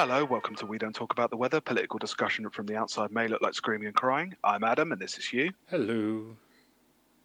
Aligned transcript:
Hello, 0.00 0.24
welcome 0.24 0.54
to 0.54 0.64
We 0.64 0.78
Don't 0.78 0.94
Talk 0.94 1.12
About 1.12 1.28
the 1.30 1.36
Weather, 1.36 1.60
political 1.60 1.98
discussion 1.98 2.48
from 2.50 2.66
the 2.66 2.76
outside 2.76 3.10
may 3.10 3.26
look 3.26 3.42
like 3.42 3.54
screaming 3.54 3.88
and 3.88 3.96
crying. 3.96 4.32
I'm 4.44 4.62
Adam, 4.62 4.92
and 4.92 5.00
this 5.00 5.18
is 5.18 5.26
Hugh, 5.26 5.50
Hello. 5.66 6.36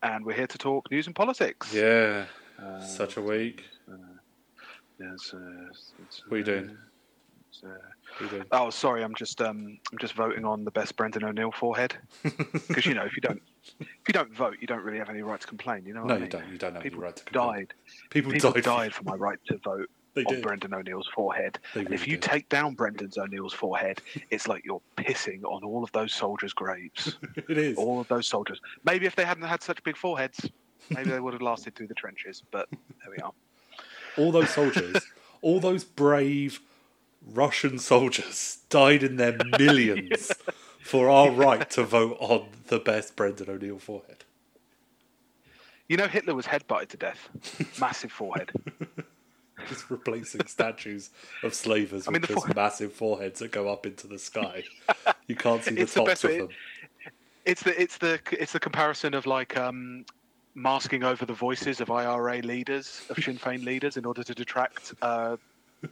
and 0.01 0.25
we're 0.25 0.33
here 0.33 0.47
to 0.47 0.57
talk 0.57 0.89
news 0.89 1.05
and 1.05 1.15
politics. 1.15 1.71
Yeah. 1.71 2.25
Uh, 2.59 2.81
Such 2.81 3.17
a 3.17 3.21
week. 3.21 3.63
Yes, 4.99 5.35
uh, 5.35 5.69
it's, 6.01 6.23
What 6.27 6.35
are 6.35 6.37
you 6.39 6.43
doing? 6.43 6.77
it's, 7.51 7.63
uh, 7.63 7.67
you 8.21 8.27
doing? 8.29 8.45
oh, 8.51 8.71
sorry, 8.71 9.03
I'm 9.03 9.13
just 9.13 9.39
um, 9.39 9.77
I'm 9.91 9.97
just 9.99 10.13
voting 10.13 10.43
on 10.43 10.65
the 10.65 10.71
best 10.71 10.95
Brendan 10.97 11.25
O'Neill 11.25 11.51
forehead 11.51 11.95
because 12.23 12.87
you 12.87 12.95
know 12.95 13.03
if 13.03 13.15
you 13.15 13.21
don't 13.21 13.41
if 13.79 13.87
you 14.07 14.13
don't 14.13 14.33
vote, 14.35 14.57
you 14.59 14.65
don't 14.65 14.83
really 14.83 14.97
have 14.97 15.09
any 15.09 15.21
right 15.21 15.39
to 15.39 15.45
complain. 15.47 15.85
You 15.85 15.93
know? 15.93 16.05
No, 16.05 16.15
I 16.15 16.17
you 16.17 16.27
don't. 16.27 16.47
You 16.51 16.57
don't 16.57 16.73
have 16.73 16.81
People 16.81 17.01
any 17.01 17.05
right 17.05 17.15
to 17.17 17.23
complain. 17.23 17.53
died. 17.53 17.73
People, 18.09 18.31
People 18.31 18.51
died. 18.51 18.63
died 18.63 18.93
for 18.95 19.03
my 19.03 19.13
right 19.13 19.37
to 19.45 19.57
vote 19.57 19.89
They 20.13 20.23
on 20.25 20.35
did. 20.35 20.43
Brendan 20.43 20.73
O'Neill's 20.73 21.07
forehead. 21.07 21.57
Really 21.75 21.93
if 21.93 22.07
you 22.07 22.17
take 22.17 22.47
down 22.49 22.75
Brendan 22.75 23.11
O'Neill's 23.17 23.53
forehead, 23.53 24.01
it's 24.29 24.47
like 24.47 24.63
you're 24.63 24.81
pissing 24.97 25.43
on 25.43 25.63
all 25.63 25.83
of 25.83 25.91
those 25.91 26.13
soldiers' 26.13 26.53
graves. 26.53 27.17
it 27.35 27.57
is. 27.57 27.77
all 27.77 27.99
of 27.99 28.07
those 28.07 28.27
soldiers. 28.27 28.61
Maybe 28.83 29.05
if 29.05 29.15
they 29.15 29.25
hadn't 29.25 29.43
had 29.43 29.63
such 29.63 29.83
big 29.83 29.97
foreheads, 29.97 30.49
maybe 30.89 31.09
they 31.09 31.19
would 31.19 31.33
have 31.33 31.41
lasted 31.41 31.75
through 31.75 31.87
the 31.87 31.95
trenches. 31.95 32.43
But 32.51 32.69
there 32.71 33.11
we 33.11 33.17
are. 33.17 33.31
All 34.17 34.31
those 34.31 34.51
soldiers, 34.51 34.97
all 35.41 35.59
those 35.59 35.83
brave 35.83 36.59
Russian 37.25 37.79
soldiers 37.79 38.59
died 38.69 39.01
in 39.01 39.15
their 39.15 39.35
millions 39.57 40.31
for 40.83 41.09
our 41.09 41.31
right 41.31 41.67
to 41.71 41.81
vote 41.83 42.17
on 42.19 42.45
the 42.67 42.77
best 42.77 43.15
Brendan 43.15 43.49
O'Neill 43.49 43.79
forehead. 43.79 44.23
You 45.89 45.97
know, 45.97 46.07
Hitler 46.07 46.35
was 46.35 46.45
headbutted 46.45 46.89
to 46.89 46.97
death. 46.97 47.27
Massive 47.79 48.11
forehead. 48.11 48.51
Just 49.69 49.89
replacing 49.89 50.45
statues 50.47 51.11
of 51.43 51.53
slavers 51.53 52.07
I 52.07 52.11
mean, 52.11 52.21
with 52.21 52.31
just 52.31 52.45
fore- 52.47 52.55
massive 52.55 52.91
foreheads 52.91 53.39
that 53.39 53.51
go 53.51 53.69
up 53.69 53.85
into 53.85 54.07
the 54.07 54.19
sky. 54.19 54.63
You 55.27 55.35
can't 55.35 55.63
see 55.63 55.75
the 55.75 55.81
It's 55.81 55.93
tops 55.93 56.07
best 56.07 56.23
of 56.25 56.31
them. 56.31 56.49
It's 57.45 57.63
the 57.63 57.81
it's 57.81 57.97
the 57.97 58.19
it's 58.31 58.51
the 58.51 58.59
comparison 58.59 59.13
of 59.13 59.25
like 59.25 59.55
um, 59.55 60.05
masking 60.53 61.03
over 61.03 61.25
the 61.25 61.33
voices 61.33 61.79
of 61.79 61.89
IRA 61.91 62.39
leaders, 62.39 63.05
of 63.09 63.23
Sinn 63.23 63.37
Féin 63.37 63.63
leaders, 63.71 63.95
in 63.95 64.05
order 64.05 64.21
to 64.21 64.33
detract 64.33 64.93
uh, 65.01 65.37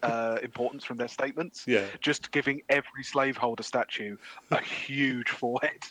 uh, 0.03 0.37
importance 0.43 0.83
from 0.83 0.97
their 0.97 1.07
statements. 1.07 1.65
Yeah. 1.67 1.85
Just 1.99 2.31
giving 2.31 2.61
every 2.69 3.03
slaveholder 3.03 3.63
statue 3.63 4.17
a 4.51 4.61
huge 4.61 5.29
forehead, 5.29 5.81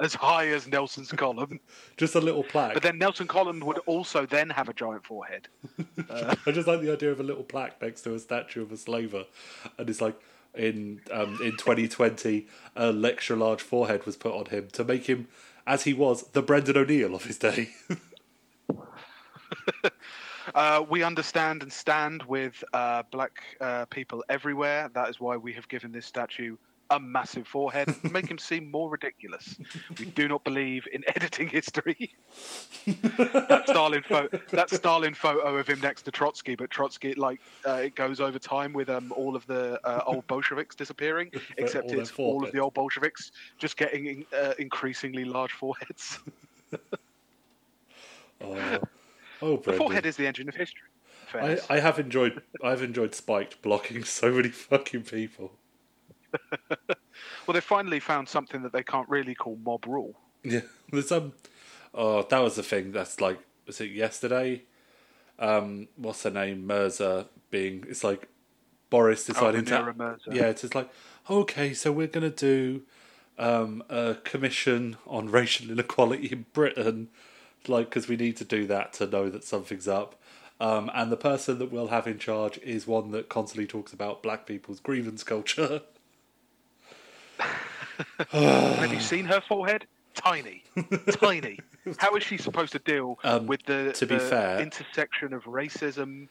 as 0.00 0.14
high 0.14 0.48
as 0.48 0.66
Nelson's 0.66 1.12
column. 1.12 1.60
Just 1.96 2.14
a 2.14 2.20
little 2.20 2.42
plaque. 2.42 2.74
But 2.74 2.82
then 2.82 2.98
Nelson 2.98 3.26
Column 3.26 3.60
would 3.60 3.78
also 3.86 4.26
then 4.26 4.50
have 4.50 4.68
a 4.68 4.74
giant 4.74 5.04
forehead. 5.04 5.48
I 6.10 6.52
just 6.52 6.68
like 6.68 6.80
the 6.80 6.92
idea 6.92 7.10
of 7.10 7.20
a 7.20 7.22
little 7.22 7.42
plaque 7.42 7.80
next 7.80 8.02
to 8.02 8.14
a 8.14 8.18
statue 8.18 8.62
of 8.62 8.72
a 8.72 8.76
slaver, 8.76 9.24
and 9.78 9.88
it's 9.88 10.00
like 10.00 10.20
in 10.54 11.00
um, 11.12 11.38
in 11.42 11.52
2020, 11.52 12.46
a 12.76 13.00
extra 13.04 13.36
large 13.36 13.62
forehead 13.62 14.06
was 14.06 14.16
put 14.16 14.34
on 14.34 14.46
him 14.46 14.68
to 14.72 14.84
make 14.84 15.06
him, 15.06 15.28
as 15.66 15.84
he 15.84 15.92
was, 15.94 16.22
the 16.28 16.42
Brendan 16.42 16.76
O'Neill 16.76 17.14
of 17.14 17.24
his 17.24 17.38
day. 17.38 17.70
Uh, 20.54 20.82
we 20.88 21.02
understand 21.02 21.62
and 21.62 21.72
stand 21.72 22.22
with 22.22 22.64
uh, 22.72 23.02
black 23.10 23.42
uh, 23.60 23.84
people 23.86 24.24
everywhere. 24.28 24.90
That 24.94 25.10
is 25.10 25.20
why 25.20 25.36
we 25.36 25.52
have 25.52 25.68
given 25.68 25.92
this 25.92 26.06
statue 26.06 26.56
a 26.90 26.98
massive 26.98 27.46
forehead 27.46 27.94
make 28.10 28.28
him 28.28 28.38
seem 28.38 28.70
more 28.70 28.90
ridiculous. 28.90 29.56
We 29.98 30.06
do 30.06 30.28
not 30.28 30.44
believe 30.44 30.86
in 30.92 31.04
editing 31.16 31.48
history. 31.48 32.14
that 32.86 33.64
Stalin 33.68 34.02
photo, 34.02 34.40
that 34.50 34.70
Stalin 34.70 35.14
photo 35.14 35.56
of 35.56 35.68
him 35.68 35.80
next 35.80 36.02
to 36.02 36.10
Trotsky, 36.10 36.54
but 36.54 36.70
Trotsky 36.70 37.14
like 37.14 37.40
uh, 37.66 37.74
it 37.74 37.94
goes 37.94 38.20
over 38.20 38.38
time 38.38 38.72
with 38.72 38.88
um, 38.88 39.12
all 39.16 39.36
of 39.36 39.46
the 39.46 39.78
uh, 39.86 40.02
old 40.06 40.26
Bolsheviks 40.26 40.74
disappearing, 40.74 41.30
except 41.58 41.92
all 41.92 42.00
it's 42.00 42.12
all 42.18 42.44
of 42.44 42.52
the 42.52 42.58
old 42.58 42.74
Bolsheviks 42.74 43.32
just 43.58 43.76
getting 43.76 44.24
uh, 44.36 44.54
increasingly 44.58 45.24
large 45.24 45.52
foreheads. 45.52 46.18
Oh, 48.40 48.78
oh 49.42 49.56
the 49.56 49.72
forehead 49.72 50.06
is 50.06 50.16
the 50.16 50.24
engine 50.24 50.48
of 50.48 50.54
history. 50.54 50.86
I, 51.34 51.58
I 51.68 51.80
have 51.80 51.98
enjoyed 51.98 52.40
I've 52.62 52.82
enjoyed 52.82 53.12
Spiked 53.14 53.60
blocking 53.62 54.04
so 54.04 54.30
many 54.30 54.50
fucking 54.50 55.02
people. 55.02 55.57
Well, 57.46 57.54
they 57.54 57.60
finally 57.60 57.98
found 57.98 58.28
something 58.28 58.62
that 58.62 58.72
they 58.72 58.82
can't 58.82 59.08
really 59.08 59.34
call 59.34 59.58
mob 59.64 59.86
rule. 59.86 60.14
Yeah, 60.44 60.60
there's 60.92 61.10
um, 61.10 61.32
oh 61.94 62.22
that 62.22 62.38
was 62.40 62.56
the 62.56 62.62
thing. 62.62 62.92
That's 62.92 63.20
like 63.20 63.38
was 63.66 63.80
it 63.80 63.90
yesterday? 63.90 64.64
Um, 65.38 65.88
what's 65.96 66.22
her 66.24 66.30
name? 66.30 66.66
Mirza 66.66 67.26
being 67.50 67.84
it's 67.88 68.04
like 68.04 68.28
Boris 68.90 69.24
deciding 69.24 69.64
to 69.66 69.94
Mirza. 69.94 70.30
yeah, 70.30 70.44
it's 70.44 70.60
just 70.60 70.74
like 70.74 70.90
okay, 71.30 71.72
so 71.72 71.90
we're 71.90 72.06
gonna 72.06 72.28
do 72.28 72.82
um 73.38 73.82
a 73.88 74.16
commission 74.24 74.96
on 75.06 75.30
racial 75.30 75.70
inequality 75.70 76.28
in 76.28 76.44
Britain, 76.52 77.08
like 77.66 77.86
because 77.88 78.08
we 78.08 78.16
need 78.16 78.36
to 78.36 78.44
do 78.44 78.66
that 78.66 78.92
to 78.94 79.06
know 79.06 79.30
that 79.30 79.42
something's 79.42 79.88
up. 79.88 80.20
Um, 80.60 80.90
and 80.92 81.10
the 81.10 81.16
person 81.16 81.58
that 81.60 81.70
we'll 81.70 81.88
have 81.88 82.06
in 82.06 82.18
charge 82.18 82.58
is 82.58 82.86
one 82.86 83.12
that 83.12 83.28
constantly 83.28 83.66
talks 83.66 83.92
about 83.92 84.22
black 84.22 84.44
people's 84.44 84.80
grievance 84.80 85.22
culture. 85.22 85.82
Have 88.30 88.92
you 88.92 89.00
seen 89.00 89.24
her 89.26 89.40
forehead? 89.40 89.86
Tiny, 90.14 90.64
tiny. 91.20 91.60
How 91.98 92.14
is 92.16 92.24
she 92.24 92.38
supposed 92.38 92.72
to 92.72 92.80
deal 92.80 93.18
Um, 93.22 93.46
with 93.46 93.62
the, 93.66 93.92
to 93.92 94.06
be 94.06 94.14
the 94.16 94.20
fair- 94.20 94.60
intersection 94.60 95.32
of 95.32 95.44
racism 95.44 96.28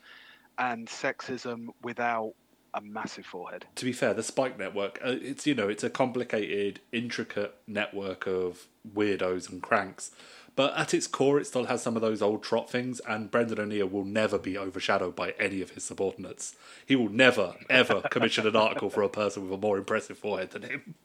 and 0.58 0.88
sexism 0.88 1.68
without 1.82 2.34
a 2.74 2.82
massive 2.82 3.26
forehead? 3.26 3.66
to 3.76 3.86
be 3.86 3.94
fair, 3.94 4.14
the 4.14 4.24
Spike 4.24 4.60
network, 4.60 5.00
uh, 5.04 5.16
it's 5.22 5.48
you 5.48 5.56
know, 5.56 5.70
it's 5.70 5.84
a 5.86 5.90
complicated, 5.90 6.82
intricate 6.92 7.56
network 7.66 8.28
of 8.28 8.68
weirdos 8.94 9.50
and 9.50 9.62
cranks. 9.62 10.12
But 10.58 10.76
at 10.76 10.94
its 10.94 11.06
core, 11.08 11.40
it 11.40 11.46
still 11.46 11.66
has 11.66 11.82
some 11.84 11.96
of 11.96 12.02
those 12.02 12.22
old 12.22 12.42
trot 12.44 12.70
things, 12.70 13.00
and 13.08 13.30
Brendan 13.32 13.60
O'Neill 13.60 13.88
will 13.88 14.04
never 14.04 14.40
be 14.40 14.58
overshadowed 14.58 15.16
by 15.16 15.32
any 15.40 15.62
of 15.62 15.70
his 15.72 15.84
subordinates. 15.86 16.56
He 16.86 16.96
will 16.96 17.10
never, 17.10 17.54
ever 17.70 18.02
commission 18.12 18.48
an 18.48 18.56
article 18.56 18.90
for 18.90 19.04
a 19.04 19.10
person 19.10 19.44
with 19.44 19.54
a 19.54 19.58
more 19.62 19.78
impressive 19.78 20.18
forehead 20.18 20.50
than 20.52 20.64
him. 20.64 20.96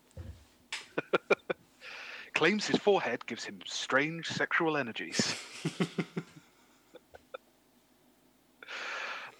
Claims 2.34 2.66
his 2.66 2.78
forehead 2.78 3.26
gives 3.26 3.44
him 3.44 3.60
strange 3.66 4.26
sexual 4.26 4.76
energies. 4.76 5.34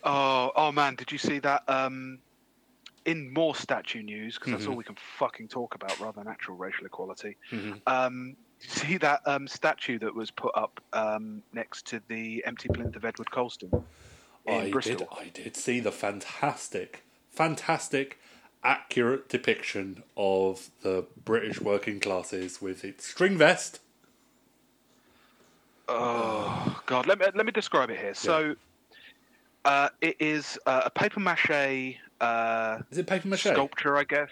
oh, 0.05 0.53
oh 0.55 0.73
man, 0.73 0.95
did 0.95 1.11
you 1.11 1.19
see 1.19 1.39
that? 1.41 1.63
Um, 1.69 2.19
in 3.05 3.33
more 3.33 3.55
statue 3.55 4.03
news, 4.03 4.39
because 4.39 4.53
that's 4.53 4.67
all 4.67 4.77
we 4.77 4.85
can 4.85 4.97
fucking 5.19 5.49
talk 5.49 5.75
about 5.75 5.99
rather 5.99 6.21
than 6.23 6.29
actual 6.29 6.55
racial 6.57 6.87
equality. 6.87 7.37
Um, 7.87 8.37
did 8.61 8.69
you 8.71 8.77
see 8.77 8.97
that 8.99 9.21
um, 9.27 9.49
statue 9.49 9.99
that 9.99 10.15
was 10.15 10.31
put 10.31 10.53
up 10.57 10.81
um, 10.93 11.43
next 11.53 11.87
to 11.89 12.01
the 12.09 12.45
empty 12.47 12.69
plinth 12.69 12.95
of 12.95 13.05
Edward 13.05 13.31
Colston 13.31 13.71
in 14.47 14.55
I 14.55 14.71
Bristol? 14.71 14.99
did, 14.99 15.09
I 15.11 15.31
did 15.31 15.57
see 15.57 15.81
the 15.81 15.91
fantastic, 15.91 17.05
fantastic, 17.31 18.21
accurate 18.65 19.29
depiction 19.29 20.03
of 20.17 20.71
the 20.83 21.05
British 21.25 21.61
working 21.61 22.01
classes 22.01 22.63
with 22.63 22.85
its 22.85 23.07
string 23.07 23.37
vest. 23.37 23.81
Oh 25.89 26.81
God, 26.87 27.07
let 27.07 27.19
me 27.19 27.27
let 27.35 27.45
me 27.45 27.53
describe 27.53 27.91
it 27.91 27.99
here. 27.99 28.15
So, 28.15 28.55
uh, 29.65 29.89
it 30.01 30.17
is 30.21 30.59
uh, 30.67 30.83
a 30.87 30.91
paper 30.91 31.21
mache 31.21 31.99
uh, 32.21 32.79
Is 32.91 32.99
it 32.99 33.07
paper 33.07 33.29
mache? 33.29 33.43
sculpture, 33.43 33.97
I 33.97 34.05
guess. 34.05 34.31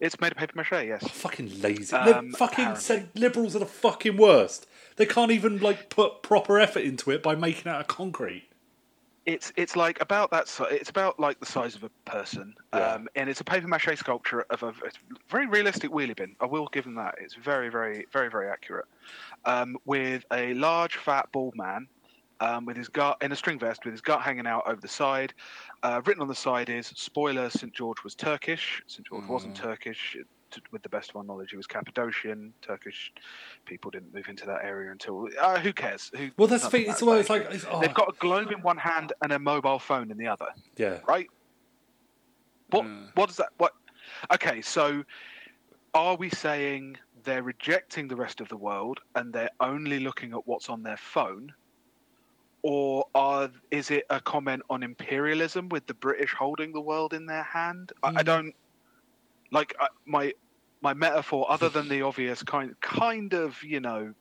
It's 0.00 0.20
made 0.20 0.32
of 0.32 0.38
paper 0.38 0.54
mache. 0.56 0.84
Yes. 0.84 1.06
Fucking 1.08 1.60
lazy. 1.62 1.94
Um, 1.94 2.32
fucking 2.32 2.64
apparently. 2.66 3.08
liberals 3.14 3.54
are 3.54 3.60
the 3.60 3.66
fucking 3.66 4.16
worst. 4.16 4.66
They 4.96 5.06
can't 5.06 5.30
even 5.30 5.60
like 5.60 5.88
put 5.88 6.22
proper 6.22 6.58
effort 6.58 6.80
into 6.82 7.10
it 7.12 7.22
by 7.22 7.36
making 7.36 7.62
it 7.62 7.68
out 7.68 7.80
of 7.82 7.86
concrete. 7.86 8.48
It's 9.24 9.52
it's 9.56 9.76
like 9.76 10.00
about 10.00 10.30
that. 10.32 10.48
It's 10.70 10.90
about 10.90 11.20
like 11.20 11.38
the 11.38 11.46
size 11.46 11.76
of 11.76 11.84
a 11.84 11.90
person, 12.10 12.54
Yeah. 12.74 12.94
um, 12.94 13.08
and 13.14 13.30
it's 13.30 13.40
a 13.40 13.44
paper 13.44 13.68
mache 13.68 13.96
sculpture 13.96 14.44
of 14.50 14.62
a 14.64 14.72
very 15.30 15.46
realistic 15.46 15.92
wheelie 15.92 16.16
bin. 16.16 16.34
I 16.40 16.46
will 16.46 16.66
give 16.72 16.84
them 16.84 16.96
that. 16.96 17.14
It's 17.20 17.34
very 17.34 17.68
very 17.68 18.06
very 18.12 18.28
very 18.28 18.48
accurate. 18.48 18.86
Um, 19.44 19.76
with 19.84 20.24
a 20.32 20.54
large 20.54 20.96
fat 20.96 21.28
bald 21.30 21.54
man, 21.54 21.86
um, 22.40 22.64
with 22.64 22.76
his 22.76 22.88
gut 22.88 23.18
in 23.22 23.30
a 23.30 23.36
string 23.36 23.60
vest, 23.60 23.84
with 23.84 23.92
his 23.92 24.00
gut 24.00 24.22
hanging 24.22 24.46
out 24.48 24.64
over 24.66 24.80
the 24.80 24.88
side. 24.88 25.32
Uh, 25.84 26.02
written 26.04 26.20
on 26.22 26.28
the 26.28 26.34
side 26.34 26.68
is 26.68 26.88
spoiler: 26.88 27.48
St 27.48 27.72
George 27.72 28.02
was 28.02 28.16
Turkish. 28.16 28.82
St 28.88 29.06
George 29.06 29.26
wasn't 29.26 29.54
Mm. 29.54 29.62
Turkish. 29.62 30.16
T- 30.52 30.60
With 30.70 30.82
the 30.82 30.88
best 30.88 31.10
of 31.10 31.16
our 31.16 31.24
knowledge, 31.24 31.52
it 31.52 31.56
was 31.56 31.66
Cappadocian. 31.66 32.52
Turkish 32.62 33.12
people 33.64 33.90
didn't 33.90 34.12
move 34.14 34.28
into 34.28 34.44
that 34.46 34.64
area 34.64 34.90
until. 34.92 35.28
Uh, 35.40 35.58
who 35.58 35.72
cares? 35.72 36.10
Who, 36.16 36.30
Well, 36.36 36.48
that's 36.48 36.64
the 36.64 36.70
thing. 36.70 36.90
It's 36.90 37.02
matter. 37.02 37.18
it's 37.20 37.30
like 37.30 37.46
it's, 37.50 37.64
oh, 37.70 37.80
They've 37.80 37.94
got 37.94 38.08
a 38.10 38.16
globe 38.18 38.50
in 38.50 38.60
one 38.62 38.76
hand 38.76 39.12
and 39.22 39.32
a 39.32 39.38
mobile 39.38 39.78
phone 39.78 40.10
in 40.10 40.16
the 40.18 40.26
other, 40.28 40.48
yeah. 40.76 40.98
right? 41.08 41.28
What 42.70 42.84
Mm. 42.84 43.08
what 43.16 43.26
does 43.28 43.36
that 43.36 43.50
what 43.58 43.72
Okay, 44.32 44.60
so 44.62 45.04
are 45.94 46.16
we 46.16 46.28
saying 46.30 46.96
they're 47.24 47.42
rejecting 47.42 48.08
the 48.08 48.16
rest 48.16 48.40
of 48.40 48.48
the 48.48 48.56
world 48.56 49.00
and 49.14 49.32
they're 49.32 49.50
only 49.60 50.00
looking 50.00 50.32
at 50.32 50.46
what's 50.46 50.68
on 50.68 50.82
their 50.82 50.96
phone? 50.96 51.52
or 52.64 53.04
are 53.16 53.50
is 53.72 53.90
it 53.90 54.04
a 54.10 54.20
comment 54.20 54.62
on 54.70 54.84
imperialism 54.84 55.68
with 55.70 55.84
the 55.88 55.94
British 55.94 56.32
holding 56.32 56.72
the 56.72 56.80
world 56.80 57.12
in 57.12 57.26
their 57.26 57.42
hand? 57.42 57.92
I, 58.04 58.08
I 58.10 58.12
Mm. 58.12 58.24
don't 58.24 58.54
like 59.52 59.74
I, 59.78 59.86
my 60.06 60.32
my 60.80 60.94
metaphor, 60.94 61.46
other 61.48 61.68
than 61.68 61.88
the 61.88 62.02
obvious 62.02 62.42
kind 62.42 62.74
kind 62.80 63.32
of 63.34 63.62
you 63.62 63.78
know 63.80 64.12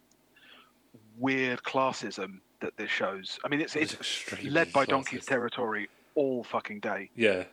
weird 1.17 1.63
classism 1.63 2.39
that 2.59 2.77
this 2.77 2.89
shows. 2.91 3.39
I 3.43 3.47
mean, 3.47 3.61
it's 3.61 3.75
it's 3.75 3.93
extremely 3.93 4.49
Led 4.49 4.71
By 4.71 4.85
Donkeys 4.85 5.25
territory 5.25 5.89
all 6.15 6.43
fucking 6.43 6.79
day, 6.81 7.09
Yeah. 7.15 7.45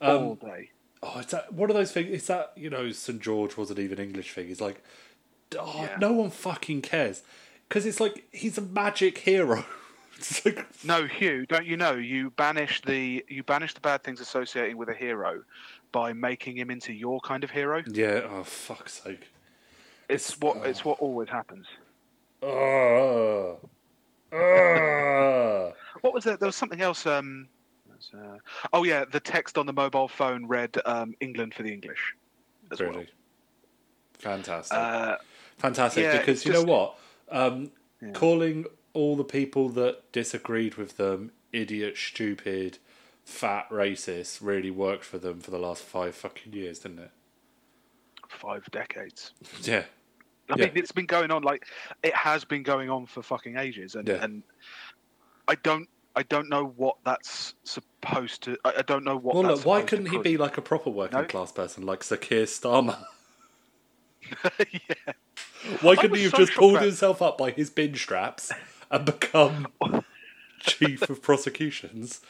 all 0.00 0.32
Um, 0.32 0.48
day. 0.50 0.70
oh, 1.02 1.18
it's 1.20 1.32
that 1.32 1.52
one 1.52 1.70
of 1.70 1.76
those 1.76 1.92
things. 1.92 2.08
It's 2.10 2.26
that 2.26 2.52
you 2.56 2.70
know 2.70 2.90
St 2.90 3.20
George 3.20 3.56
wasn't 3.56 3.78
even 3.78 3.98
English 3.98 4.32
thing. 4.32 4.50
It's 4.50 4.60
like, 4.60 4.82
oh, 5.58 5.82
Yeah. 5.82 5.96
no 6.00 6.12
one 6.12 6.30
fucking 6.30 6.82
cares 6.82 7.22
because 7.68 7.86
it's 7.86 8.00
like 8.00 8.24
he's 8.32 8.58
a 8.58 8.62
magic 8.62 9.18
hero. 9.18 9.64
like 10.44 10.66
No, 10.84 11.06
Hugh, 11.06 11.46
don't 11.46 11.66
you 11.66 11.76
know 11.76 11.92
you 11.94 12.30
banish 12.30 12.80
the 12.82 13.24
you 13.28 13.42
banish 13.44 13.74
the 13.74 13.80
bad 13.80 14.02
things 14.02 14.20
associating 14.20 14.76
with 14.76 14.88
a 14.88 14.94
hero 14.94 15.44
by 15.92 16.12
making 16.12 16.56
him 16.56 16.70
into 16.70 16.92
your 16.92 17.20
kind 17.20 17.44
of 17.44 17.50
hero. 17.50 17.82
yeah. 17.92 18.22
Oh 18.30 18.42
fuck's 18.44 19.02
sake. 19.02 19.28
It's 20.08 20.38
what 20.40 20.66
it's 20.66 20.84
what 20.84 20.98
always 21.00 21.28
happens. 21.28 21.66
Oh. 22.42 23.58
Oh. 24.32 25.72
What 26.02 26.14
was 26.14 26.24
there? 26.24 26.36
There 26.36 26.46
was 26.46 26.56
something 26.56 26.80
else. 26.80 27.06
Um, 27.06 27.48
there's, 27.88 28.10
uh, 28.14 28.38
oh 28.72 28.84
yeah, 28.84 29.04
the 29.10 29.20
text 29.20 29.58
on 29.58 29.66
the 29.66 29.72
mobile 29.72 30.08
phone 30.08 30.46
read 30.46 30.76
um, 30.86 31.14
"England 31.20 31.54
for 31.54 31.62
the 31.62 31.72
English" 31.72 32.14
as 32.70 32.80
well. 32.80 32.90
really. 32.90 33.08
Fantastic. 34.18 34.76
Uh, 34.76 35.16
Fantastic, 35.58 36.02
yeah, 36.04 36.18
because 36.18 36.44
you 36.44 36.52
just- 36.52 36.66
know 36.66 36.72
what? 36.72 36.98
Um, 37.30 37.70
Yeah. 38.00 38.12
Calling 38.12 38.64
all 38.92 39.16
the 39.16 39.24
people 39.24 39.68
that 39.70 40.12
disagreed 40.12 40.76
with 40.76 40.96
them 40.98 41.32
idiot, 41.52 41.96
stupid, 41.96 42.78
fat, 43.28 43.68
racist 43.70 44.38
really 44.40 44.70
worked 44.70 45.04
for 45.04 45.18
them 45.18 45.38
for 45.40 45.50
the 45.50 45.58
last 45.58 45.82
five 45.82 46.14
fucking 46.14 46.52
years, 46.52 46.78
didn't 46.80 47.00
it? 47.00 47.10
five 48.28 48.64
decades. 48.70 49.32
Yeah. 49.62 49.84
I 50.50 50.56
Yeah. 50.56 50.64
mean, 50.66 50.72
it's 50.76 50.92
been 50.92 51.06
going 51.06 51.30
on 51.30 51.42
like 51.42 51.66
it 52.02 52.14
has 52.14 52.44
been 52.44 52.62
going 52.62 52.88
on 52.90 53.04
for 53.06 53.22
fucking 53.22 53.56
ages, 53.58 53.94
and 53.94 54.08
Yeah. 54.08 54.22
and 54.24 54.42
I 55.46 55.54
don't 55.56 55.88
I 56.16 56.22
don't 56.24 56.48
know 56.48 56.64
what 56.76 56.96
that's 57.04 57.54
supposed 57.64 58.42
to. 58.44 58.56
I, 58.64 58.74
I 58.78 58.82
don't 58.82 59.04
know 59.04 59.16
what. 59.16 59.34
Well, 59.34 59.44
look, 59.44 59.64
why 59.64 59.82
couldn't 59.82 60.06
he 60.06 60.18
be 60.18 60.36
like 60.36 60.56
a 60.58 60.62
proper 60.62 60.90
working 60.90 61.18
No? 61.20 61.24
class 61.26 61.52
person, 61.52 61.84
like 61.86 62.02
Sir 62.02 62.16
Keir 62.16 62.44
Starmer? 62.46 62.98
yeah. 64.72 65.12
Why 65.80 65.96
couldn't 65.96 66.16
he 66.16 66.24
have 66.24 66.34
just 66.34 66.54
pulled 66.54 66.76
that- 66.76 66.82
himself 66.82 67.22
up 67.22 67.38
by 67.38 67.50
his 67.50 67.70
bin 67.70 67.94
straps 67.94 68.50
and 68.90 69.04
become 69.04 69.68
chief 70.60 71.08
of 71.08 71.22
prosecutions? 71.22 72.20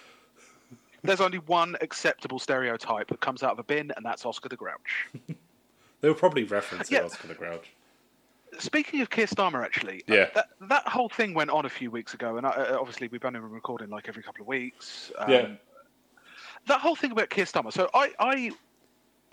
There's 1.03 1.21
only 1.21 1.39
one 1.39 1.77
acceptable 1.81 2.39
stereotype 2.39 3.09
that 3.09 3.21
comes 3.21 3.43
out 3.43 3.53
of 3.53 3.59
a 3.59 3.62
bin, 3.62 3.93
and 3.97 4.05
that's 4.05 4.25
Oscar 4.27 4.49
the 4.49 4.56
Grouch. 4.56 5.09
They 6.00 6.09
were 6.09 6.15
probably 6.15 6.47
referencing 6.47 6.93
Yeah. 6.93 7.03
Oscar 7.03 7.27
the 7.27 7.35
Grouch. 7.35 7.67
Speaking 8.61 9.00
of 9.00 9.11
Keir 9.11 9.27
Starmer, 9.27 9.65
actually, 9.65 10.05
uh, 10.09 10.15
Yeah. 10.15 10.31
that, 10.37 10.50
that 10.69 10.87
whole 10.87 11.09
thing 11.09 11.35
went 11.35 11.50
on 11.50 11.67
a 11.67 11.69
few 11.69 11.91
weeks 11.91 12.15
ago, 12.15 12.37
and 12.37 12.47
I, 12.47 12.50
uh, 12.50 12.77
obviously 12.79 13.09
we've 13.09 13.25
only 13.25 13.41
been 13.41 13.50
recording 13.50 13.91
like 13.91 14.09
every 14.09 14.23
couple 14.23 14.43
of 14.43 14.47
weeks. 14.47 15.11
Um, 15.19 15.31
Yeah. 15.31 15.49
That 16.69 16.81
whole 16.81 16.95
thing 16.95 17.11
about 17.11 17.31
Keir 17.31 17.47
Starmer. 17.47 17.73
So 17.73 17.91
I, 17.95 18.12
I 18.21 18.50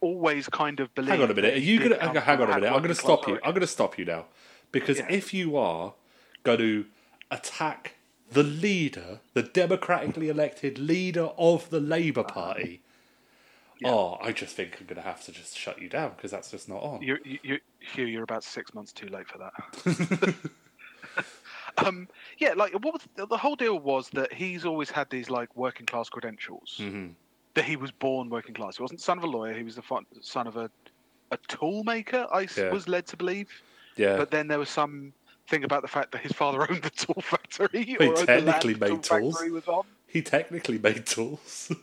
always 0.01 0.49
kind 0.49 0.79
of 0.79 0.93
believe. 0.95 1.11
Hang 1.11 1.21
on 1.21 1.29
a 1.29 1.33
minute. 1.35 1.53
Are 1.53 1.57
you 1.59 1.79
gonna 1.79 1.99
hang, 1.99 2.15
hang 2.15 2.41
on 2.41 2.49
a 2.49 2.55
minute? 2.55 2.67
I'm 2.67 2.77
going 2.79 2.87
to 2.89 2.95
stop 2.95 3.27
you. 3.27 3.35
I'm 3.43 3.51
going 3.51 3.61
to 3.61 3.67
stop 3.67 3.99
you 3.99 4.05
now, 4.05 4.25
because 4.71 4.97
Yeah. 4.97 5.07
if 5.11 5.35
you 5.35 5.57
are 5.57 5.93
going 6.43 6.57
to 6.57 6.85
attack 7.29 7.93
the 8.31 8.43
leader, 8.43 9.19
the 9.33 9.43
democratically 9.43 10.29
elected 10.29 10.77
leader 10.79 11.29
of 11.37 11.69
the 11.69 11.79
Labour 11.79 12.23
Party, 12.23 12.81
Yeah. 13.79 13.91
oh, 13.91 14.17
I 14.21 14.31
just 14.31 14.55
think 14.55 14.77
I'm 14.79 14.85
going 14.87 15.01
to 15.01 15.07
have 15.07 15.23
to 15.25 15.31
just 15.31 15.57
shut 15.57 15.81
you 15.81 15.89
down 15.89 16.13
because 16.15 16.31
that's 16.31 16.51
just 16.51 16.69
not 16.69 16.81
on. 16.81 17.01
You, 17.01 17.17
you, 17.23 17.39
you, 17.43 17.59
Hugh, 17.79 18.05
you're 18.05 18.23
about 18.23 18.43
six 18.43 18.73
months 18.73 18.91
too 18.91 19.07
late 19.07 19.27
for 19.27 19.37
that. 19.37 20.35
um, 21.85 22.07
yeah, 22.37 22.53
like 22.53 22.73
what 22.73 22.93
was 22.93 23.01
the, 23.15 23.37
whole 23.37 23.55
deal 23.55 23.79
was 23.79 24.09
that 24.09 24.33
he's 24.33 24.65
always 24.65 24.89
had 24.89 25.09
these 25.09 25.29
like 25.29 25.55
working 25.55 25.85
class 25.85 26.09
credentials. 26.09 26.77
Mhm. 26.79 27.13
That 27.53 27.63
he 27.63 27.77
was 27.77 27.91
born 27.91 28.29
working 28.29 28.53
class. 28.53 28.77
He 28.77 28.83
wasn't 28.83 29.01
son 29.01 29.17
of 29.17 29.23
a 29.23 29.27
lawyer. 29.27 29.53
He 29.53 29.63
was 29.63 29.75
the 29.75 29.83
son 30.21 30.47
of 30.47 30.57
a 30.57 30.69
a 31.31 31.37
tool 31.47 31.83
maker. 31.83 32.27
I 32.31 32.47
Yeah. 32.55 32.71
was 32.71 32.87
led 32.87 33.07
to 33.07 33.17
believe. 33.17 33.49
Yeah, 33.97 34.17
But 34.17 34.29
then 34.29 34.47
there 34.47 34.59
was 34.59 34.69
some 34.69 35.13
thing 35.47 35.63
about 35.63 35.81
the 35.81 35.87
fact 35.87 36.11
that 36.11 36.21
his 36.21 36.31
father 36.31 36.61
owned 36.69 36.81
the 36.83 36.89
tool 36.89 37.21
factory. 37.21 37.83
He 37.83 37.95
technically 37.97 38.75
made 38.75 39.03
tool 39.03 39.19
tools. 39.19 39.41
was 39.51 39.67
on. 39.67 39.83
he 40.07 40.21
technically 40.21 40.77
made 40.79 41.05
tools. 41.05 41.71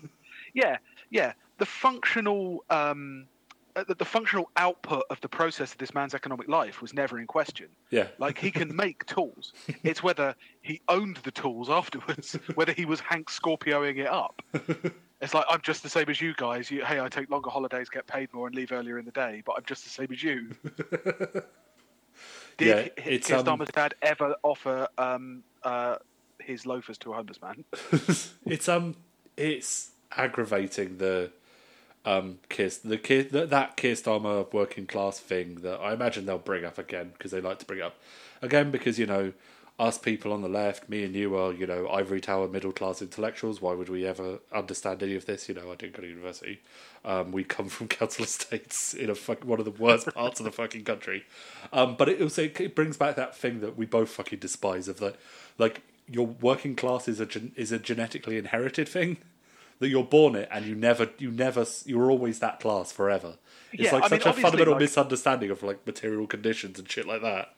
Yeah, 0.54 0.76
yeah. 1.08 1.32
The 1.56 1.64
functional, 1.64 2.62
um, 2.68 3.26
uh, 3.74 3.84
the, 3.88 3.94
the 3.94 4.04
functional 4.04 4.50
output 4.58 5.04
of 5.08 5.18
the 5.22 5.28
process 5.30 5.72
of 5.72 5.78
this 5.78 5.94
man's 5.94 6.12
economic 6.14 6.46
life 6.46 6.82
was 6.82 6.92
never 6.92 7.18
in 7.18 7.26
question. 7.26 7.68
yeah, 7.90 8.08
Like 8.18 8.36
he 8.36 8.50
can 8.50 8.76
make 8.76 9.06
tools. 9.06 9.54
It's 9.82 10.02
whether 10.02 10.34
he 10.60 10.82
owned 10.90 11.16
the 11.24 11.30
tools 11.30 11.70
afterwards, 11.70 12.34
whether 12.54 12.72
he 12.74 12.84
was 12.84 13.00
Hank 13.00 13.30
Scorpioing 13.30 13.96
it 13.96 14.08
up. 14.08 14.42
It's 15.22 15.32
like 15.32 15.46
I'm 15.48 15.62
just 15.62 15.82
the 15.82 15.88
same 15.88 16.10
as 16.10 16.20
you 16.20 16.34
guys. 16.36 16.70
You, 16.70 16.84
hey, 16.84 17.00
I 17.00 17.08
take 17.08 17.30
longer 17.30 17.48
holidays, 17.48 17.88
get 17.88 18.06
paid 18.06 18.30
more, 18.34 18.46
and 18.48 18.54
leave 18.54 18.72
earlier 18.72 18.98
in 18.98 19.06
the 19.06 19.12
day, 19.12 19.42
but 19.46 19.54
I'm 19.56 19.64
just 19.64 19.84
the 19.84 19.90
same 19.90 20.08
as 20.12 20.22
you. 20.22 20.50
Did 22.56 22.68
Yeah, 22.68 22.74
H- 22.76 22.92
it's, 23.06 23.26
Keir 23.28 23.38
um, 23.38 23.44
Starmer's 23.44 23.70
dad 23.70 23.94
ever 24.02 24.34
offer 24.42 24.88
um, 24.98 25.42
uh, 25.62 25.96
his 26.38 26.66
loafers 26.66 26.98
to 26.98 27.12
a 27.12 27.16
homeless 27.16 27.40
man? 27.40 27.64
it's 28.46 28.68
um, 28.68 28.96
it's 29.36 29.90
aggravating 30.16 30.98
the 30.98 31.30
um 32.04 32.38
kiss 32.48 32.78
the 32.78 32.98
kid 32.98 33.30
that 33.30 33.50
that 33.50 33.76
Keir 33.76 33.94
Starmer 33.94 34.52
working 34.52 34.86
class 34.86 35.20
thing 35.20 35.56
that 35.56 35.78
I 35.80 35.92
imagine 35.92 36.26
they'll 36.26 36.38
bring 36.38 36.64
up 36.64 36.76
again 36.76 37.12
because 37.12 37.30
they 37.30 37.40
like 37.40 37.60
to 37.60 37.64
bring 37.64 37.78
it 37.78 37.84
up 37.84 37.96
again 38.42 38.70
because 38.72 38.98
you 38.98 39.06
know 39.06 39.32
us 39.82 39.98
people 39.98 40.32
on 40.32 40.42
the 40.42 40.48
left, 40.48 40.88
me 40.88 41.02
and 41.04 41.14
you 41.14 41.34
are 41.36 41.52
you 41.52 41.66
know 41.66 41.88
ivory 41.88 42.20
tower 42.20 42.46
middle 42.48 42.72
class 42.72 43.02
intellectuals. 43.02 43.60
Why 43.60 43.74
would 43.74 43.88
we 43.88 44.06
ever 44.06 44.38
understand 44.52 45.02
any 45.02 45.16
of 45.16 45.26
this? 45.26 45.48
You 45.48 45.54
know, 45.56 45.72
I 45.72 45.74
didn't 45.74 45.96
go 45.96 46.02
to 46.02 46.08
university. 46.08 46.60
Um, 47.04 47.32
we 47.32 47.42
come 47.42 47.68
from 47.68 47.88
council 48.00 48.24
estates 48.24 48.94
in 48.94 49.10
a 49.10 49.14
fuck, 49.14 49.44
one 49.44 49.58
of 49.58 49.64
the 49.64 49.72
worst 49.72 50.06
parts 50.14 50.38
of 50.40 50.44
the 50.44 50.52
fucking 50.52 50.84
country. 50.84 51.24
Um, 51.72 51.96
but 51.96 52.08
it 52.08 52.22
also 52.22 52.42
it 52.44 52.74
brings 52.76 52.96
back 52.96 53.16
that 53.16 53.36
thing 53.36 53.60
that 53.60 53.76
we 53.76 53.84
both 53.86 54.10
fucking 54.10 54.38
despise 54.38 54.86
of 54.88 54.98
that, 55.00 55.16
like 55.58 55.82
your 56.08 56.26
working 56.26 56.76
class 56.76 57.08
is 57.08 57.18
a 57.20 57.26
gen- 57.26 57.52
is 57.56 57.72
a 57.72 57.78
genetically 57.78 58.36
inherited 58.38 58.88
thing 58.88 59.16
that 59.80 59.88
you're 59.88 60.04
born 60.04 60.36
it 60.36 60.48
and 60.52 60.64
you 60.64 60.76
never 60.76 61.10
you 61.18 61.30
never 61.32 61.66
you're 61.86 62.08
always 62.10 62.38
that 62.38 62.60
class 62.60 62.92
forever. 62.92 63.34
It's 63.72 63.82
Yeah, 63.84 63.94
like 63.94 64.04
I 64.04 64.08
mean, 64.14 64.20
such 64.20 64.36
a 64.38 64.40
fundamental 64.40 64.74
like- 64.74 64.82
misunderstanding 64.82 65.50
of 65.50 65.62
like 65.64 65.84
material 65.86 66.28
conditions 66.28 66.78
and 66.78 66.88
shit 66.88 67.06
like 67.08 67.22
that. 67.22 67.54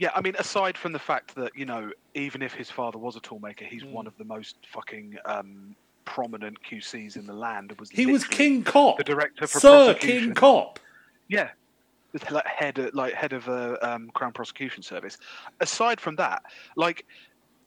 Yeah, 0.00 0.10
I 0.14 0.22
mean, 0.22 0.34
aside 0.38 0.78
from 0.78 0.92
the 0.92 0.98
fact 0.98 1.34
that 1.34 1.52
you 1.54 1.66
know, 1.66 1.90
even 2.14 2.40
if 2.40 2.54
his 2.54 2.70
father 2.70 2.96
was 2.98 3.16
a 3.16 3.20
toolmaker, 3.20 3.66
he's 3.66 3.82
Hmm. 3.82 3.92
one 3.92 4.06
of 4.06 4.16
the 4.16 4.24
most 4.24 4.56
fucking 4.66 5.16
um, 5.26 5.76
prominent 6.06 6.56
QCs 6.62 7.16
in 7.16 7.26
the 7.26 7.34
land. 7.34 7.72
Was 7.78 7.90
He 7.90 8.06
was 8.06 8.24
King 8.24 8.64
Cop, 8.64 8.96
the 8.96 9.04
director 9.04 9.46
for 9.46 9.60
Sir. 9.60 9.94
King 9.94 10.32
Cop. 10.32 10.78
Yeah, 11.28 11.50
like 12.30 12.46
head 12.46 12.78
of, 12.78 12.94
like 12.94 13.12
head 13.12 13.34
of 13.34 13.46
a 13.48 13.76
um, 13.88 14.10
Crown 14.14 14.32
Prosecution 14.32 14.82
Service. 14.82 15.18
Aside 15.60 16.00
from 16.00 16.16
that, 16.16 16.42
like 16.76 17.04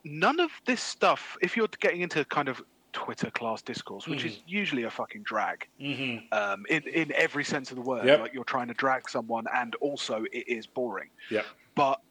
none 0.04 0.40
of 0.40 0.50
this 0.66 0.82
stuff. 0.82 1.38
If 1.40 1.56
you're 1.56 1.68
getting 1.82 2.02
into 2.02 2.26
kind 2.26 2.50
of 2.50 2.64
Twitter 2.94 3.30
class 3.30 3.62
discourse, 3.62 4.08
which 4.08 4.22
Hmm. 4.24 4.30
is 4.30 4.40
usually 4.48 4.84
a 4.84 4.90
fucking 4.90 5.22
drag 5.22 5.68
Mm-hmm. 5.80 6.34
um, 6.36 6.66
in 6.68 6.82
in 6.88 7.12
every 7.14 7.44
sense 7.44 7.70
of 7.70 7.76
the 7.76 7.84
word, 7.84 8.06
Yep. 8.08 8.20
like 8.22 8.34
you're 8.34 8.44
trying 8.44 8.70
to 8.70 8.74
drag 8.74 9.08
someone, 9.08 9.46
and 9.54 9.76
also 9.76 10.24
it 10.32 10.48
is 10.48 10.66
boring. 10.66 11.10
Yeah, 11.30 11.44
But 11.76 12.02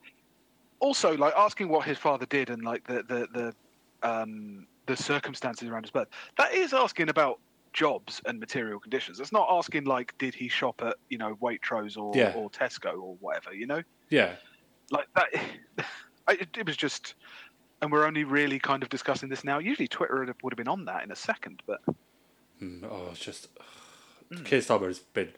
also, 0.83 1.15
like 1.17 1.33
asking 1.35 1.69
what 1.69 1.85
his 1.85 1.97
father 1.97 2.25
did 2.25 2.49
and 2.49 2.63
like 2.63 2.85
the 2.85 3.03
the 3.03 3.27
the 3.33 4.07
um, 4.09 4.67
the 4.85 4.95
circumstances 4.97 5.67
around 5.69 5.83
his 5.83 5.91
birth, 5.91 6.09
that 6.37 6.53
is 6.53 6.73
asking 6.73 7.09
about 7.09 7.39
jobs 7.71 8.21
and 8.25 8.39
material 8.39 8.79
conditions. 8.79 9.19
It's 9.19 9.31
not 9.31 9.47
asking 9.49 9.85
like, 9.85 10.13
did 10.17 10.35
he 10.35 10.47
shop 10.49 10.81
at 10.83 10.97
you 11.09 11.17
know 11.17 11.35
Waitrose 11.41 11.97
or, 11.97 12.11
Yeah. 12.15 12.33
or 12.35 12.49
Tesco 12.49 12.93
or 13.01 13.15
whatever. 13.21 13.53
You 13.53 13.65
know, 13.67 13.81
yeah, 14.09 14.35
like 14.91 15.07
that. 15.15 15.29
I, 16.27 16.33
it, 16.33 16.49
it 16.57 16.65
was 16.67 16.77
just, 16.77 17.15
and 17.81 17.91
we're 17.91 18.05
only 18.05 18.23
really 18.23 18.59
kind 18.59 18.81
of 18.83 18.89
discussing 18.89 19.27
this 19.27 19.43
now. 19.43 19.59
Usually, 19.59 19.87
Twitter 19.89 20.19
would 20.19 20.27
have, 20.29 20.37
would 20.43 20.53
have 20.53 20.57
been 20.57 20.69
on 20.69 20.85
that 20.85 21.03
in 21.03 21.11
a 21.11 21.15
second, 21.15 21.61
but 21.65 21.79
Mm, 22.61 22.83
oh, 22.83 23.09
it's 23.11 23.19
just 23.19 23.47
Hmm. 24.31 24.43
Keir 24.43 24.59
Starmer 24.59 24.87
has 24.87 24.99
been 24.99 25.31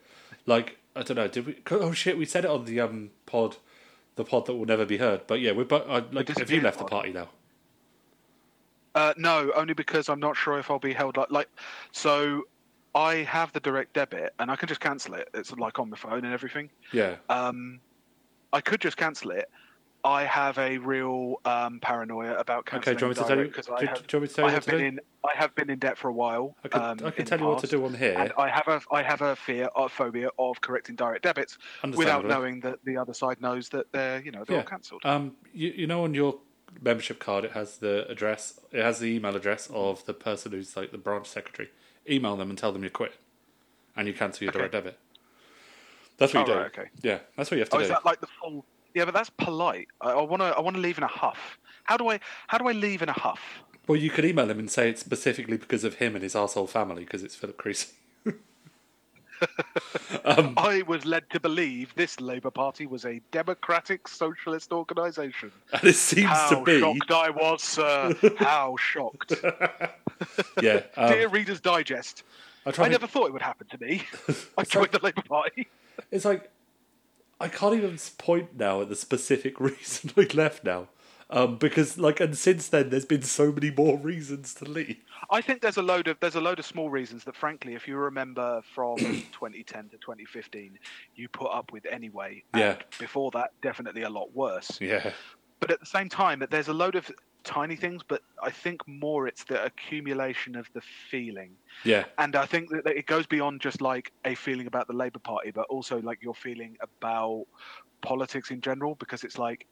like 0.45 0.77
I 0.95 1.01
don't 1.03 1.17
know. 1.17 1.27
Did 1.27 1.45
we? 1.47 1.57
Oh 1.71 1.91
shit, 1.91 2.17
we 2.17 2.25
said 2.25 2.45
it 2.45 2.51
on 2.51 2.65
the 2.65 2.79
um 2.79 3.11
pod, 3.25 3.57
the 4.15 4.23
pod 4.23 4.45
that 4.45 4.53
will 4.55 4.65
never 4.65 4.85
be 4.85 4.97
heard. 4.97 5.27
But 5.27 5.39
yeah, 5.41 5.51
we're 5.51 5.65
but 5.65 5.87
uh, 5.89 6.01
like, 6.11 6.27
have 6.29 6.49
you 6.49 6.61
left 6.61 6.79
the 6.79 6.85
party 6.85 7.11
now? 7.13 7.29
Uh, 8.93 9.13
no, 9.17 9.51
only 9.55 9.73
because 9.73 10.07
I'm 10.07 10.21
not 10.21 10.37
sure 10.37 10.57
if 10.57 10.71
I'll 10.71 10.79
be 10.79 10.93
held 10.93 11.17
like 11.17 11.29
like. 11.29 11.49
So 11.91 12.43
I 12.93 13.15
have 13.15 13.51
the 13.51 13.59
direct 13.59 13.93
debit, 13.93 14.33
and 14.39 14.49
I 14.49 14.55
can 14.55 14.69
just 14.69 14.79
cancel 14.79 15.15
it. 15.15 15.29
It's 15.33 15.51
like 15.51 15.79
on 15.79 15.89
my 15.89 15.97
phone 15.97 16.23
and 16.23 16.33
everything. 16.33 16.69
Yeah, 16.93 17.15
Um, 17.29 17.81
I 18.53 18.61
could 18.61 18.79
just 18.79 18.95
cancel 18.95 19.31
it. 19.31 19.49
I 20.05 20.23
have 20.25 20.59
a 20.59 20.77
real 20.77 21.37
um, 21.45 21.79
paranoia 21.81 22.35
about 22.35 22.71
Okay, 22.71 22.93
do 22.93 22.99
you 22.99 23.07
want 23.07 23.17
me 23.17 23.23
to 23.23 23.27
tell 23.27 23.37
you? 23.39 23.45
because 23.45 23.69
I 23.69 23.79
do, 23.79 23.85
have, 23.87 24.05
do 24.07 24.17
you 24.17 24.19
want 24.19 24.21
me 24.21 24.27
to 24.27 24.33
tell 24.35 24.45
I 24.45 24.51
have 24.51 24.65
been 24.65 24.77
do? 24.79 24.85
in 24.85 24.99
I 25.23 25.35
have 25.35 25.55
been 25.55 25.69
in 25.71 25.79
debt 25.79 25.97
for 25.97 26.09
a 26.09 26.13
while. 26.13 26.55
I 26.63 26.67
can, 26.67 26.81
um, 26.81 26.97
I 27.03 27.09
can 27.09 27.25
tell 27.25 27.39
you 27.39 27.47
what 27.47 27.57
to 27.59 27.67
do 27.67 27.83
on 27.83 27.95
here. 27.95 28.31
I 28.37 28.47
have 28.47 28.67
a 28.67 28.81
I 28.91 29.01
have 29.01 29.21
a 29.21 29.35
fear, 29.35 29.67
a 29.75 29.89
phobia 29.89 30.29
of 30.37 30.61
correcting 30.61 30.95
direct 30.95 31.23
debits 31.23 31.57
without 31.95 32.27
knowing 32.27 32.59
that 32.59 32.77
the 32.85 32.97
other 32.97 33.15
side 33.15 33.41
knows 33.41 33.67
that 33.69 33.91
they're 33.91 34.21
you 34.23 34.31
know 34.31 34.43
they're 34.45 34.57
Yeah. 34.57 34.61
all 34.61 34.67
cancelled. 34.67 35.01
Um, 35.03 35.35
you, 35.51 35.69
you 35.75 35.87
know, 35.87 36.03
on 36.03 36.13
your 36.13 36.37
membership 36.79 37.19
card, 37.19 37.43
it 37.43 37.53
has 37.53 37.77
the 37.77 38.07
address. 38.07 38.59
It 38.71 38.83
has 38.83 38.99
the 38.99 39.07
email 39.07 39.35
address 39.35 39.67
of 39.73 40.05
the 40.05 40.13
person 40.13 40.51
who's 40.51 40.77
like 40.77 40.91
the 40.91 40.99
branch 40.99 41.25
secretary. 41.27 41.71
Email 42.07 42.35
them 42.35 42.51
and 42.51 42.59
tell 42.59 42.71
them 42.71 42.83
you're 42.83 42.91
quitting, 42.91 43.17
and 43.95 44.07
you 44.07 44.13
cancel 44.13 44.43
your 44.43 44.51
Okay. 44.51 44.59
direct 44.59 44.73
debit. 44.73 44.99
That's 46.17 46.31
what 46.35 46.47
you 46.47 46.53
Oh, 46.53 46.55
do. 46.57 46.61
right, 46.61 46.67
okay. 46.67 46.89
Yeah, 47.01 47.19
that's 47.35 47.49
what 47.49 47.55
you 47.57 47.61
have 47.61 47.69
to 47.69 47.75
Oh, 47.77 47.79
do. 47.79 47.83
is 47.85 47.89
that 47.89 48.05
like 48.05 48.21
the 48.21 48.27
full? 48.27 48.65
Yeah, 48.95 49.05
but 49.05 49.13
that's 49.13 49.29
polite. 49.29 49.89
I 49.99 50.15
want 50.21 50.41
to 50.41 50.45
I 50.45 50.61
want 50.61 50.77
to 50.77 50.81
leave 50.81 50.97
in 50.97 51.03
a 51.03 51.07
huff. 51.07 51.59
How 51.83 51.97
do 51.97 52.09
I 52.09 52.19
how 52.47 52.57
do 52.57 52.67
I 52.67 52.71
leave 52.71 53.01
in 53.01 53.09
a 53.09 53.13
huff? 53.13 53.41
Well, 53.87 53.99
you 53.99 54.09
could 54.09 54.25
email 54.25 54.49
him 54.49 54.57
and 54.57 54.71
say 54.71 54.89
it's 54.89 55.01
specifically 55.01 55.57
because 55.57 55.83
of 55.83 55.95
him 55.95 56.15
and 56.15 56.23
his 56.23 56.35
asshole 56.35 56.67
family 56.67 57.03
because 57.03 57.21
it's 57.21 57.35
Philip 57.35 57.57
Creasy. 57.57 57.89
I 60.25 60.81
was 60.87 61.05
led 61.05 61.29
to 61.31 61.41
believe 61.41 61.93
this 61.95 62.21
Labour 62.21 62.49
Party 62.49 62.87
was 62.87 63.05
a 63.05 63.21
democratic 63.31 64.07
socialist 64.07 64.71
organisation. 64.71 65.51
And 65.73 65.83
it 65.83 65.95
seems 65.95 66.29
How 66.29 66.49
to 66.49 66.63
be. 66.63 66.79
How 66.79 66.93
shocked 66.93 67.11
I 67.11 67.29
was, 67.29 67.61
sir! 67.61 68.15
How 68.37 68.77
shocked! 68.79 69.33
Yeah. 70.61 70.83
Um, 70.95 71.11
Dear 71.11 71.27
Reader's 71.27 71.59
Digest, 71.59 72.23
I, 72.65 72.71
I 72.81 72.87
never 72.87 73.07
thought 73.07 73.27
it 73.27 73.33
would 73.33 73.41
happen 73.41 73.67
to 73.67 73.77
me. 73.77 74.03
I 74.57 74.63
joined 74.63 74.93
the 74.93 75.01
Labour 75.03 75.23
Party. 75.23 75.67
It's 76.11 76.23
like 76.23 76.49
I 77.39 77.47
can't 77.47 77.75
even 77.75 77.97
point 78.17 78.57
now 78.57 78.81
at 78.81 78.89
the 78.89 78.95
specific 78.95 79.59
reason 79.59 80.11
I 80.17 80.27
left 80.33 80.63
now, 80.63 80.87
um, 81.29 81.57
because 81.57 81.97
like, 81.97 82.19
and 82.19 82.37
since 82.37 82.67
then 82.69 82.89
there's 82.89 83.05
been 83.05 83.23
so 83.23 83.51
many 83.51 83.71
more 83.71 83.97
reasons 83.97 84.53
to 84.55 84.65
leave. 84.65 84.97
I 85.29 85.41
think 85.41 85.61
there's 85.61 85.77
a 85.77 85.81
load 85.81 86.07
of 86.07 86.19
there's 86.19 86.35
a 86.35 86.41
load 86.41 86.59
of 86.59 86.65
small 86.65 86.89
reasons 86.89 87.23
that, 87.23 87.35
frankly, 87.35 87.73
if 87.73 87.87
you 87.87 87.97
remember 87.97 88.61
from 88.73 88.95
2010 89.31 89.89
to 89.89 89.97
2015, 89.97 90.77
you 91.15 91.29
put 91.29 91.51
up 91.51 91.71
with 91.71 91.85
anyway. 91.85 92.43
And 92.53 92.61
Yeah. 92.61 92.75
Before 92.99 93.31
that, 93.31 93.51
definitely 93.61 94.03
a 94.03 94.09
lot 94.09 94.33
worse. 94.33 94.77
Yeah, 94.79 95.11
But 95.59 95.71
at 95.71 95.79
the 95.79 95.85
same 95.85 96.09
time, 96.09 96.39
that 96.39 96.51
there's 96.51 96.67
a 96.67 96.73
load 96.73 96.95
of 96.95 97.11
tiny 97.45 97.75
things, 97.75 98.01
but 98.05 98.21
I 98.43 98.51
think 98.51 98.81
more 98.87 99.27
it's 99.27 99.43
the 99.45 99.63
accumulation 99.63 100.55
of 100.55 100.67
the 100.73 100.81
feeling. 100.81 101.51
yeah, 101.85 102.05
And 102.17 102.35
I 102.35 102.45
think 102.45 102.69
that 102.71 102.85
it 102.87 103.05
goes 103.05 103.25
beyond 103.27 103.61
just 103.61 103.81
like 103.81 104.11
a 104.25 104.35
feeling 104.35 104.67
about 104.67 104.87
the 104.87 104.93
Labour 104.93 105.19
Party, 105.19 105.51
but 105.51 105.65
also 105.69 106.01
like 106.01 106.21
your 106.21 106.35
feeling 106.35 106.75
about 106.81 107.45
politics 108.01 108.51
in 108.51 108.59
general, 108.61 108.95
because 108.95 109.23
it's 109.23 109.37
like 109.37 109.67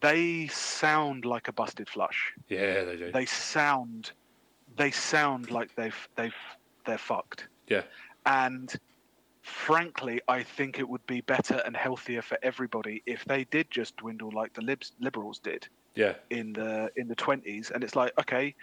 they 0.00 0.46
sound 0.48 1.24
like 1.24 1.48
a 1.48 1.52
busted 1.52 1.88
flush. 1.88 2.32
yeah. 2.48 2.84
They 2.84 2.96
do. 2.96 3.12
They 3.12 3.26
sound, 3.26 4.12
they 4.76 4.90
sound 4.90 5.50
like 5.50 5.74
they've 5.74 6.08
they've 6.16 6.34
they're 6.86 6.98
fucked. 6.98 7.48
yeah, 7.68 7.82
And 8.24 8.72
frankly, 9.42 10.20
I 10.28 10.42
think 10.42 10.78
it 10.78 10.88
would 10.88 11.04
be 11.06 11.20
better 11.20 11.62
and 11.66 11.76
healthier 11.76 12.22
for 12.22 12.38
everybody 12.42 13.02
if 13.06 13.24
they 13.24 13.44
did 13.44 13.70
just 13.70 13.96
dwindle 13.96 14.30
like 14.32 14.54
the 14.54 14.62
libs, 14.62 14.92
liberals 15.00 15.38
did 15.40 15.68
yeah, 15.96 16.14
in 16.30 16.52
the 16.52 16.90
in 16.96 17.08
the 17.08 17.14
twenties, 17.16 17.70
and 17.72 17.82
it's 17.82 17.96
like, 17.96 18.12
okay, 18.20 18.54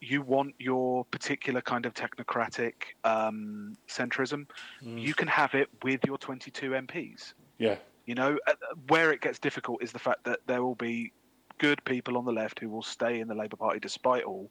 you 0.00 0.22
want 0.22 0.54
your 0.58 1.04
particular 1.06 1.60
kind 1.60 1.86
of 1.86 1.94
technocratic 1.94 2.74
um, 3.04 3.76
centrism, 3.88 4.46
Mm. 4.82 5.00
you 5.00 5.14
can 5.14 5.28
have 5.28 5.54
it 5.54 5.68
with 5.82 6.00
your 6.06 6.18
twenty-two 6.18 6.70
MPs. 6.70 7.34
yeah, 7.58 7.76
You 8.06 8.14
know, 8.14 8.38
Uh, 8.46 8.54
where 8.88 9.12
it 9.12 9.20
gets 9.20 9.38
difficult 9.38 9.82
is 9.82 9.92
the 9.92 9.98
fact 9.98 10.24
that 10.24 10.40
there 10.46 10.62
will 10.62 10.74
be 10.74 11.12
good 11.58 11.84
people 11.84 12.16
on 12.16 12.24
the 12.24 12.32
left 12.32 12.58
who 12.58 12.68
will 12.70 12.82
stay 12.82 13.20
in 13.20 13.28
the 13.28 13.34
Labour 13.34 13.56
Party 13.56 13.78
despite 13.78 14.24
all, 14.24 14.50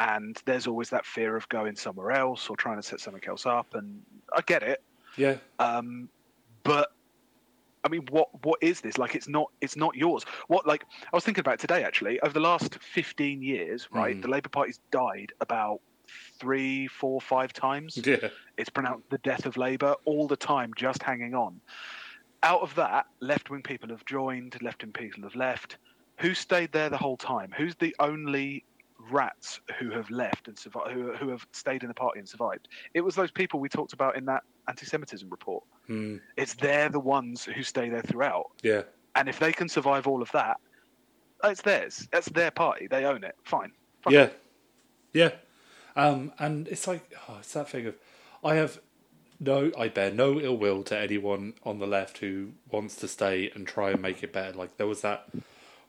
and 0.00 0.42
there's 0.44 0.66
always 0.66 0.90
that 0.90 1.06
fear 1.06 1.36
of 1.36 1.48
going 1.48 1.76
somewhere 1.76 2.10
else 2.10 2.50
or 2.50 2.56
trying 2.56 2.76
to 2.76 2.82
set 2.82 2.98
something 3.00 3.22
else 3.28 3.46
up. 3.46 3.74
And 3.74 4.02
I 4.34 4.40
get 4.42 4.62
it, 4.64 4.82
yeah. 5.16 5.36
um, 5.60 6.08
but 6.64 6.90
I 7.84 7.88
mean, 7.88 8.06
what 8.10 8.28
what 8.44 8.62
is 8.62 8.80
this? 8.80 8.98
Like, 8.98 9.14
it's 9.14 9.28
not 9.28 9.50
it's 9.60 9.76
not 9.76 9.96
yours. 9.96 10.24
What 10.48 10.66
like 10.66 10.84
I 11.12 11.16
was 11.16 11.24
thinking 11.24 11.40
about 11.40 11.58
today 11.58 11.82
actually. 11.84 12.20
Over 12.20 12.32
the 12.32 12.40
last 12.40 12.78
fifteen 12.80 13.42
years, 13.42 13.88
right, 13.90 14.16
Mhm. 14.16 14.22
the 14.22 14.28
Labour 14.28 14.48
Party's 14.48 14.80
died 14.90 15.32
about 15.40 15.80
three, 16.38 16.86
four, 16.88 17.20
five 17.20 17.52
times. 17.52 17.96
Yeah, 17.96 18.28
It's 18.56 18.68
pronounced 18.68 19.08
the 19.10 19.18
death 19.18 19.46
of 19.46 19.56
Labour 19.56 19.94
all 20.04 20.28
the 20.28 20.36
time, 20.36 20.72
just 20.76 21.02
hanging 21.02 21.34
on. 21.34 21.60
Out 22.42 22.60
of 22.60 22.74
that, 22.74 23.06
left 23.20 23.50
wing 23.50 23.62
people 23.62 23.88
have 23.88 24.04
joined, 24.04 24.60
left 24.62 24.82
wing 24.82 24.92
people 24.92 25.22
have 25.22 25.34
left. 25.36 25.78
Who 26.18 26.34
stayed 26.34 26.72
there 26.72 26.90
the 26.90 26.98
whole 26.98 27.16
time? 27.16 27.52
Who's 27.56 27.74
the 27.76 27.96
only 27.98 28.64
rats 29.10 29.60
who 29.78 29.90
have 29.90 30.10
left 30.10 30.48
and 30.48 30.58
survived, 30.58 30.92
who, 30.92 31.12
who 31.14 31.28
have 31.28 31.46
stayed 31.52 31.82
in 31.82 31.88
the 31.88 31.94
party 31.94 32.18
and 32.18 32.28
survived? 32.28 32.68
It 32.94 33.00
was 33.00 33.14
those 33.14 33.30
people 33.30 33.60
we 33.60 33.68
talked 33.68 33.92
about 33.92 34.16
in 34.16 34.24
that 34.26 34.42
anti-Semitism 34.68 35.28
report. 35.28 35.64
mm, 35.88 36.20
It's 36.36 36.54
they're 36.54 36.88
the 36.88 37.00
ones 37.00 37.44
who 37.44 37.62
stay 37.62 37.88
there 37.88 38.02
throughout, 38.02 38.50
yeah, 38.62 38.82
and 39.16 39.28
if 39.28 39.38
they 39.38 39.52
can 39.52 39.68
survive 39.68 40.06
all 40.06 40.22
of 40.22 40.30
that, 40.32 40.58
it's 41.44 41.62
theirs. 41.62 42.08
That's 42.12 42.28
their 42.28 42.50
party. 42.50 42.86
They 42.86 43.04
own 43.04 43.24
it. 43.24 43.34
Fine. 43.42 43.72
Fuck 44.02 44.12
yeah, 44.12 44.28
yeah. 45.12 45.32
Um, 45.96 46.32
and 46.38 46.68
it's 46.68 46.86
like, 46.86 47.12
oh, 47.28 47.38
it's 47.40 47.52
that 47.52 47.68
thing 47.68 47.86
of, 47.86 47.96
I 48.42 48.54
have 48.54 48.80
no, 49.40 49.72
I 49.76 49.88
bear 49.88 50.10
no 50.10 50.40
ill 50.40 50.56
will 50.56 50.82
to 50.84 50.98
anyone 50.98 51.54
on 51.64 51.80
the 51.80 51.86
left 51.86 52.18
who 52.18 52.52
wants 52.70 52.96
to 52.96 53.08
stay 53.08 53.50
and 53.54 53.66
try 53.66 53.90
and 53.90 54.00
make 54.00 54.22
it 54.22 54.32
better. 54.32 54.56
Like 54.56 54.76
there 54.76 54.86
was 54.86 55.00
that. 55.02 55.28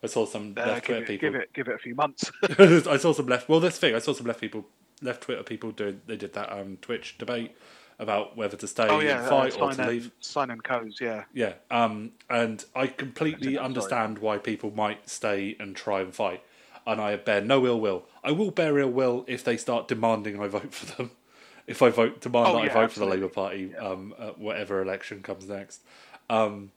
I 0.04 0.06
saw 0.06 0.26
some 0.26 0.54
Uh, 0.56 0.66
left 0.66 0.86
Twitter 0.86 1.02
it, 1.02 1.06
people. 1.08 1.30
give 1.30 1.34
it, 1.40 1.52
give 1.54 1.68
it 1.68 1.74
a 1.74 1.78
few 1.78 1.94
months. 1.94 2.30
I 2.58 2.96
saw 2.98 3.12
some 3.12 3.26
left. 3.26 3.48
Well, 3.48 3.60
the 3.60 3.70
thing. 3.70 3.94
I 3.94 3.98
saw 3.98 4.12
some 4.12 4.26
left 4.26 4.40
people, 4.40 4.66
left 5.02 5.22
Twitter 5.22 5.42
people 5.42 5.70
doing. 5.72 6.00
They 6.06 6.16
did 6.16 6.34
that 6.34 6.52
um, 6.52 6.76
Twitch 6.82 7.16
debate 7.18 7.56
about 7.98 8.36
whether 8.36 8.56
to 8.56 8.66
stay 8.66 8.88
oh 8.88 8.98
yeah, 9.00 9.20
and 9.20 9.28
fight 9.28 9.56
uh, 9.56 9.64
or 9.64 9.70
to 9.70 9.76
sign, 9.76 9.88
leave. 9.88 10.02
and, 10.04 10.12
sign 10.20 10.50
and 10.50 10.62
codes. 10.64 11.00
Yeah. 11.00 11.24
Yeah, 11.32 11.54
um, 11.70 12.10
and 12.28 12.64
I 12.74 12.88
completely 12.88 13.54
Sorry. 13.54 13.64
understand 13.64 14.18
why 14.18 14.38
people 14.38 14.72
might 14.74 15.08
stay 15.08 15.56
and 15.60 15.76
try 15.76 16.00
and 16.00 16.12
fight, 16.14 16.42
and 16.86 17.00
I 17.00 17.14
bear 17.16 17.40
no 17.40 17.64
ill 17.66 17.80
will. 17.80 18.04
I 18.24 18.32
will 18.32 18.50
bear 18.50 18.78
ill 18.78 18.90
will 18.90 19.24
if 19.28 19.44
they 19.44 19.56
start 19.56 19.86
demanding 19.88 20.40
I 20.40 20.48
vote 20.48 20.74
for 20.74 20.86
them. 20.96 21.10
If 21.66 21.80
I 21.80 21.88
vote 21.88 22.20
demand 22.20 22.48
Oh, 22.48 22.52
that 22.56 22.58
I 22.64 22.68
vote 22.68 22.82
absolutely. 22.82 22.90
for 22.92 22.98
the 23.00 23.06
Labour 23.06 23.28
Party, 23.32 23.74
um, 23.76 24.14
at 24.20 24.38
whatever 24.38 24.82
election 24.82 25.22
comes 25.22 25.48
next. 25.48 25.80
Um, 26.28 26.72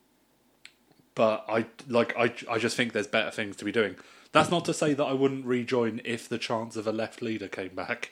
but 1.17 1.43
I 1.49 1.65
like 1.89 2.15
I 2.15 2.31
I 2.47 2.59
just 2.59 2.77
think 2.77 2.93
there's 2.93 3.07
better 3.07 3.31
things 3.31 3.55
to 3.57 3.65
be 3.65 3.71
doing. 3.71 3.95
That's 4.31 4.51
not 4.51 4.65
to 4.65 4.73
say 4.73 4.93
that 4.93 5.03
I 5.03 5.13
wouldn't 5.13 5.45
rejoin 5.45 5.99
if 6.05 6.29
the 6.29 6.37
chance 6.37 6.75
of 6.75 6.85
a 6.85 6.91
left 6.91 7.23
leader 7.23 7.47
came 7.47 7.73
back, 7.73 8.11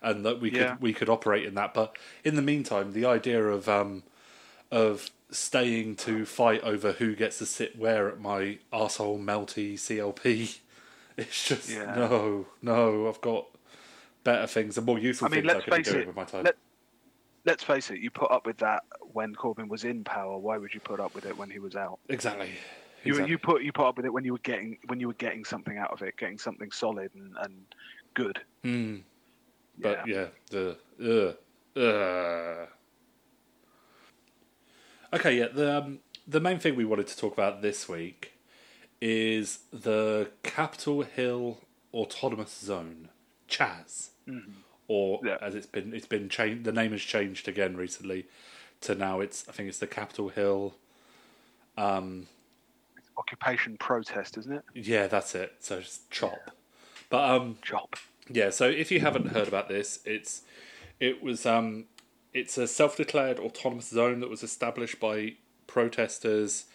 and 0.00 0.24
that 0.24 0.40
we 0.40 0.50
Yeah. 0.50 0.70
could 0.72 0.80
we 0.80 0.92
could 0.94 1.10
operate 1.10 1.44
in 1.44 1.54
that. 1.56 1.74
But 1.74 1.96
in 2.24 2.34
the 2.34 2.42
meantime, 2.42 2.94
the 2.94 3.04
idea 3.04 3.44
of 3.46 3.68
um, 3.68 4.02
of 4.70 5.10
staying 5.30 5.96
to 5.96 6.24
fight 6.24 6.62
over 6.62 6.92
who 6.92 7.14
gets 7.14 7.38
to 7.38 7.46
sit 7.46 7.76
where 7.78 8.08
at 8.08 8.18
my 8.20 8.58
arsehole 8.72 9.22
melty 9.22 9.74
CLP. 9.74 10.58
It's 11.18 11.46
just 11.48 11.68
Yeah. 11.68 11.94
no, 11.94 12.46
no. 12.62 13.06
I've 13.08 13.20
got 13.20 13.46
better 14.24 14.46
things 14.46 14.78
and 14.78 14.86
more 14.86 14.98
useful 14.98 15.26
I 15.26 15.30
mean, 15.30 15.42
things 15.42 15.54
I 15.54 15.60
could 15.60 15.76
be 15.76 15.82
doing 15.82 16.00
it. 16.02 16.06
with 16.06 16.16
my 16.16 16.24
time. 16.24 16.44
Let, 16.44 16.56
let's 17.46 17.62
face 17.62 17.90
it. 17.90 18.00
You 18.00 18.10
put 18.10 18.30
up 18.30 18.44
with 18.44 18.58
that 18.58 18.82
when 19.12 19.34
Corbyn 19.34 19.68
was 19.68 19.84
in 19.84 20.04
power. 20.04 20.36
Why 20.36 20.58
would 20.58 20.74
you 20.74 20.80
put 20.80 21.00
up 21.00 21.14
with 21.14 21.24
it 21.24 21.38
when 21.38 21.48
he 21.48 21.58
was 21.58 21.76
out? 21.76 22.00
exactly. 22.08 22.50
You, 23.04 23.12
exactly. 23.12 23.30
you 23.30 23.38
put 23.38 23.62
you 23.62 23.72
put 23.72 23.86
up 23.86 23.96
with 23.96 24.04
it 24.04 24.12
when 24.12 24.24
you 24.24 24.32
were 24.32 24.40
getting 24.40 24.78
when 24.88 24.98
you 24.98 25.06
were 25.06 25.14
getting 25.14 25.44
something 25.44 25.78
out 25.78 25.92
of 25.92 26.02
it, 26.02 26.16
getting 26.16 26.38
something 26.38 26.72
solid 26.72 27.10
and, 27.14 27.36
and 27.40 27.54
good. 28.14 28.40
Hmm. 28.62 28.96
But 29.78 30.06
yeah, 30.06 30.26
the 30.50 30.76
uh, 31.00 31.80
uh. 31.80 32.66
Okay, 35.14 35.38
yeah. 35.38 35.48
The 35.52 35.78
um, 35.78 36.00
the 36.26 36.40
main 36.40 36.58
thing 36.58 36.74
we 36.74 36.84
wanted 36.84 37.06
to 37.06 37.16
talk 37.16 37.32
about 37.32 37.62
this 37.62 37.88
week 37.88 38.32
is 39.00 39.60
the 39.72 40.30
Capitol 40.42 41.02
Hill 41.02 41.58
Autonomous 41.94 42.58
Zone, 42.58 43.10
CHAZ, 43.48 44.10
or 44.88 45.20
Yeah. 45.24 45.38
as 45.40 45.54
it's 45.54 45.66
been 45.66 45.92
it's 45.94 46.06
been 46.06 46.28
changed. 46.28 46.64
The 46.64 46.72
name 46.72 46.92
has 46.92 47.02
changed 47.02 47.48
again 47.48 47.76
recently 47.76 48.26
to 48.82 48.94
now 48.94 49.20
it's 49.20 49.48
I 49.48 49.52
think 49.52 49.68
it's 49.68 49.78
the 49.78 49.86
Capitol 49.86 50.28
Hill. 50.28 50.74
Occupation 53.18 53.76
protest, 53.78 54.36
isn't 54.36 54.52
it? 54.52 54.64
Yeah, 54.74 55.06
that's 55.06 55.34
it. 55.34 55.54
So 55.60 55.78
it's 55.78 56.00
CHOP. 56.10 56.50
But 57.08 57.30
um, 57.30 57.56
CHOP. 57.62 57.96
Yeah, 58.28 58.50
so 58.50 58.68
if 58.68 58.90
you 58.90 59.00
haven't 59.00 59.28
heard 59.28 59.48
about 59.48 59.68
this, 59.68 60.00
it's 60.04 60.42
it 61.00 61.22
was 61.22 61.46
um 61.46 61.84
it's 62.34 62.58
a 62.58 62.66
self-declared 62.66 63.38
autonomous 63.38 63.88
zone 63.88 64.20
that 64.20 64.28
was 64.28 64.42
established 64.42 65.00
by 65.00 65.34
protesters 65.66 66.66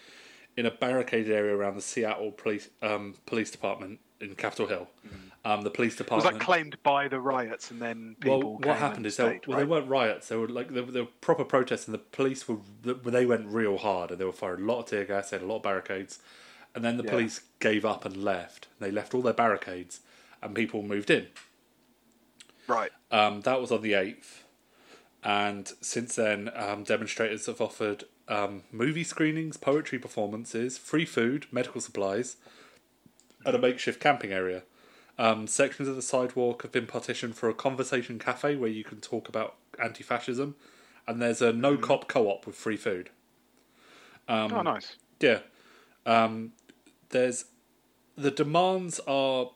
in 0.58 0.65
a 0.65 0.72
barricaded 0.72 1.32
area 1.32 1.56
around 1.56 1.75
the 1.75 1.82
Seattle 1.82 2.32
police 2.32 2.70
um, 2.82 3.15
police 3.25 3.51
department 3.51 4.00
in 4.21 4.35
Capitol 4.35 4.67
Hill. 4.67 4.87
Um, 5.43 5.63
the 5.63 5.71
police 5.71 5.95
department 5.95 6.33
Was 6.35 6.39
that 6.39 6.45
claimed 6.45 6.77
by 6.83 7.07
the 7.07 7.19
riots 7.19 7.71
and 7.71 7.81
then 7.81 8.15
people? 8.19 8.39
well, 8.53 8.59
what 8.63 8.77
happened 8.77 9.07
is 9.07 9.17
there, 9.17 9.31
stayed, 9.31 9.47
well, 9.47 9.57
right? 9.57 9.63
they 9.63 9.69
weren't 9.69 9.89
riots. 9.89 10.27
They 10.27 10.35
were 10.35 10.47
like 10.47 10.71
they 10.71 10.81
were, 10.81 10.91
they 10.91 11.01
were 11.01 11.07
proper 11.19 11.43
protests, 11.43 11.87
and 11.87 11.95
the 11.95 11.99
police 11.99 12.47
were 12.47 12.57
they 12.83 13.25
went 13.25 13.47
real 13.47 13.77
hard, 13.79 14.11
and 14.11 14.19
they 14.19 14.25
were 14.25 14.31
firing 14.31 14.63
a 14.63 14.65
lot 14.67 14.79
of 14.81 14.85
tear 14.85 15.03
gas, 15.05 15.31
they 15.31 15.37
had 15.37 15.43
a 15.43 15.47
lot 15.47 15.57
of 15.57 15.63
barricades, 15.63 16.19
and 16.75 16.85
then 16.85 16.97
the 16.97 17.03
Yeah. 17.03 17.09
police 17.11 17.41
gave 17.59 17.83
up 17.85 18.05
and 18.05 18.17
left. 18.23 18.67
They 18.79 18.91
left 18.91 19.15
all 19.15 19.23
their 19.23 19.33
barricades, 19.33 20.01
and 20.43 20.53
people 20.55 20.83
moved 20.83 21.09
in. 21.09 21.27
Right. 22.67 22.91
Um, 23.09 23.41
that 23.41 23.59
was 23.59 23.71
on 23.71 23.81
the 23.81 23.93
8th. 23.93 24.43
And 25.23 25.71
since 25.81 26.15
then, 26.15 26.51
um, 26.55 26.83
demonstrators 26.83 27.45
have 27.47 27.61
offered 27.61 28.05
um, 28.27 28.63
movie 28.71 29.03
screenings, 29.03 29.57
poetry 29.57 29.99
performances, 29.99 30.77
free 30.77 31.05
food, 31.05 31.47
medical 31.51 31.81
supplies, 31.81 32.37
and 33.45 33.55
a 33.55 33.60
makeshift 33.60 34.00
camping 34.00 34.31
area. 34.31 34.63
Um, 35.17 35.45
sections 35.48 35.88
of 35.88 35.95
the 35.95 36.01
sidewalk 36.01 36.63
have 36.63 36.71
been 36.71 36.88
partitioned 36.88 37.36
for 37.36 37.50
a 37.50 37.53
conversation 37.53 38.17
cafe 38.17 38.55
where 38.55 38.69
you 38.69 38.83
can 38.83 39.00
talk 39.01 39.29
about 39.29 39.55
anti 39.81 40.03
fascism. 40.03 40.55
And 41.07 41.21
there's 41.21 41.41
a 41.41 41.51
no 41.51 41.77
cop 41.77 42.07
co 42.07 42.27
op 42.27 42.45
with 42.45 42.55
free 42.55 42.77
food. 42.77 43.10
Um, 44.27 44.53
oh, 44.53 44.62
nice. 44.62 44.95
Yeah. 45.19 45.39
Um, 46.05 46.53
there's 47.10 47.45
the 48.15 48.31
demands 48.31 49.00
are 49.07 49.51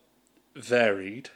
varied. 0.56 1.30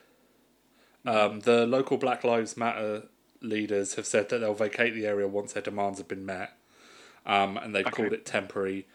Um, 1.06 1.42
the 1.42 1.66
local 1.66 1.98
Black 1.98 2.24
Lives 2.24 2.58
Matter 2.58 3.04
leaders 3.42 3.96
have 3.96 4.06
said 4.06 4.30
that 4.30 4.40
they'll 4.40 4.54
vacate 4.54 4.94
the 4.94 5.06
area 5.06 5.28
once 5.28 5.54
their 5.54 5.64
demands 5.64 5.98
have 6.00 6.08
been 6.08 6.26
met, 6.26 6.58
um, 7.26 7.58
and 7.58 7.74
they've 7.74 7.86
Okay. 7.88 7.96
called 7.96 8.14
it 8.14 8.26
temporary. 8.26 8.86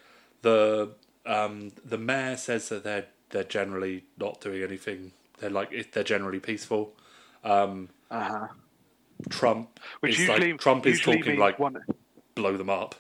The 0.42 0.90
um, 1.25 1.73
the 1.84 1.96
mayor 1.99 2.37
says 2.37 2.68
that 2.68 2.84
they're 2.84 3.06
they're 3.34 3.42
generally 3.44 4.04
not 4.16 4.40
doing 4.40 4.62
anything. 4.62 5.12
They're 5.38 5.50
like 5.50 5.72
it- 5.72 5.92
they're 5.92 6.04
generally 6.04 6.38
peaceful. 6.40 6.94
Um, 7.42 7.90
Uh 8.10 8.20
huh. 8.22 8.46
Trump 9.28 9.80
Which 10.00 10.12
is 10.12 10.18
usually 10.20 10.52
like 10.52 10.60
Trump 10.60 10.86
is 10.86 10.98
usually 10.98 11.16
talking 11.18 11.38
like 11.38 11.58
one. 11.58 11.76
blow 12.34 12.56
them 12.56 12.70
up. 12.70 12.94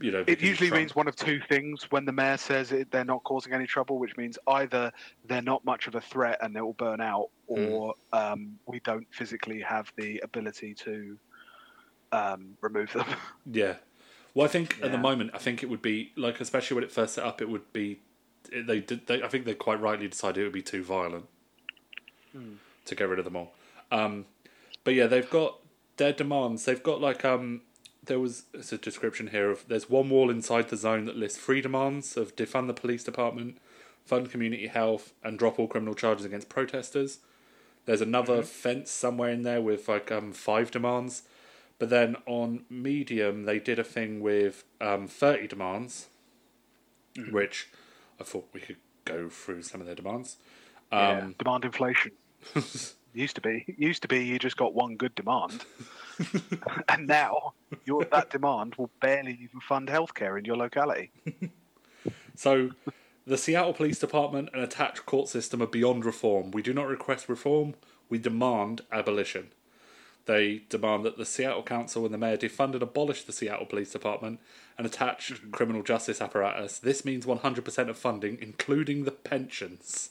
You 0.00 0.10
know, 0.10 0.24
It 0.26 0.40
usually 0.40 0.70
means 0.72 0.96
one 0.96 1.06
of 1.06 1.14
two 1.14 1.40
things 1.48 1.88
when 1.90 2.04
the 2.04 2.10
mayor 2.12 2.36
says 2.36 2.72
it, 2.72 2.90
they're 2.90 3.04
not 3.04 3.22
causing 3.22 3.52
any 3.52 3.68
trouble, 3.68 3.98
which 4.00 4.16
means 4.16 4.36
either 4.48 4.90
they're 5.26 5.42
not 5.42 5.64
much 5.64 5.86
of 5.86 5.94
a 5.94 6.00
threat 6.00 6.38
and 6.42 6.56
they 6.56 6.60
will 6.60 6.72
burn 6.72 7.00
out, 7.00 7.28
Hmm. 7.48 7.66
or 7.72 7.94
um, 8.12 8.58
we 8.66 8.80
don't 8.80 9.06
physically 9.12 9.60
have 9.60 9.92
the 9.96 10.18
ability 10.24 10.74
to 10.86 11.16
um, 12.10 12.56
remove 12.60 12.92
them. 12.92 13.06
Yeah. 13.46 13.76
Well, 14.34 14.46
I 14.46 14.48
think 14.48 14.80
at 14.82 14.90
the 14.90 14.98
moment, 14.98 15.30
I 15.34 15.38
think 15.38 15.62
it 15.62 15.68
would 15.68 15.82
be 15.82 16.10
like, 16.16 16.40
especially 16.40 16.74
when 16.76 16.84
it 16.84 16.90
first 16.90 17.14
set 17.14 17.24
up, 17.24 17.40
it 17.40 17.48
would 17.48 17.72
be. 17.72 18.00
They 18.50 18.80
did. 18.80 19.06
They, 19.06 19.22
I 19.22 19.28
think 19.28 19.44
they 19.44 19.54
quite 19.54 19.80
rightly 19.80 20.08
decided 20.08 20.40
it 20.40 20.44
would 20.44 20.52
be 20.52 20.62
too 20.62 20.82
violent 20.82 21.26
to 22.86 22.94
get 22.94 23.08
rid 23.08 23.18
of 23.18 23.24
them 23.24 23.36
all. 23.36 23.52
Um, 23.90 24.26
but 24.84 24.94
yeah, 24.94 25.06
they've 25.06 25.28
got 25.28 25.58
their 25.96 26.12
demands. 26.12 26.64
They've 26.64 26.82
got 26.82 27.00
like 27.00 27.24
um, 27.24 27.62
there 28.04 28.18
was 28.18 28.44
it's 28.54 28.72
a 28.72 28.78
description 28.78 29.28
here 29.28 29.50
of 29.50 29.66
there's 29.68 29.88
one 29.88 30.10
wall 30.10 30.30
inside 30.30 30.68
the 30.68 30.76
zone 30.76 31.04
that 31.06 31.16
lists 31.16 31.38
three 31.38 31.60
demands 31.60 32.16
of 32.16 32.34
defund 32.36 32.66
the 32.66 32.74
police 32.74 33.04
department, 33.04 33.58
fund 34.04 34.30
community 34.30 34.66
health, 34.66 35.12
and 35.22 35.38
drop 35.38 35.58
all 35.58 35.68
criminal 35.68 35.94
charges 35.94 36.24
against 36.24 36.48
protesters. 36.48 37.18
There's 37.84 38.00
another 38.00 38.42
fence 38.42 38.90
somewhere 38.90 39.30
in 39.30 39.42
there 39.42 39.60
with 39.60 39.88
like 39.88 40.10
um 40.10 40.32
five 40.32 40.70
demands. 40.70 41.22
But 41.78 41.90
then 41.90 42.16
on 42.26 42.64
Medium, 42.70 43.42
they 43.42 43.58
did 43.58 43.80
a 43.80 43.82
thing 43.82 44.20
with 44.20 44.62
um, 44.80 45.08
30 45.08 45.48
demands, 45.48 46.06
which 47.32 47.70
I 48.22 48.24
thought 48.24 48.48
we 48.52 48.60
could 48.60 48.76
go 49.04 49.28
through 49.28 49.62
some 49.62 49.80
of 49.80 49.86
their 49.86 49.96
demands. 49.96 50.36
Yeah. 50.92 51.18
Um, 51.18 51.34
Demand 51.38 51.64
inflation. 51.64 52.12
used 53.14 53.34
to 53.34 53.40
be 53.42 53.64
used 53.76 54.02
to 54.02 54.08
be 54.08 54.24
you 54.24 54.38
just 54.38 54.56
got 54.56 54.74
one 54.74 54.96
good 54.96 55.14
demand, 55.14 55.64
and 56.88 57.06
now 57.06 57.52
your 57.84 58.04
that 58.06 58.30
demand 58.30 58.74
will 58.76 58.90
barely 59.00 59.32
even 59.42 59.60
fund 59.60 59.88
healthcare 59.88 60.38
in 60.38 60.44
your 60.44 60.56
locality. 60.56 61.10
So, 62.34 62.70
the 63.26 63.36
Seattle 63.36 63.74
Police 63.74 63.98
Department 63.98 64.48
and 64.52 64.62
attached 64.62 65.04
court 65.04 65.28
system 65.28 65.62
are 65.62 65.66
beyond 65.66 66.04
reform. 66.04 66.50
We 66.50 66.62
do 66.62 66.72
not 66.72 66.86
request 66.86 67.28
reform, 67.28 67.74
we 68.08 68.18
demand 68.18 68.82
abolition. 68.90 69.48
They 70.26 70.62
demand 70.68 71.04
that 71.04 71.18
the 71.18 71.24
Seattle 71.26 71.62
Council 71.64 72.04
and 72.04 72.14
the 72.14 72.18
mayor 72.18 72.36
defund 72.36 72.74
and 72.74 72.82
abolish 72.82 73.24
the 73.24 73.32
Seattle 73.32 73.66
Police 73.66 73.90
Department 73.90 74.38
and 74.78 74.86
attach 74.86 75.32
criminal 75.50 75.82
justice 75.82 76.20
apparatus. 76.20 76.78
This 76.78 77.04
means 77.04 77.26
100% 77.26 77.88
of 77.88 77.98
funding, 77.98 78.38
including 78.40 79.04
the 79.04 79.10
pensions. 79.10 80.10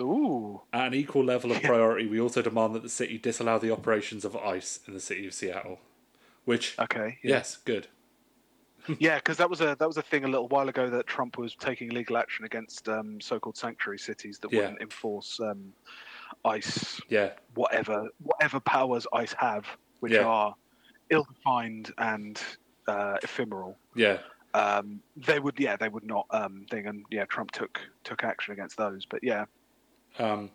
Ooh, 0.00 0.62
At 0.72 0.88
an 0.88 0.94
equal 0.94 1.22
level 1.24 1.52
of 1.52 1.62
priority, 1.62 2.06
we 2.06 2.18
also 2.18 2.40
demand 2.40 2.74
that 2.74 2.82
the 2.82 2.88
city 2.88 3.18
disallow 3.18 3.58
the 3.58 3.70
operations 3.70 4.24
of 4.24 4.34
ICE 4.36 4.80
in 4.88 4.94
the 4.94 5.00
city 5.00 5.26
of 5.26 5.34
Seattle. 5.34 5.80
Which, 6.46 6.78
okay, 6.78 7.18
yeah. 7.22 7.30
yes, 7.36 7.56
good. 7.56 7.88
Yeah, 8.98 9.14
because 9.18 9.36
that 9.36 9.48
was 9.48 9.60
a 9.60 9.76
that 9.78 9.86
was 9.86 9.96
a 9.96 10.02
thing 10.02 10.24
a 10.24 10.28
little 10.28 10.48
while 10.48 10.68
ago 10.68 10.90
that 10.90 11.06
Trump 11.06 11.38
was 11.38 11.54
taking 11.54 11.90
legal 11.90 12.16
action 12.16 12.44
against 12.44 12.88
um, 12.88 13.20
so-called 13.20 13.56
sanctuary 13.56 13.98
cities 14.00 14.40
that 14.40 14.52
Yeah. 14.52 14.62
wouldn't 14.62 14.80
enforce 14.82 15.38
um, 15.38 15.72
ICE 16.44 17.00
Yeah, 17.08 17.30
whatever 17.54 18.08
whatever 18.20 18.60
powers 18.60 19.06
ICE 19.12 19.32
have, 19.38 19.66
which 20.00 20.12
Yeah. 20.12 20.24
are 20.24 20.54
ill-defined 21.10 21.92
and 21.98 22.40
uh, 22.86 23.16
ephemeral. 23.22 23.76
yeah. 23.94 24.18
Um, 24.54 25.00
they 25.16 25.38
would 25.40 25.58
yeah 25.58 25.76
they 25.76 25.88
would 25.88 26.04
not 26.04 26.26
um, 26.30 26.66
thing 26.70 26.86
and 26.86 27.04
yeah 27.10 27.24
Trump 27.26 27.52
took 27.52 27.80
took 28.04 28.22
action 28.24 28.52
against 28.52 28.76
those. 28.76 29.06
But 29.06 29.20
yeah, 29.22 29.46
Um, 30.18 30.50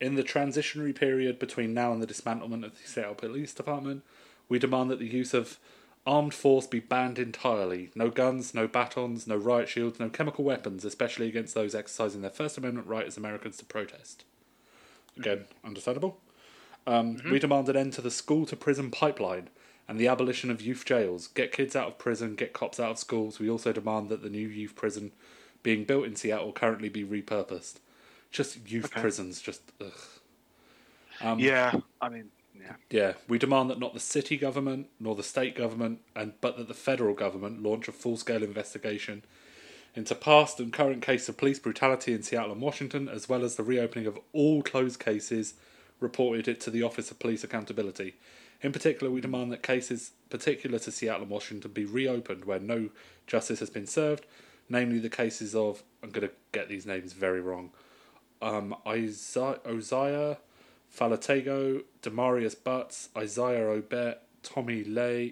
in 0.00 0.14
the 0.16 0.22
transitionary 0.22 0.94
period 0.94 1.38
between 1.38 1.72
now 1.74 1.92
and 1.92 2.02
the 2.02 2.06
dismantlement 2.06 2.64
of 2.64 2.72
the 2.80 2.86
Seattle 2.86 3.14
Police 3.14 3.54
Department, 3.54 4.04
we 4.48 4.58
demand 4.58 4.90
that 4.90 4.98
the 4.98 5.06
use 5.08 5.32
of 5.34 5.58
armed 6.06 6.34
force 6.34 6.66
be 6.66 6.80
banned 6.80 7.18
entirely. 7.18 7.90
No 7.94 8.10
guns, 8.10 8.54
no 8.54 8.68
batons, 8.68 9.26
no 9.26 9.36
riot 9.36 9.68
shields, 9.68 9.98
no 9.98 10.08
chemical 10.08 10.44
weapons, 10.44 10.84
especially 10.84 11.28
against 11.28 11.54
those 11.54 11.74
exercising 11.74 12.20
their 12.22 12.30
First 12.30 12.56
Amendment 12.58 12.86
right 12.86 13.06
as 13.06 13.16
Americans 13.16 13.56
to 13.58 13.64
protest. 13.64 14.24
Again, 15.18 15.44
understandable. 15.64 16.20
Um, 16.86 17.18
We 17.30 17.38
demand 17.38 17.68
an 17.68 17.76
end 17.76 17.92
to 17.94 18.00
the 18.02 18.10
school 18.10 18.46
to 18.46 18.56
prison 18.56 18.90
pipeline 18.90 19.50
and 19.86 19.98
the 19.98 20.08
abolition 20.08 20.50
of 20.50 20.60
youth 20.62 20.84
jails. 20.84 21.26
Get 21.26 21.52
kids 21.52 21.74
out 21.76 21.88
of 21.88 21.98
prison, 21.98 22.34
get 22.34 22.52
cops 22.52 22.78
out 22.80 22.92
of 22.92 22.98
schools. 22.98 23.38
We 23.38 23.50
also 23.50 23.72
demand 23.72 24.08
that 24.08 24.22
the 24.22 24.30
new 24.30 24.46
youth 24.48 24.74
prison 24.74 25.12
being 25.62 25.84
built 25.84 26.06
in 26.06 26.16
Seattle 26.16 26.52
currently 26.52 26.88
be 26.88 27.04
repurposed. 27.04 27.76
Just 28.30 28.70
youth 28.70 28.86
Okay. 28.86 29.00
prisons, 29.00 29.40
just 29.40 29.62
ugh. 29.80 29.92
Um, 31.20 31.38
yeah. 31.38 31.74
I 32.00 32.08
mean, 32.08 32.30
yeah. 32.58 32.74
Yeah, 32.90 33.12
we 33.28 33.38
demand 33.38 33.70
that 33.70 33.78
not 33.78 33.94
the 33.94 34.00
city 34.00 34.36
government 34.36 34.88
nor 35.00 35.14
the 35.14 35.22
state 35.22 35.56
government, 35.56 36.00
and 36.14 36.32
but 36.40 36.56
that 36.56 36.68
the 36.68 36.74
federal 36.74 37.14
government 37.14 37.62
launch 37.62 37.88
a 37.88 37.92
full-scale 37.92 38.42
investigation 38.42 39.24
into 39.94 40.14
past 40.14 40.60
and 40.60 40.72
current 40.72 41.02
cases 41.02 41.28
of 41.28 41.36
police 41.36 41.58
brutality 41.58 42.12
in 42.12 42.22
Seattle 42.22 42.52
and 42.52 42.60
Washington, 42.60 43.08
as 43.08 43.28
well 43.28 43.44
as 43.44 43.56
the 43.56 43.62
reopening 43.62 44.06
of 44.06 44.18
all 44.32 44.62
closed 44.62 45.00
cases 45.00 45.54
reported 46.00 46.46
it 46.46 46.60
to 46.60 46.70
the 46.70 46.82
Office 46.82 47.10
of 47.10 47.18
Police 47.18 47.42
Accountability. 47.42 48.16
In 48.60 48.72
particular, 48.72 49.12
we 49.12 49.20
demand 49.20 49.52
that 49.52 49.62
cases 49.62 50.12
particular 50.30 50.78
to 50.80 50.92
Seattle 50.92 51.22
and 51.22 51.30
Washington 51.30 51.72
be 51.72 51.84
reopened 51.84 52.44
where 52.44 52.60
no 52.60 52.90
justice 53.26 53.60
has 53.60 53.70
been 53.70 53.86
served, 53.86 54.26
namely 54.68 54.98
the 54.98 55.08
cases 55.08 55.54
of 55.54 55.82
I'm 56.02 56.10
going 56.10 56.28
to 56.28 56.34
get 56.52 56.68
these 56.68 56.86
names 56.86 57.12
very 57.12 57.40
wrong. 57.40 57.70
Um, 58.40 58.74
Isaiah, 58.86 59.58
Osiah 59.64 60.36
Faletogo, 60.94 61.84
Damarius 62.02 62.56
Butts, 62.62 63.10
Isaiah 63.16 63.66
Obet, 63.66 64.16
Tommy 64.42 64.84
Le, 64.84 65.30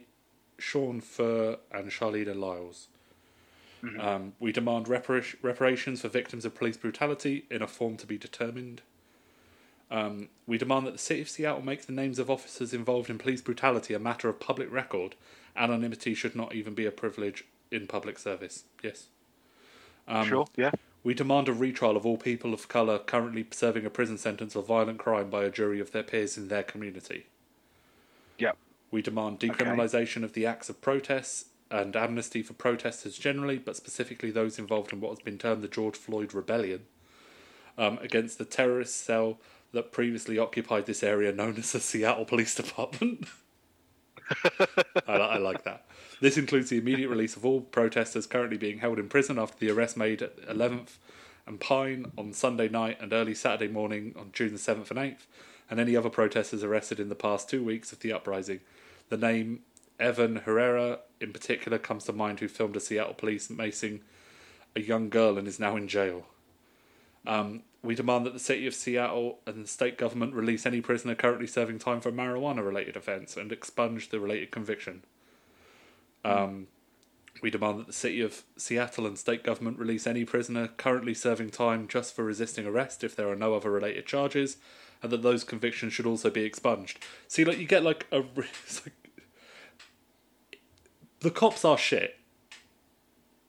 Shaun 0.58 1.00
Fuhr, 1.00 1.58
and 1.72 1.90
Charlene 1.90 2.34
Lyles. 2.36 2.88
Um, 4.00 4.32
we 4.40 4.52
demand 4.52 4.86
repar- 4.86 5.36
reparations 5.42 6.00
for 6.00 6.08
victims 6.08 6.44
of 6.44 6.54
police 6.54 6.76
brutality 6.76 7.44
in 7.50 7.62
a 7.62 7.66
form 7.66 7.96
to 7.98 8.06
be 8.06 8.18
determined. 8.18 8.82
Um, 9.90 10.28
we 10.46 10.58
demand 10.58 10.86
that 10.86 10.92
the 10.92 10.98
City 10.98 11.20
of 11.20 11.28
Seattle 11.28 11.62
make 11.62 11.86
the 11.86 11.92
names 11.92 12.18
of 12.18 12.30
officers 12.30 12.74
involved 12.74 13.08
in 13.08 13.18
police 13.18 13.40
brutality 13.40 13.94
a 13.94 13.98
matter 13.98 14.28
of 14.28 14.40
public 14.40 14.72
record. 14.72 15.14
Anonymity 15.56 16.14
should 16.14 16.34
not 16.34 16.54
even 16.54 16.74
be 16.74 16.86
a 16.86 16.90
privilege 16.90 17.44
in 17.70 17.86
public 17.86 18.18
service. 18.18 18.64
Yes. 18.82 19.06
Um, 20.08 20.26
sure. 20.26 20.46
Yeah. 20.56 20.72
We 21.04 21.14
demand 21.14 21.48
a 21.48 21.52
retrial 21.52 21.96
of 21.96 22.04
all 22.04 22.16
people 22.16 22.52
of 22.52 22.68
colour 22.68 22.98
currently 22.98 23.46
serving 23.52 23.86
a 23.86 23.90
prison 23.90 24.18
sentence 24.18 24.54
for 24.54 24.62
violent 24.62 24.98
crime 24.98 25.30
by 25.30 25.44
a 25.44 25.50
jury 25.50 25.78
of 25.78 25.92
their 25.92 26.02
peers 26.02 26.36
in 26.36 26.48
their 26.48 26.64
community. 26.64 27.26
Yeah. 28.38 28.52
We 28.90 29.02
demand 29.02 29.38
decriminalisation 29.38 30.24
of 30.24 30.32
the 30.32 30.46
acts 30.46 30.68
of 30.68 30.80
protests 30.80 31.46
and 31.70 31.96
amnesty 31.96 32.42
for 32.42 32.52
protesters 32.52 33.18
generally, 33.18 33.58
but 33.58 33.76
specifically 33.76 34.30
those 34.30 34.58
involved 34.58 34.92
in 34.92 35.00
what 35.00 35.10
has 35.10 35.20
been 35.20 35.38
termed 35.38 35.62
the 35.62 35.68
George 35.68 35.96
Floyd 35.96 36.32
Rebellion 36.32 36.82
um, 37.76 37.98
against 38.00 38.38
the 38.38 38.44
terrorist 38.44 39.04
cell 39.04 39.38
that 39.72 39.92
previously 39.92 40.38
occupied 40.38 40.86
this 40.86 41.02
area 41.02 41.32
known 41.32 41.56
as 41.56 41.72
the 41.72 41.80
Seattle 41.80 42.24
Police 42.24 42.54
Department. 42.54 43.26
I, 45.06 45.12
I 45.12 45.38
like 45.38 45.64
that. 45.64 45.86
This 46.20 46.38
includes 46.38 46.70
the 46.70 46.78
immediate 46.78 47.08
release 47.08 47.36
of 47.36 47.44
all 47.44 47.60
protesters 47.60 48.26
currently 48.26 48.56
being 48.56 48.78
held 48.78 48.98
in 48.98 49.08
prison 49.08 49.38
after 49.38 49.58
the 49.58 49.70
arrest 49.70 49.96
made 49.96 50.22
at 50.22 50.36
11th 50.48 50.96
and 51.46 51.60
Pine 51.60 52.10
on 52.16 52.32
Sunday 52.32 52.68
night 52.68 52.98
and 53.00 53.12
early 53.12 53.34
Saturday 53.34 53.70
morning 53.70 54.14
on 54.18 54.30
June 54.32 54.52
the 54.52 54.58
7th 54.58 54.90
and 54.90 54.98
8th, 54.98 55.26
and 55.70 55.78
any 55.78 55.96
other 55.96 56.10
protesters 56.10 56.64
arrested 56.64 56.98
in 56.98 57.08
the 57.08 57.14
past 57.14 57.48
two 57.48 57.62
weeks 57.62 57.92
of 57.92 58.00
the 58.00 58.12
uprising. 58.12 58.60
The 59.08 59.16
name 59.16 59.60
Evan 59.98 60.40
Hreha, 60.40 60.98
in 61.20 61.32
particular, 61.32 61.78
comes 61.78 62.04
to 62.04 62.12
mind, 62.12 62.40
who 62.40 62.48
filmed 62.48 62.76
a 62.76 62.80
Seattle 62.80 63.14
police 63.14 63.48
macing 63.48 64.00
a 64.74 64.80
young 64.80 65.08
girl 65.08 65.38
and 65.38 65.48
is 65.48 65.58
now 65.58 65.76
in 65.76 65.88
jail. 65.88 66.26
Um, 67.26 67.62
we 67.82 67.94
demand 67.94 68.26
that 68.26 68.32
the 68.32 68.38
city 68.38 68.66
of 68.66 68.74
Seattle 68.74 69.38
and 69.46 69.64
the 69.64 69.68
state 69.68 69.96
government 69.96 70.34
release 70.34 70.66
any 70.66 70.80
prisoner 70.80 71.14
currently 71.14 71.46
serving 71.46 71.78
time 71.78 72.00
for 72.00 72.12
marijuana 72.12 72.64
related 72.64 72.96
offence 72.96 73.36
and 73.36 73.50
expunge 73.52 74.10
the 74.10 74.20
related 74.20 74.50
conviction. 74.50 75.02
Um, 76.24 76.66
we 77.42 77.50
demand 77.50 77.78
that 77.78 77.86
the 77.86 77.92
city 77.92 78.20
of 78.20 78.42
Seattle 78.56 79.06
and 79.06 79.18
state 79.18 79.44
government 79.44 79.78
release 79.78 80.06
any 80.06 80.24
prisoner 80.24 80.68
currently 80.68 81.14
serving 81.14 81.50
time 81.50 81.86
just 81.86 82.14
for 82.14 82.24
resisting 82.24 82.66
arrest 82.66 83.04
if 83.04 83.14
there 83.14 83.30
are 83.30 83.36
no 83.36 83.54
other 83.54 83.70
related 83.70 84.06
charges, 84.06 84.56
and 85.02 85.12
that 85.12 85.22
those 85.22 85.44
convictions 85.44 85.92
should 85.92 86.06
also 86.06 86.30
be 86.30 86.42
expunged. 86.42 86.98
See, 87.28 87.44
like 87.44 87.58
you 87.58 87.66
get 87.66 87.82
like 87.82 88.06
a, 88.10 88.18
it's 88.64 88.84
like, 88.84 89.05
the 91.20 91.30
cops 91.30 91.64
are 91.64 91.78
shit, 91.78 92.16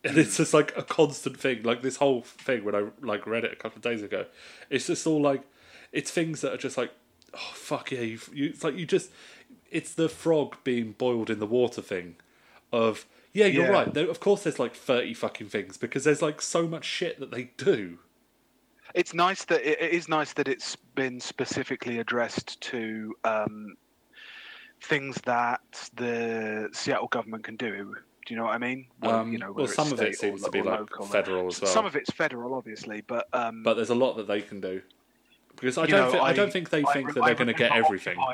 and 0.03 0.17
it's 0.17 0.38
just 0.38 0.53
like 0.53 0.75
a 0.77 0.84
constant 0.84 1.39
thing. 1.39 1.63
Like 1.63 1.82
this 1.82 1.97
whole 1.97 2.21
thing 2.21 2.63
when 2.63 2.75
I 2.75 2.86
like 3.01 3.27
read 3.27 3.43
it 3.43 3.53
a 3.53 3.56
couple 3.56 3.77
of 3.77 3.84
days 3.84 4.01
ago, 4.03 4.25
it's 4.69 4.88
just 4.88 5.06
all 5.08 5.21
like 5.21 5.43
it's 5.91 6.12
things 6.12 6.41
that 6.41 6.53
are 6.53 6.58
just 6.58 6.77
like 6.77 6.91
oh 7.34 7.51
fuck 7.53 7.91
yeah, 7.91 8.01
you, 8.01 8.19
you 8.34 8.45
it's 8.49 8.63
like 8.63 8.75
you 8.75 8.86
just 8.86 9.12
it's 9.69 9.93
the 9.93 10.08
frog 10.10 10.56
being 10.63 10.93
boiled 10.93 11.30
in 11.30 11.39
the 11.39 11.45
water 11.45 11.82
thing 11.82 12.15
of 12.71 13.06
yeah 13.34 13.45
you're 13.45 13.65
Yeah. 13.65 13.71
right. 13.71 13.93
There, 13.93 14.10
of 14.10 14.19
course, 14.19 14.43
there's 14.43 14.60
like 14.60 14.75
thirty 14.75 15.13
fucking 15.13 15.47
things 15.49 15.77
because 15.77 16.03
there's 16.06 16.21
like 16.21 16.41
so 16.41 16.67
much 16.67 16.86
shit 16.86 17.19
that 17.19 17.32
they 17.32 17.51
do. 17.58 17.99
it's 18.95 19.13
nice 19.13 19.43
that 19.45 19.62
it, 19.69 19.82
it 19.82 19.91
is 19.91 20.08
nice 20.08 20.32
that 20.34 20.47
it's 20.47 20.75
been 20.95 21.19
specifically 21.19 21.99
addressed 21.99 22.60
to 22.62 23.13
um, 23.25 23.75
things 24.81 25.15
that 25.25 25.61
the 25.95 26.69
Seattle 26.73 27.07
government 27.07 27.43
can 27.43 27.55
do. 27.55 27.95
Do 28.25 28.33
you 28.33 28.37
know 28.39 28.45
what 28.45 28.55
I 28.55 28.57
mean? 28.57 28.87
Well, 29.01 29.15
Um, 29.21 29.31
you 29.31 29.39
know, 29.39 29.51
well, 29.53 29.67
some 29.67 29.91
of 29.93 30.01
it 30.01 30.09
or 30.09 30.13
seems 30.13 30.43
to 30.43 30.51
be 30.51 30.61
like 30.61 30.79
local. 30.81 31.05
federal 31.05 31.47
as 31.47 31.61
well. 31.61 31.71
Some 31.71 31.85
of 31.85 31.95
it's 31.95 32.11
federal, 32.11 32.53
obviously, 32.55 33.01
but 33.01 33.27
um, 33.33 33.63
but 33.63 33.75
there's 33.75 33.89
a 33.89 33.95
lot 33.95 34.15
that 34.17 34.27
they 34.27 34.41
can 34.41 34.59
do 34.59 34.81
because 35.55 35.77
I 35.77 35.85
don't 35.85 36.05
know, 36.05 36.11
think, 36.11 36.23
I, 36.23 36.33
don't 36.33 36.51
think 36.51 36.69
they 36.69 36.83
I 36.83 36.93
think 36.93 37.07
re- 37.07 37.13
that 37.13 37.23
I 37.23 37.25
they're 37.27 37.35
going 37.35 37.47
to 37.47 37.53
get 37.53 37.71
everything. 37.71 38.17
Well. 38.17 38.33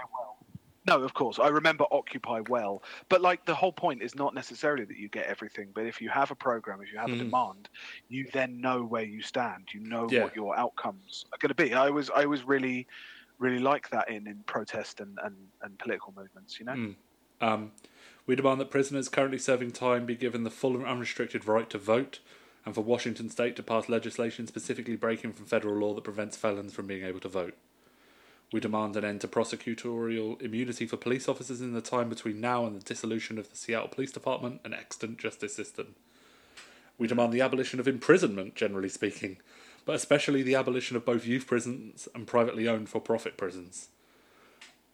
No, 0.85 1.01
of 1.01 1.13
course. 1.13 1.39
I 1.39 1.47
remember 1.47 1.85
Occupy 1.91 2.41
well. 2.49 2.83
But 3.07 3.21
like 3.21 3.45
the 3.45 3.55
whole 3.55 3.71
point 3.71 4.01
is 4.01 4.15
not 4.15 4.33
necessarily 4.35 4.83
that 4.83 4.97
you 4.97 5.07
get 5.07 5.27
everything, 5.27 5.69
but 5.73 5.85
if 5.85 6.01
you 6.01 6.09
have 6.09 6.29
a 6.31 6.35
program, 6.35 6.81
if 6.81 6.91
you 6.91 6.99
have 6.99 7.09
Mhm. 7.09 7.13
a 7.21 7.23
demand, 7.23 7.69
you 8.09 8.27
then 8.33 8.59
know 8.59 8.83
where 8.83 9.03
you 9.05 9.21
stand. 9.21 9.69
You 9.73 9.79
know 9.79 10.09
Yeah. 10.09 10.23
what 10.23 10.35
your 10.35 10.57
outcomes 10.57 11.25
are 11.31 11.37
going 11.39 11.49
to 11.49 11.55
be. 11.55 11.73
I 11.73 11.89
was 11.89 12.09
I 12.09 12.25
was 12.25 12.43
really 12.43 12.87
really 13.43 13.59
like 13.59 13.89
that 13.89 14.09
in 14.09 14.27
in 14.27 14.43
protest 14.45 14.99
and 14.99 15.19
and, 15.23 15.35
and 15.61 15.77
political 15.77 16.13
movements, 16.15 16.59
you 16.59 16.65
know? 16.65 16.73
Mm. 16.73 16.95
Um, 17.41 17.71
we 18.25 18.35
demand 18.35 18.61
that 18.61 18.71
prisoners 18.71 19.09
currently 19.09 19.37
serving 19.37 19.71
time 19.71 20.05
be 20.05 20.15
given 20.15 20.43
the 20.43 20.49
full 20.49 20.75
and 20.75 20.85
unrestricted 20.85 21.45
right 21.45 21.69
to 21.69 21.77
vote, 21.77 22.19
and 22.65 22.73
for 22.73 22.81
Washington 22.81 23.29
State 23.29 23.55
to 23.57 23.63
pass 23.63 23.89
legislation 23.89 24.47
specifically 24.47 24.95
breaking 24.95 25.33
from 25.33 25.45
federal 25.45 25.75
law 25.75 25.93
that 25.93 26.05
prevents 26.05 26.37
felons 26.37 26.73
from 26.73 26.87
being 26.87 27.03
able 27.03 27.19
to 27.19 27.27
vote. 27.27 27.55
We 28.53 28.59
demand 28.59 28.95
an 28.95 29.03
end 29.03 29.21
to 29.21 29.27
prosecutorial 29.27 30.41
immunity 30.41 30.85
for 30.85 30.95
police 30.95 31.27
officers 31.27 31.59
in 31.59 31.73
the 31.73 31.81
time 31.81 32.07
between 32.07 32.39
now 32.39 32.65
and 32.65 32.75
the 32.75 32.85
dissolution 32.85 33.37
of 33.39 33.49
the 33.49 33.57
Seattle 33.57 33.87
Police 33.89 34.11
Department 34.11 34.61
and 34.63 34.73
extant 34.73 35.17
justice 35.17 35.55
system. 35.55 35.95
We 36.99 37.07
demand 37.07 37.33
the 37.33 37.41
abolition 37.41 37.79
of 37.79 37.87
imprisonment, 37.87 38.55
generally 38.55 38.89
speaking, 38.89 39.37
but 39.85 39.95
especially 39.95 40.43
the 40.43 40.55
abolition 40.55 40.97
of 40.97 41.05
both 41.05 41.25
youth 41.25 41.47
prisons 41.47 42.07
and 42.15 42.27
privately 42.27 42.67
owned 42.67 42.89
for 42.89 43.01
profit 43.01 43.37
prisons. 43.37 43.89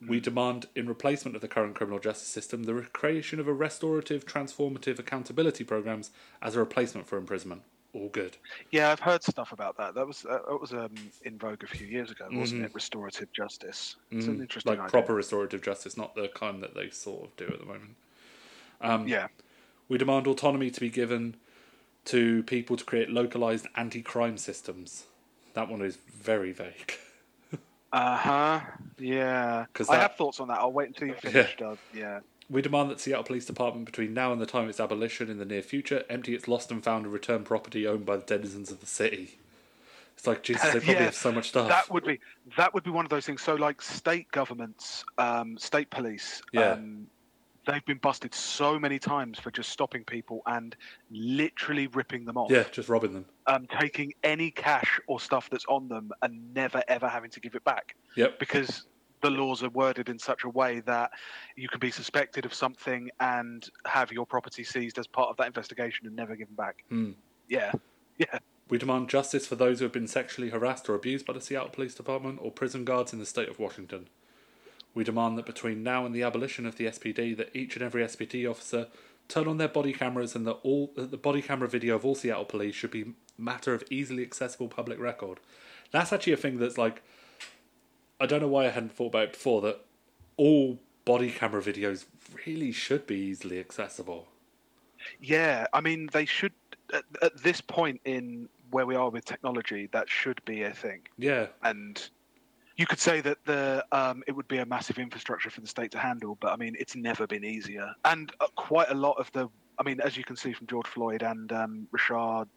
We 0.06 0.20
demand, 0.20 0.68
in 0.76 0.90
replacement 0.90 1.36
of 1.38 1.42
the 1.42 1.48
current 1.48 1.74
criminal 1.76 2.00
justice 2.00 2.28
system, 2.28 2.64
the 2.64 2.82
creation 2.92 3.40
of 3.40 3.48
a 3.48 3.54
restorative, 3.54 4.26
transformative 4.26 5.00
accountability 5.00 5.64
programs 5.64 6.12
as 6.42 6.58
a 6.58 6.60
replacement 6.60 7.08
for 7.08 7.18
imprisonment. 7.18 7.64
All 7.94 8.10
good. 8.10 8.40
Yeah, 8.72 8.92
I've 8.92 9.00
heard 9.00 9.24
stuff 9.24 9.52
about 9.52 9.78
that. 9.78 9.94
That 9.96 10.08
was 10.08 10.26
uh, 10.26 10.40
that 10.48 10.60
was 10.60 10.74
um, 10.74 11.12
in 11.22 11.38
vogue 11.38 11.64
a 11.64 11.68
few 11.68 11.88
years 11.88 12.12
ago, 12.12 12.30
wasn't 12.32 12.62
Mhm. 12.62 12.66
it? 12.66 12.74
Restorative 12.74 13.32
justice. 13.32 13.96
It's 14.18 14.28
an 14.28 14.40
Mm, 14.40 14.42
interesting 14.42 14.80
like 14.80 14.80
idea. 14.80 14.88
proper 14.88 15.14
restorative 15.14 15.62
justice, 15.62 15.96
not 15.98 16.16
the 16.16 16.30
kind 16.30 16.64
that 16.64 16.74
they 16.76 16.90
sort 16.90 17.26
of 17.30 17.36
do 17.36 17.48
at 17.54 17.60
the 17.60 17.66
moment. 17.66 17.96
Um, 18.82 19.12
Yeah. 19.12 19.28
We 19.90 19.98
demand 20.00 20.28
autonomy 20.28 20.72
to 20.72 20.80
be 20.82 20.90
given 20.90 21.38
to 22.10 22.44
people 22.44 22.76
to 22.78 22.84
create 22.84 23.10
localized 23.10 23.68
anti-crime 23.76 24.38
systems. 24.38 25.06
That 25.54 25.70
one 25.70 25.82
is 25.82 25.98
very 26.22 26.52
vague. 26.52 26.94
Uh 27.92 28.16
huh. 28.18 28.60
Yeah. 29.00 29.66
'Cause 29.74 29.90
I 29.90 29.96
that- 29.96 30.02
have 30.04 30.16
thoughts 30.16 30.40
on 30.40 30.48
that. 30.50 30.60
I'll 30.60 30.72
wait 30.72 30.90
until 30.90 31.08
you 31.08 31.16
finish, 31.16 31.58
Doug. 31.58 31.80
Yeah. 31.92 32.20
We 32.48 32.62
demand 32.62 32.92
that 32.92 33.00
Seattle 33.00 33.24
Police 33.24 33.48
Department, 33.48 33.88
between 33.88 34.14
now 34.14 34.32
and 34.32 34.40
the 34.40 34.46
time 34.46 34.66
of 34.66 34.70
its 34.70 34.80
abolition 34.80 35.28
in 35.28 35.40
the 35.40 35.46
near 35.46 35.64
future, 35.64 36.04
empty 36.08 36.36
its 36.36 36.48
lost 36.48 36.70
and 36.70 36.84
found 36.84 37.06
and 37.06 37.12
return 37.14 37.44
property 37.44 37.88
owned 37.88 38.06
by 38.06 38.18
the 38.18 38.22
denizens 38.24 38.70
of 38.70 38.80
the 38.80 38.86
city. 38.86 39.40
It's 40.16 40.28
like 40.28 40.44
Jesus, 40.44 40.62
they 40.72 40.80
probably 40.82 40.94
Yeah, 40.94 41.04
have 41.06 41.16
so 41.16 41.32
much 41.32 41.50
stuff. 41.50 41.68
That 41.68 41.90
would 41.92 42.04
be 42.06 42.20
that 42.58 42.76
would 42.76 42.84
be 42.84 42.92
one 42.92 43.06
of 43.06 43.10
those 43.10 43.26
things. 43.26 43.42
So, 43.42 43.56
like 43.56 43.82
state 43.82 44.30
governments, 44.32 45.04
um, 45.18 45.58
state 45.58 45.90
police, 45.90 46.44
Yeah. 46.52 46.74
um, 46.74 47.08
they've 47.70 47.86
been 47.86 47.98
busted 48.00 48.34
so 48.34 48.80
many 48.80 48.98
times 49.00 49.40
for 49.40 49.52
just 49.52 49.70
stopping 49.70 50.04
people 50.04 50.42
and 50.48 50.76
literally 51.12 51.88
ripping 51.88 52.26
them 52.26 52.38
off. 52.38 52.50
yeah, 52.52 52.64
just 52.72 52.90
robbing 52.90 53.14
them. 53.14 53.26
Um, 53.48 53.68
taking 53.80 54.14
any 54.24 54.52
cash 54.52 55.00
or 55.08 55.20
stuff 55.20 55.50
that's 55.50 55.66
on 55.68 55.88
them 55.88 56.12
and 56.22 56.54
never 56.54 56.82
ever 56.88 57.08
having 57.08 57.30
to 57.32 57.40
give 57.40 57.56
it 57.56 57.64
back 57.64 57.96
Yep. 58.16 58.40
because 58.40 58.86
the 59.22 59.30
laws 59.30 59.64
are 59.64 59.70
worded 59.70 60.08
in 60.10 60.18
such 60.18 60.44
a 60.46 60.50
way 60.50 60.80
that 60.82 61.12
you 61.58 61.68
can 61.68 61.80
be 61.80 61.92
suspected 61.92 62.46
of 62.46 62.54
something 62.54 63.10
and 63.20 63.70
have 63.86 64.12
your 64.12 64.26
property 64.26 64.64
seized 64.64 64.98
as 64.98 65.08
part 65.08 65.30
of 65.30 65.38
that 65.38 65.48
investigation 65.48 66.08
and 66.08 66.16
never 66.16 66.36
given 66.36 66.56
back. 66.56 66.84
Hmm. 66.90 67.12
Yeah. 67.48 67.72
Yeah. 68.18 68.40
We 68.68 68.78
demand 68.78 69.08
justice 69.08 69.48
for 69.48 69.56
those 69.56 69.80
who 69.80 69.86
have 69.86 69.94
been 69.94 70.10
sexually 70.10 70.50
harassed 70.50 70.90
or 70.90 70.94
abused 70.94 71.26
by 71.26 71.32
the 71.32 71.40
Seattle 71.40 71.70
Police 71.70 71.96
Department 71.96 72.40
or 72.42 72.52
prison 72.52 72.84
guards 72.84 73.14
in 73.14 73.20
the 73.20 73.26
state 73.26 73.48
of 73.48 73.60
Washington. 73.60 74.10
We 74.94 75.04
demand 75.04 75.38
that 75.38 75.46
between 75.46 75.84
now 75.84 76.06
and 76.06 76.14
the 76.14 76.24
abolition 76.24 76.66
of 76.66 76.76
the 76.76 76.86
SPD, 76.86 77.36
that 77.38 77.56
each 77.56 77.76
and 77.76 77.84
every 77.84 78.04
SPD 78.04 78.50
officer 78.50 78.88
turn 79.28 79.48
on 79.48 79.58
their 79.58 79.68
body 79.68 79.94
cameras 79.94 80.36
and 80.36 80.46
that 80.48 80.58
all 80.64 80.92
that 80.96 81.12
the 81.12 81.18
body 81.18 81.42
camera 81.42 81.68
video 81.68 81.96
of 81.96 82.04
all 82.04 82.16
Seattle 82.16 82.46
police 82.46 82.76
should 82.76 82.92
be 82.92 83.14
matter 83.38 83.74
of 83.74 83.84
easily 83.90 84.24
accessible 84.24 84.68
public 84.68 85.00
record. 85.00 85.40
That's 85.92 86.12
actually 86.12 86.34
a 86.34 86.38
thing 86.38 86.58
that's 86.60 86.78
like 86.78 87.02
I 88.20 88.26
don't 88.26 88.42
know 88.42 88.48
why 88.48 88.66
I 88.66 88.70
hadn't 88.70 88.92
thought 88.92 89.08
about 89.08 89.24
it 89.24 89.34
before 89.34 89.62
that 89.62 89.86
all 90.36 90.80
body 91.06 91.32
camera 91.32 91.62
videos 91.62 92.06
really 92.46 92.72
should 92.72 93.08
be 93.08 93.16
easily 93.16 93.60
accessible. 93.60 94.28
Yeah, 95.22 95.68
I 95.74 95.82
mean, 95.82 96.10
they 96.12 96.26
should 96.26 96.52
at, 96.94 97.04
at 97.22 97.42
this 97.42 97.62
point 97.62 98.02
in 98.06 98.50
where 98.72 98.86
we 98.86 98.96
are 98.96 99.10
with 99.10 99.26
technology, 99.26 99.90
that 99.92 100.10
should 100.10 100.44
be 100.46 100.64
a 100.64 100.72
thing. 100.72 101.02
Yeah. 101.18 101.48
And 101.64 102.10
you 102.80 102.86
could 102.86 103.00
say 103.00 103.20
that 103.20 103.38
the 103.44 103.86
um, 103.92 104.24
it 104.26 104.32
would 104.32 104.48
be 104.48 104.60
a 104.60 104.66
massive 104.66 105.00
infrastructure 105.00 105.50
for 105.50 105.60
the 105.60 105.68
state 105.68 105.92
to 105.92 106.00
handle, 106.00 106.38
but 106.40 106.54
I 106.54 106.56
mean, 106.56 106.78
it's 106.80 106.96
never 106.96 107.28
been 107.28 107.44
easier. 107.44 107.94
And 108.06 108.32
uh, 108.40 108.48
quite 108.56 108.90
a 108.90 108.94
lot 108.94 109.18
of 109.20 109.30
the, 109.34 109.50
I 109.78 109.84
mean, 109.84 110.00
as 110.00 110.16
you 110.16 110.24
can 110.24 110.38
see 110.38 110.54
from 110.54 110.66
George 110.66 110.88
Floyd 110.88 111.22
and 111.22 111.52
um, 111.52 111.88
Rayshard, 111.94 112.48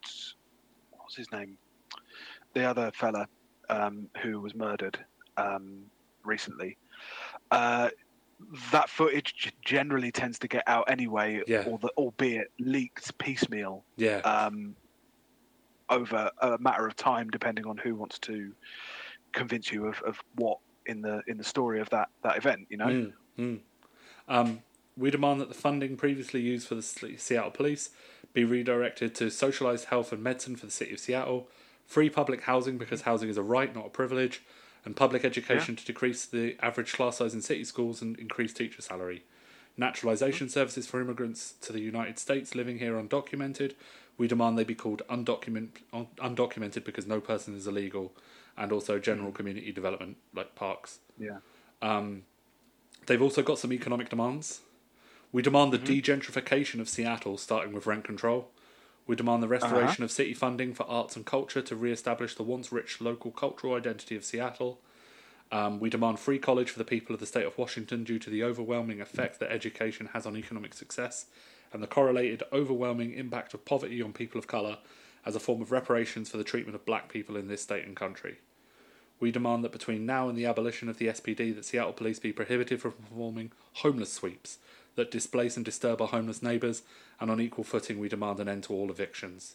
what's 0.92 1.16
his 1.16 1.32
name, 1.32 1.58
the 2.54 2.62
other 2.62 2.92
fella 2.94 3.26
um, 3.68 4.06
who 4.22 4.38
was 4.40 4.54
murdered 4.54 4.96
um, 5.38 5.80
recently. 6.24 6.76
Uh, 7.50 7.88
that 8.70 8.88
footage 8.88 9.52
generally 9.64 10.12
tends 10.12 10.38
to 10.38 10.46
get 10.46 10.62
out 10.68 10.88
anyway, 10.88 11.42
Yeah. 11.48 11.64
or 11.66 11.78
the, 11.78 11.88
albeit 11.96 12.52
leaked 12.60 13.18
piecemeal 13.18 13.84
Yeah. 13.96 14.18
um, 14.18 14.76
over 15.88 16.30
a 16.40 16.58
matter 16.58 16.86
of 16.86 16.94
time, 16.94 17.28
depending 17.28 17.66
on 17.66 17.76
who 17.76 17.96
wants 17.96 18.20
to 18.20 18.52
convince 19.32 19.72
you 19.72 19.86
of, 19.86 20.00
of 20.02 20.22
what 20.36 20.58
in 20.86 21.00
the 21.02 21.22
in 21.26 21.36
the 21.38 21.44
story 21.44 21.80
of 21.80 21.88
that 21.90 22.08
that 22.22 22.36
event. 22.36 22.66
You 22.70 22.76
know, 22.76 22.86
Mm, 22.86 23.12
mm. 23.38 23.58
Um, 24.28 24.60
we 24.96 25.10
demand 25.10 25.40
that 25.40 25.48
the 25.48 25.54
funding 25.54 25.96
previously 25.96 26.40
used 26.40 26.68
for 26.68 26.74
the 26.74 26.82
Seattle 26.82 27.50
Police 27.50 27.90
be 28.32 28.44
redirected 28.44 29.14
to 29.16 29.30
socialized 29.30 29.86
health 29.86 30.12
and 30.12 30.22
medicine 30.22 30.56
for 30.56 30.66
the 30.66 30.72
city 30.72 30.92
of 30.92 31.00
Seattle, 31.00 31.48
free 31.86 32.08
public 32.10 32.42
housing 32.42 32.78
because 32.78 33.02
housing 33.02 33.28
is 33.28 33.36
a 33.36 33.42
right, 33.42 33.74
not 33.74 33.86
a 33.86 33.90
privilege, 33.90 34.42
and 34.84 34.96
public 34.96 35.24
education 35.24 35.76
to 35.76 35.84
decrease 35.84 36.24
the 36.26 36.56
average 36.60 36.92
class 36.92 37.18
size 37.18 37.34
in 37.34 37.42
city 37.42 37.64
schools 37.64 38.02
and 38.02 38.18
increase 38.18 38.52
teacher 38.52 38.82
salary. 38.82 39.24
Naturalization 39.76 40.48
services 40.48 40.86
for 40.86 41.00
immigrants 41.00 41.54
to 41.62 41.72
the 41.72 41.80
United 41.80 42.18
States 42.18 42.54
living 42.54 42.78
here 42.78 42.94
undocumented. 42.94 43.72
We 44.18 44.28
demand 44.28 44.58
they 44.58 44.64
be 44.64 44.74
called 44.74 45.02
undocument, 45.08 45.78
un- 45.92 46.08
undocumented 46.18 46.84
because 46.84 47.06
no 47.06 47.20
person 47.20 47.56
is 47.56 47.66
illegal, 47.66 48.12
and 48.56 48.72
also 48.72 48.98
general 48.98 49.32
community 49.32 49.72
development 49.72 50.16
like 50.34 50.54
parks. 50.54 50.98
yeah, 51.18 51.38
Um, 51.80 52.22
they've 53.06 53.22
also 53.22 53.42
got 53.42 53.58
some 53.58 53.72
economic 53.72 54.08
demands. 54.08 54.60
We 55.32 55.42
demand 55.42 55.72
the 55.72 55.78
degentrification 55.78 56.78
of 56.80 56.88
Seattle, 56.88 57.38
starting 57.38 57.72
with 57.72 57.86
rent 57.86 58.04
control. 58.04 58.50
We 59.06 59.16
demand 59.16 59.42
the 59.42 59.48
restoration 59.48 60.04
of 60.04 60.10
city 60.10 60.34
funding 60.34 60.74
for 60.74 60.84
arts 60.84 61.16
and 61.16 61.24
culture 61.24 61.62
to 61.62 61.74
re 61.74 61.90
establish 61.90 62.34
the 62.34 62.42
once 62.42 62.70
rich 62.70 63.00
local 63.00 63.30
cultural 63.30 63.74
identity 63.74 64.14
of 64.14 64.24
Seattle. 64.24 64.78
Um, 65.50 65.80
we 65.80 65.90
demand 65.90 66.18
free 66.18 66.38
college 66.38 66.70
for 66.70 66.78
the 66.78 66.84
people 66.84 67.12
of 67.12 67.20
the 67.20 67.26
state 67.26 67.44
of 67.44 67.58
Washington 67.58 68.04
due 68.04 68.18
to 68.18 68.30
the 68.30 68.42
overwhelming 68.42 69.00
effect 69.00 69.38
that 69.40 69.50
education 69.50 70.10
has 70.14 70.24
on 70.24 70.36
economic 70.36 70.72
success 70.72 71.26
and 71.72 71.82
the 71.82 71.86
correlated 71.86 72.42
overwhelming 72.52 73.12
impact 73.12 73.54
of 73.54 73.64
poverty 73.64 74.00
on 74.00 74.12
people 74.12 74.38
of 74.38 74.46
colour 74.46 74.78
as 75.24 75.36
a 75.36 75.40
form 75.40 75.62
of 75.62 75.72
reparations 75.72 76.28
for 76.28 76.36
the 76.36 76.44
treatment 76.44 76.74
of 76.74 76.86
black 76.86 77.08
people 77.08 77.36
in 77.36 77.48
this 77.48 77.62
state 77.62 77.86
and 77.86 77.96
country. 77.96 78.38
We 79.20 79.30
demand 79.30 79.62
that 79.62 79.72
between 79.72 80.04
now 80.04 80.28
and 80.28 80.36
the 80.36 80.46
abolition 80.46 80.88
of 80.88 80.98
the 80.98 81.06
SPD, 81.06 81.54
that 81.54 81.64
Seattle 81.64 81.92
police 81.92 82.18
be 82.18 82.32
prohibited 82.32 82.80
from 82.80 82.92
performing 82.92 83.52
homeless 83.74 84.12
sweeps 84.12 84.58
that 84.96 85.10
displace 85.10 85.56
and 85.56 85.64
disturb 85.64 86.00
our 86.00 86.08
homeless 86.08 86.42
neighbours, 86.42 86.82
and 87.20 87.30
on 87.30 87.40
equal 87.40 87.64
footing, 87.64 87.98
we 87.98 88.08
demand 88.08 88.40
an 88.40 88.48
end 88.48 88.64
to 88.64 88.72
all 88.72 88.90
evictions. 88.90 89.54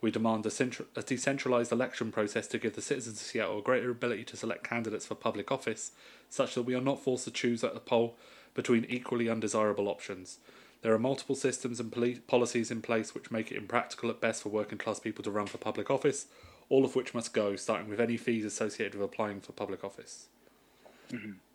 We 0.00 0.10
demand 0.10 0.46
a, 0.46 0.48
centra- 0.48 0.86
a 0.96 1.02
decentralised 1.02 1.72
election 1.72 2.10
process 2.10 2.46
to 2.48 2.58
give 2.58 2.74
the 2.74 2.82
citizens 2.82 3.20
of 3.20 3.26
Seattle 3.26 3.58
a 3.58 3.62
greater 3.62 3.90
ability 3.90 4.24
to 4.24 4.36
select 4.36 4.64
candidates 4.64 5.06
for 5.06 5.14
public 5.14 5.52
office, 5.52 5.92
such 6.28 6.54
that 6.54 6.62
we 6.62 6.74
are 6.74 6.80
not 6.80 7.02
forced 7.02 7.24
to 7.24 7.30
choose 7.30 7.62
at 7.62 7.74
the 7.74 7.80
poll 7.80 8.16
between 8.54 8.84
equally 8.86 9.28
undesirable 9.28 9.88
options. 9.88 10.38
There 10.82 10.92
are 10.92 10.98
multiple 10.98 11.36
systems 11.36 11.80
and 11.80 11.90
poli- 11.90 12.20
policies 12.26 12.70
in 12.70 12.82
place 12.82 13.14
which 13.14 13.30
make 13.30 13.50
it 13.50 13.56
impractical 13.56 14.10
at 14.10 14.20
best 14.20 14.42
for 14.42 14.48
working 14.48 14.78
class 14.78 14.98
people 14.98 15.22
to 15.24 15.30
run 15.30 15.46
for 15.46 15.58
public 15.58 15.90
office, 15.90 16.26
all 16.68 16.84
of 16.84 16.96
which 16.96 17.14
must 17.14 17.32
go, 17.32 17.56
starting 17.56 17.88
with 17.88 18.00
any 18.00 18.16
fees 18.16 18.44
associated 18.44 18.94
with 18.94 19.04
applying 19.04 19.40
for 19.40 19.52
public 19.52 19.84
office. 19.84 20.26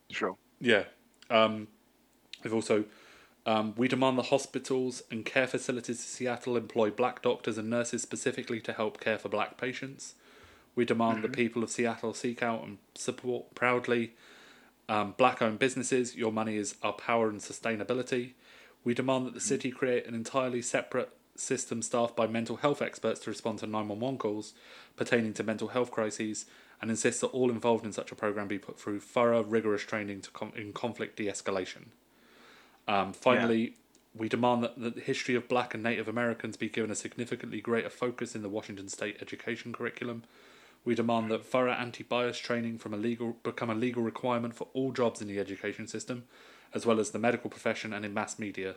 Sure. 0.10 0.38
Yeah. 0.60 0.86
Um, 1.30 1.68
we've 2.44 2.54
also 2.54 2.86
um, 3.46 3.74
we 3.78 3.88
demand 3.88 4.18
the 4.18 4.24
hospitals 4.24 5.04
and 5.10 5.26
care 5.26 5.48
facilities 5.48 6.00
in 6.00 6.04
Seattle 6.04 6.58
employ 6.58 6.92
black 6.92 7.22
doctors 7.22 7.58
and 7.58 7.70
nurses 7.70 8.02
specifically 8.02 8.60
to 8.62 8.74
help 8.74 9.00
care 9.00 9.18
for 9.18 9.30
black 9.30 9.58
patients. 9.58 10.16
We 10.76 10.84
demand 10.84 11.24
the 11.24 11.30
people 11.30 11.64
of 11.64 11.72
Seattle 11.72 12.14
seek 12.14 12.44
out 12.44 12.64
and 12.64 12.78
support 12.94 13.56
proudly 13.56 14.14
um, 14.90 15.16
black 15.18 15.42
owned 15.42 15.60
businesses. 15.60 16.16
Your 16.16 16.32
money 16.32 16.58
is 16.58 16.76
our 16.84 16.94
power 16.94 17.30
and 17.30 17.40
sustainability. 17.40 18.34
We 18.88 18.94
demand 18.94 19.26
that 19.26 19.34
the 19.34 19.42
city 19.42 19.70
create 19.70 20.06
an 20.06 20.14
entirely 20.14 20.62
separate 20.62 21.10
system 21.36 21.82
staffed 21.82 22.16
by 22.16 22.26
mental 22.26 22.56
health 22.56 22.82
experts 22.82 23.20
to 23.20 23.30
respond 23.30 23.60
to 23.60 23.68
911 23.68 24.18
calls 24.18 24.54
pertaining 24.96 25.34
to 25.34 25.44
mental 25.44 25.68
health 25.68 25.92
crises 25.92 26.46
and 26.82 26.90
insist 26.90 27.20
that 27.20 27.28
all 27.28 27.50
involved 27.50 27.86
in 27.86 27.92
such 27.92 28.14
a 28.14 28.16
program 28.16 28.48
be 28.48 28.58
put 28.58 28.80
through 28.80 29.02
thorough, 29.02 29.44
rigorous 29.44 29.82
training 29.82 30.22
to 30.22 30.32
com- 30.32 30.54
in 30.56 30.72
conflict 30.72 31.18
de 31.18 31.26
escalation. 31.26 31.88
Um, 32.88 33.12
finally, 33.12 33.74
we 34.16 34.30
demand 34.30 34.64
that, 34.64 34.80
that 34.80 34.96
the 34.96 35.02
history 35.02 35.36
of 35.36 35.50
black 35.50 35.74
and 35.74 35.84
Native 35.84 36.08
Americans 36.08 36.56
be 36.56 36.70
given 36.70 36.90
a 36.90 36.96
significantly 36.96 37.60
greater 37.60 37.90
focus 37.90 38.36
in 38.36 38.42
the 38.42 38.48
Washington 38.48 38.88
state 38.88 39.18
education 39.20 39.74
curriculum. 39.74 40.24
We 40.86 40.96
demand 40.96 41.30
that 41.32 41.46
thorough 41.46 41.74
anti-bias 41.74 42.40
training 42.40 42.78
from 42.78 42.94
a 42.94 42.98
legal 42.98 43.36
become 43.44 43.70
a 43.70 43.76
legal 43.76 44.02
requirement 44.02 44.56
for 44.56 44.70
all 44.72 44.94
jobs 44.94 45.22
in 45.22 45.28
the 45.28 45.40
education 45.40 45.88
system, 45.88 46.24
as 46.78 46.86
well 46.86 47.00
as 47.02 47.10
the 47.12 47.20
medical 47.20 47.50
profession 47.50 47.92
and 47.92 48.06
in 48.06 48.14
mass 48.14 48.40
media. 48.40 48.76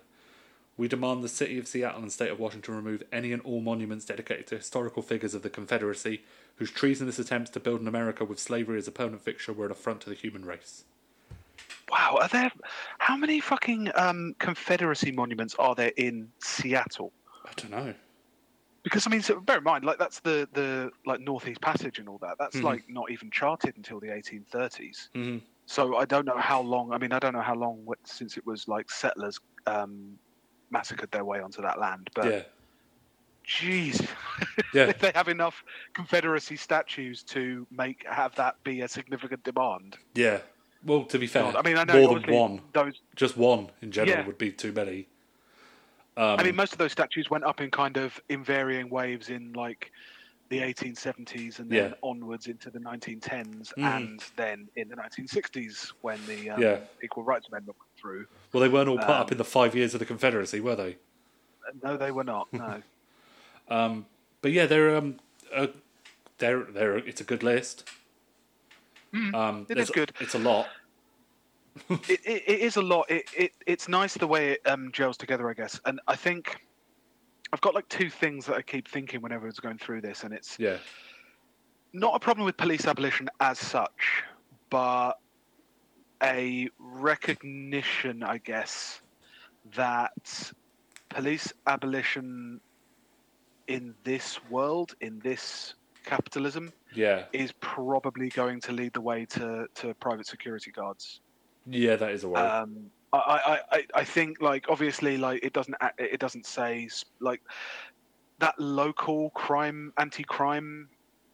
We 0.76 0.88
demand 0.88 1.22
the 1.22 1.28
City 1.28 1.58
of 1.58 1.68
Seattle 1.68 2.00
and 2.00 2.10
State 2.10 2.30
of 2.30 2.40
Washington 2.40 2.74
remove 2.74 3.02
any 3.12 3.32
and 3.32 3.42
all 3.42 3.60
monuments 3.60 4.06
dedicated 4.06 4.46
to 4.48 4.56
historical 4.56 5.02
figures 5.02 5.34
of 5.34 5.42
the 5.42 5.50
Confederacy 5.50 6.22
whose 6.56 6.70
treasonous 6.70 7.18
attempts 7.18 7.50
to 7.50 7.60
build 7.60 7.82
an 7.82 7.88
America 7.88 8.24
with 8.24 8.40
slavery 8.40 8.78
as 8.78 8.88
a 8.88 8.92
permanent 8.92 9.22
fixture 9.22 9.52
were 9.52 9.66
an 9.66 9.72
affront 9.72 10.00
to 10.00 10.08
the 10.08 10.16
human 10.16 10.44
race. 10.44 10.84
Wow, 11.90 12.18
are 12.22 12.28
there 12.28 12.50
how 12.98 13.16
many 13.16 13.40
fucking 13.40 13.90
um, 13.94 14.34
Confederacy 14.38 15.12
monuments 15.12 15.54
are 15.58 15.74
there 15.74 15.92
in 15.96 16.28
Seattle? 16.42 17.12
I 17.44 17.52
don't 17.56 17.70
know. 17.70 17.94
Because 18.82 19.06
I 19.06 19.10
mean, 19.10 19.20
so 19.20 19.38
bear 19.40 19.58
in 19.58 19.64
mind, 19.64 19.84
like 19.84 19.98
that's 19.98 20.20
the 20.20 20.48
the 20.54 20.90
like 21.04 21.20
Northeast 21.20 21.60
Passage 21.60 21.98
and 21.98 22.08
all 22.08 22.18
that. 22.18 22.36
That's 22.38 22.56
Mhm. 22.56 22.64
like 22.64 22.84
not 22.88 23.10
even 23.10 23.30
charted 23.30 23.76
until 23.76 24.00
the 24.00 24.08
1830s. 24.08 25.10
hmm 25.14 25.38
So 25.70 25.94
I 25.94 26.04
don't 26.04 26.24
know 26.24 26.36
how 26.36 26.60
long. 26.60 26.92
I 26.92 26.98
mean, 26.98 27.12
I 27.12 27.20
don't 27.20 27.32
know 27.32 27.40
how 27.40 27.54
long 27.54 27.86
since 28.04 28.36
it 28.36 28.44
was 28.44 28.66
like 28.66 28.90
settlers 28.90 29.38
um, 29.68 30.18
massacred 30.72 31.12
their 31.12 31.24
way 31.24 31.38
onto 31.38 31.62
that 31.62 31.78
land. 31.78 32.08
But 32.16 32.26
Yeah, 32.26 32.42
jeez, 33.48 34.04
yeah, 34.74 34.86
if 34.88 34.98
they 34.98 35.12
have 35.14 35.28
enough 35.28 35.62
Confederacy 35.94 36.56
statues 36.56 37.22
to 37.24 37.68
make 37.70 38.04
have 38.10 38.34
that 38.34 38.56
be 38.64 38.80
a 38.80 38.88
significant 38.88 39.44
demand. 39.44 39.96
yeah. 40.16 40.40
Well, 40.84 41.04
to 41.04 41.18
be 41.20 41.28
fair, 41.28 41.44
I 41.56 41.62
mean, 41.62 41.76
I 41.76 41.84
know 41.84 42.04
more 42.04 42.18
than 42.18 42.34
one, 42.34 42.62
those. 42.72 43.00
just 43.14 43.36
one 43.36 43.70
in 43.80 43.92
general 43.92 44.16
Yeah. 44.18 44.26
would 44.26 44.38
be 44.38 44.50
too 44.50 44.72
many. 44.72 45.06
Um, 46.16 46.40
I 46.40 46.42
mean, 46.42 46.56
most 46.56 46.72
of 46.72 46.78
those 46.78 46.90
statues 46.90 47.30
went 47.30 47.44
up 47.44 47.60
in 47.60 47.70
kind 47.70 47.96
of 47.96 48.18
in 48.28 48.42
varying 48.42 48.90
waves 48.90 49.28
in 49.28 49.52
like 49.52 49.92
the 50.50 50.58
1870s 50.58 51.60
and 51.60 51.70
then 51.70 51.90
Yeah. 51.90 51.94
onwards 52.02 52.46
into 52.48 52.70
the 52.70 52.80
1910s 52.80 53.72
Mhm. 53.78 53.84
and 53.96 54.20
then 54.36 54.68
in 54.76 54.88
the 54.88 54.96
1960s 54.96 55.92
when 56.02 56.18
the 56.26 56.50
um, 56.50 56.60
Yeah. 56.60 56.80
Equal 57.02 57.22
Rights 57.22 57.46
Amendment 57.48 57.78
went 57.78 57.90
through. 57.96 58.26
well, 58.52 58.60
they 58.60 58.68
weren't 58.68 58.88
all 58.88 58.98
put 58.98 59.08
up 59.08 59.26
um, 59.28 59.32
in 59.32 59.38
the 59.38 59.44
five 59.44 59.74
years 59.76 59.94
of 59.94 60.00
the 60.00 60.06
Confederacy, 60.06 60.60
were 60.60 60.74
they? 60.76 60.98
No, 61.82 61.96
they 61.96 62.10
were 62.10 62.24
not. 62.24 62.52
No. 62.52 62.82
Um, 63.68 64.06
but 64.42 64.50
yeah, 64.50 64.66
they're 64.66 64.96
um, 64.96 65.20
uh, 65.54 65.68
they're 66.38 66.64
they're 66.64 66.96
it's 66.98 67.20
a 67.20 67.24
good 67.24 67.44
list. 67.44 67.88
Um, 69.14 69.30
Mm, 69.32 69.62
it 69.62 69.68
there's- 69.68 69.88
is 69.90 69.94
good. 69.94 70.12
It's 70.18 70.34
a 70.34 70.40
lot. 70.40 70.66
it, 71.88 72.20
it, 72.24 72.42
it 72.48 72.60
is 72.60 72.74
a 72.74 72.82
lot. 72.82 73.08
It, 73.08 73.26
it 73.36 73.52
it's 73.68 73.86
nice 73.86 74.14
the 74.14 74.26
way 74.26 74.52
it 74.54 74.66
um, 74.66 74.90
gels 74.90 75.16
together, 75.16 75.48
I 75.48 75.54
guess. 75.54 75.80
And 75.84 76.00
I 76.08 76.16
think 76.16 76.56
I've 77.52 77.60
got 77.60 77.74
like 77.74 77.88
two 77.88 78.10
things 78.10 78.46
that 78.46 78.56
I 78.56 78.62
keep 78.62 78.88
thinking 78.88 79.20
whenever 79.22 79.48
it's 79.48 79.60
going 79.60 79.78
through 79.78 80.02
this, 80.02 80.24
and 80.24 80.32
it's 80.32 80.58
Yeah, 80.58 80.78
not 81.92 82.14
a 82.14 82.20
problem 82.20 82.44
with 82.44 82.56
police 82.56 82.86
abolition 82.86 83.28
as 83.40 83.58
such, 83.58 84.22
but 84.70 85.14
a 86.22 86.68
recognition, 86.78 88.22
I 88.22 88.38
guess, 88.38 89.00
that 89.74 90.52
police 91.08 91.52
abolition 91.66 92.60
in 93.66 93.94
this 94.04 94.38
world, 94.50 94.94
in 95.00 95.18
this 95.20 95.74
capitalism, 96.04 96.72
yeah, 96.94 97.24
is 97.32 97.52
probably 97.60 98.28
going 98.28 98.60
to 98.62 98.72
lead 98.72 98.92
the 98.92 99.00
way 99.00 99.24
to, 99.26 99.66
to 99.76 99.94
private 99.94 100.26
security 100.26 100.70
guards. 100.70 101.20
yeah. 101.66 101.96
That 101.96 102.12
is 102.12 102.24
a 102.24 102.28
worry. 102.28 102.46
Um, 102.46 102.90
I, 103.12 103.60
I, 103.72 103.86
I, 103.96 104.04
think 104.04 104.40
like 104.40 104.66
obviously 104.68 105.16
like 105.16 105.44
it 105.44 105.52
doesn't 105.52 105.74
it 105.98 106.20
doesn't 106.20 106.46
say 106.46 106.88
like 107.20 107.42
that 108.38 108.54
local 108.58 109.30
crime 109.30 109.92
anti-crime 109.98 110.88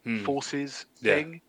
Hmm. 0.05 0.25
forces 0.25 0.87
Yeah. 1.01 1.15
thing 1.15 1.41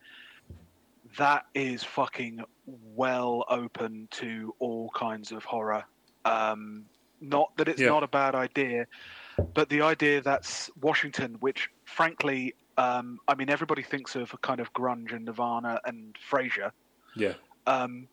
that 1.17 1.43
is 1.53 1.83
fucking 1.83 2.43
well 2.65 3.45
open 3.49 4.07
to 4.11 4.53
all 4.59 4.89
kinds 4.95 5.31
of 5.31 5.43
horror 5.45 5.83
um 6.25 6.85
not 7.21 7.55
that 7.57 7.67
it's 7.67 7.79
Yeah. 7.79 7.89
not 7.89 8.01
a 8.03 8.07
bad 8.07 8.33
idea 8.33 8.87
but 9.53 9.69
the 9.69 9.81
idea 9.81 10.21
that's 10.21 10.71
washington 10.81 11.35
which 11.39 11.69
frankly 11.85 12.55
um 12.77 13.19
i 13.27 13.35
mean 13.35 13.49
everybody 13.49 13.83
thinks 13.83 14.15
of 14.15 14.33
kind 14.41 14.59
of 14.59 14.73
grunge 14.73 15.13
and 15.13 15.25
nirvana 15.25 15.79
and 15.85 16.15
frasier 16.31 16.71
Yeah, 17.15 17.33
um, 17.67 18.07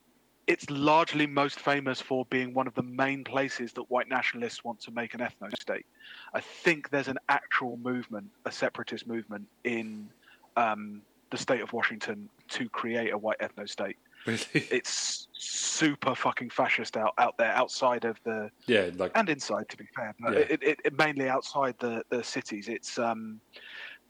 it's 0.46 0.68
largely 0.70 1.26
most 1.26 1.58
famous 1.58 2.00
for 2.00 2.26
being 2.26 2.52
one 2.52 2.66
of 2.66 2.74
the 2.74 2.82
main 2.82 3.24
places 3.24 3.72
that 3.72 3.90
white 3.90 4.08
nationalists 4.08 4.62
want 4.64 4.80
to 4.80 4.90
make 4.90 5.14
an 5.14 5.20
ethno 5.20 5.54
state. 5.58 5.86
I 6.34 6.40
think 6.40 6.90
there's 6.90 7.08
an 7.08 7.18
actual 7.28 7.76
movement, 7.78 8.28
a 8.44 8.52
separatist 8.52 9.06
movement 9.06 9.46
in 9.64 10.08
um, 10.56 11.02
the 11.30 11.38
state 11.38 11.62
of 11.62 11.72
Washington 11.72 12.28
to 12.48 12.68
create 12.68 13.12
a 13.12 13.18
white 13.18 13.38
ethno 13.40 13.68
state. 13.68 13.96
really. 14.26 14.40
It's 14.70 15.28
super 15.32 16.14
fucking 16.14 16.50
fascist 16.50 16.96
out, 16.96 17.14
out 17.18 17.36
there, 17.38 17.52
outside 17.52 18.04
of 18.04 18.18
the 18.24 18.50
yeah, 18.66 18.90
like 18.96 19.12
and 19.14 19.28
inside, 19.28 19.68
to 19.70 19.76
be 19.76 19.84
fair, 19.94 20.14
but 20.20 20.34
Yeah. 20.34 20.40
it, 20.40 20.62
it, 20.62 20.80
it 20.84 20.98
mainly 20.98 21.28
outside 21.28 21.74
the, 21.78 22.02
the 22.10 22.22
cities. 22.22 22.68
It's 22.68 22.98
um, 22.98 23.40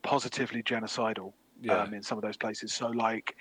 positively 0.02 0.62
genocidal 0.62 1.32
yeah, 1.62 1.82
um, 1.82 1.94
in 1.94 2.02
some 2.02 2.18
of 2.18 2.22
those 2.22 2.36
places. 2.36 2.72
So 2.72 2.88
like 2.88 3.36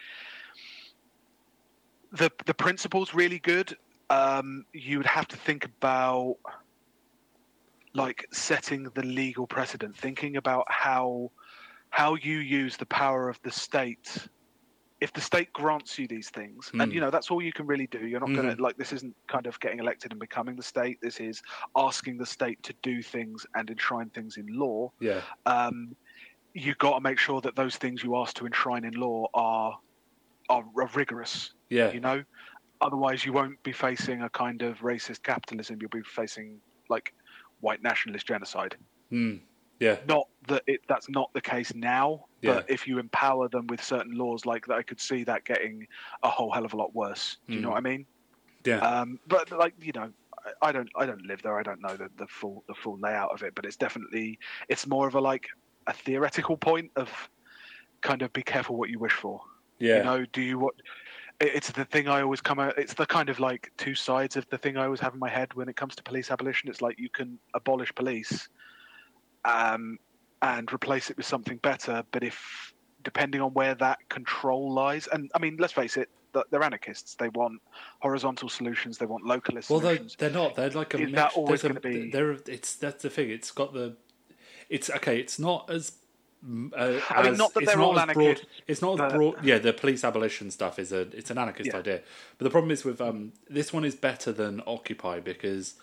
the 2.13 2.31
the 2.45 2.53
principle's 2.53 3.13
really 3.13 3.39
good. 3.39 3.75
Um, 4.09 4.65
you 4.73 4.97
would 4.97 5.07
have 5.07 5.27
to 5.29 5.37
think 5.37 5.65
about 5.65 6.35
like 7.95 8.25
setting 8.33 8.83
the 8.95 9.03
legal 9.03 9.47
precedent, 9.47 9.97
thinking 9.97 10.37
about 10.37 10.65
how 10.69 11.31
how 11.89 12.15
you 12.15 12.37
use 12.39 12.77
the 12.77 12.85
power 12.87 13.29
of 13.29 13.39
the 13.43 13.51
state. 13.51 14.27
If 15.01 15.11
the 15.13 15.21
state 15.21 15.51
grants 15.53 15.99
you 15.99 16.07
these 16.07 16.29
things, 16.29 16.71
and 16.79 16.91
Mm. 16.91 16.95
you 16.95 17.01
know 17.01 17.11
that's 17.11 17.31
all 17.31 17.41
you 17.41 17.53
can 17.53 17.67
really 17.67 17.87
do. 17.87 18.07
You're 18.07 18.21
not 18.21 18.33
going 18.33 18.47
Mhm. 18.47 18.57
to 18.57 18.63
like 18.63 18.77
this. 18.77 18.93
Isn't 18.93 19.15
kind 19.27 19.47
of 19.47 19.59
getting 19.59 19.79
elected 19.79 20.11
and 20.13 20.19
becoming 20.19 20.55
the 20.55 20.63
state. 20.63 20.99
This 21.01 21.19
is 21.19 21.41
asking 21.75 22.17
the 22.19 22.25
state 22.25 22.63
to 22.63 22.73
do 22.83 23.01
things 23.03 23.45
and 23.55 23.69
enshrine 23.69 24.11
things 24.11 24.37
in 24.37 24.47
law 24.47 24.91
yeah, 25.01 25.21
um, 25.45 25.97
you 26.53 26.75
got 26.75 26.95
to 26.95 27.01
make 27.01 27.19
sure 27.19 27.41
that 27.41 27.55
those 27.55 27.77
things 27.77 28.03
you 28.03 28.17
ask 28.17 28.35
to 28.37 28.45
enshrine 28.45 28.85
in 28.85 28.93
law 28.95 29.27
are 29.35 29.79
are, 30.49 30.63
are 30.77 30.89
rigorous. 30.93 31.53
yeah, 31.69 31.91
You 31.91 31.99
know, 31.99 32.23
otherwise 32.81 33.25
you 33.25 33.33
won't 33.33 33.61
be 33.63 33.71
facing 33.71 34.21
a 34.23 34.29
kind 34.29 34.61
of 34.61 34.79
racist 34.79 35.23
capitalism. 35.23 35.77
You'll 35.79 35.89
be 35.89 36.01
facing 36.01 36.59
like 36.89 37.13
white 37.61 37.81
nationalist 37.81 38.27
genocide. 38.27 38.75
Hmm. 39.09 39.35
yeah, 39.79 39.97
Not 40.07 40.27
that 40.47 40.63
it 40.67 40.81
that's 40.87 41.09
not 41.09 41.31
the 41.33 41.41
case 41.41 41.73
now, 41.73 42.25
Yeah. 42.41 42.53
but 42.55 42.69
if 42.69 42.87
you 42.87 42.99
empower 42.99 43.47
them 43.47 43.67
with 43.67 43.81
certain 43.83 44.13
laws 44.17 44.45
like 44.45 44.65
that, 44.67 44.77
I 44.77 44.83
could 44.83 44.99
see 44.99 45.23
that 45.25 45.45
getting 45.45 45.87
a 46.23 46.29
whole 46.29 46.51
hell 46.51 46.65
of 46.65 46.73
a 46.73 46.77
lot 46.77 46.93
worse. 46.93 47.37
Do 47.47 47.53
you 47.55 47.61
know 47.61 47.69
Mm. 47.69 47.71
what 47.71 47.77
I 47.77 47.81
mean? 47.81 48.05
yeah, 48.65 48.79
Um, 48.79 49.19
but 49.27 49.51
like 49.51 49.73
you 49.81 49.91
know, 49.93 50.11
I, 50.45 50.69
I 50.69 50.71
don't 50.71 50.89
I 50.95 51.05
don't 51.05 51.25
live 51.25 51.41
there. 51.41 51.57
I 51.57 51.63
don't 51.63 51.81
know 51.81 51.95
the, 51.95 52.09
the 52.17 52.27
full 52.27 52.63
the 52.67 52.73
full 52.75 52.97
layout 52.99 53.31
of 53.31 53.43
it. 53.43 53.55
But 53.55 53.65
it's 53.65 53.77
definitely 53.77 54.39
it's 54.69 54.85
more 54.87 55.07
of 55.07 55.15
a 55.15 55.21
like 55.21 55.47
a 55.87 55.93
theoretical 55.93 56.57
point 56.57 56.91
of 56.95 57.09
kind 58.01 58.21
of 58.21 58.31
be 58.33 58.41
careful 58.43 58.75
what 58.77 58.89
you 58.89 58.99
wish 58.99 59.13
for. 59.13 59.41
Yeah. 59.79 59.97
You 59.97 60.03
know, 60.03 60.25
do 60.31 60.41
you 60.41 60.59
what? 60.59 60.75
It's 61.39 61.71
the 61.71 61.83
thing 61.85 62.07
I 62.07 62.21
always 62.21 62.39
come 62.41 62.59
out. 62.59 62.77
It's 62.77 62.93
the 62.93 63.05
kind 63.05 63.27
of 63.29 63.39
like 63.39 63.71
two 63.77 63.95
sides 63.95 64.37
of 64.37 64.47
the 64.49 64.57
thing 64.57 64.77
I 64.77 64.85
always 64.85 64.99
have 65.01 65.13
in 65.13 65.19
my 65.19 65.29
head 65.29 65.53
when 65.55 65.67
it 65.67 65.75
comes 65.75 65.95
to 65.95 66.03
police 66.03 66.31
abolition. 66.31 66.69
It's 66.69 66.81
like 66.81 66.97
you 66.99 67.09
can 67.09 67.37
abolish 67.53 67.93
police, 67.95 68.47
um, 69.45 69.97
and 70.41 70.71
replace 70.71 71.09
it 71.09 71.17
with 71.17 71.25
something 71.25 71.57
better. 71.57 72.03
But 72.11 72.23
if 72.23 72.73
depending 73.03 73.41
on 73.41 73.51
where 73.53 73.75
that 73.75 73.97
control 74.09 74.71
lies, 74.71 75.07
and 75.11 75.29
I 75.35 75.39
mean, 75.39 75.57
let's 75.59 75.73
face 75.73 75.97
it, 75.97 76.09
they're 76.49 76.63
anarchists. 76.63 77.15
They 77.15 77.29
want 77.29 77.61
horizontal 77.99 78.47
solutions. 78.49 78.97
They 78.97 79.05
want 79.05 79.25
localist 79.25 79.69
Well, 79.69 79.79
they're, 79.79 79.99
they're 80.17 80.29
not. 80.29 80.55
They're 80.55 80.69
like 80.69 80.93
a 80.93 80.97
Is 80.97 81.05
mix. 81.07 81.15
that 81.15 81.33
always 81.33 81.63
a- 81.63 81.67
gonna 81.69 81.79
be- 81.81 82.09
They're. 82.09 82.31
It's 82.47 82.75
that's 82.75 83.03
the 83.03 83.09
thing. 83.09 83.29
It's 83.31 83.51
got 83.51 83.73
the. 83.73 83.97
It's 84.69 84.89
okay. 84.89 85.19
It's 85.19 85.39
not 85.39 85.69
as. 85.69 85.93
Mm, 86.45 86.71
Uh, 86.75 86.99
I 87.15 87.23
mean, 87.23 87.37
not 87.37 87.53
that 87.53 87.61
it's 87.63 87.69
they're 87.71 87.77
not 87.77 87.87
all 87.87 87.99
anarchists, 87.99 88.45
It's 88.67 88.81
not 88.81 88.99
as 88.99 89.13
broad. 89.13 89.45
Yeah, 89.45 89.59
the 89.59 89.73
police 89.73 90.03
abolition 90.03 90.51
stuff 90.51 90.79
is 90.79 90.91
a. 90.91 91.01
It's 91.17 91.31
an 91.31 91.37
anarchist 91.37 91.69
Yeah. 91.69 91.79
idea, 91.79 92.01
but 92.37 92.43
the 92.43 92.49
problem 92.49 92.71
is 92.71 92.83
with 92.85 93.01
um 93.01 93.33
this 93.49 93.71
one 93.73 93.85
is 93.85 93.95
better 93.95 94.31
than 94.31 94.61
Occupy 94.67 95.19
because, 95.19 95.75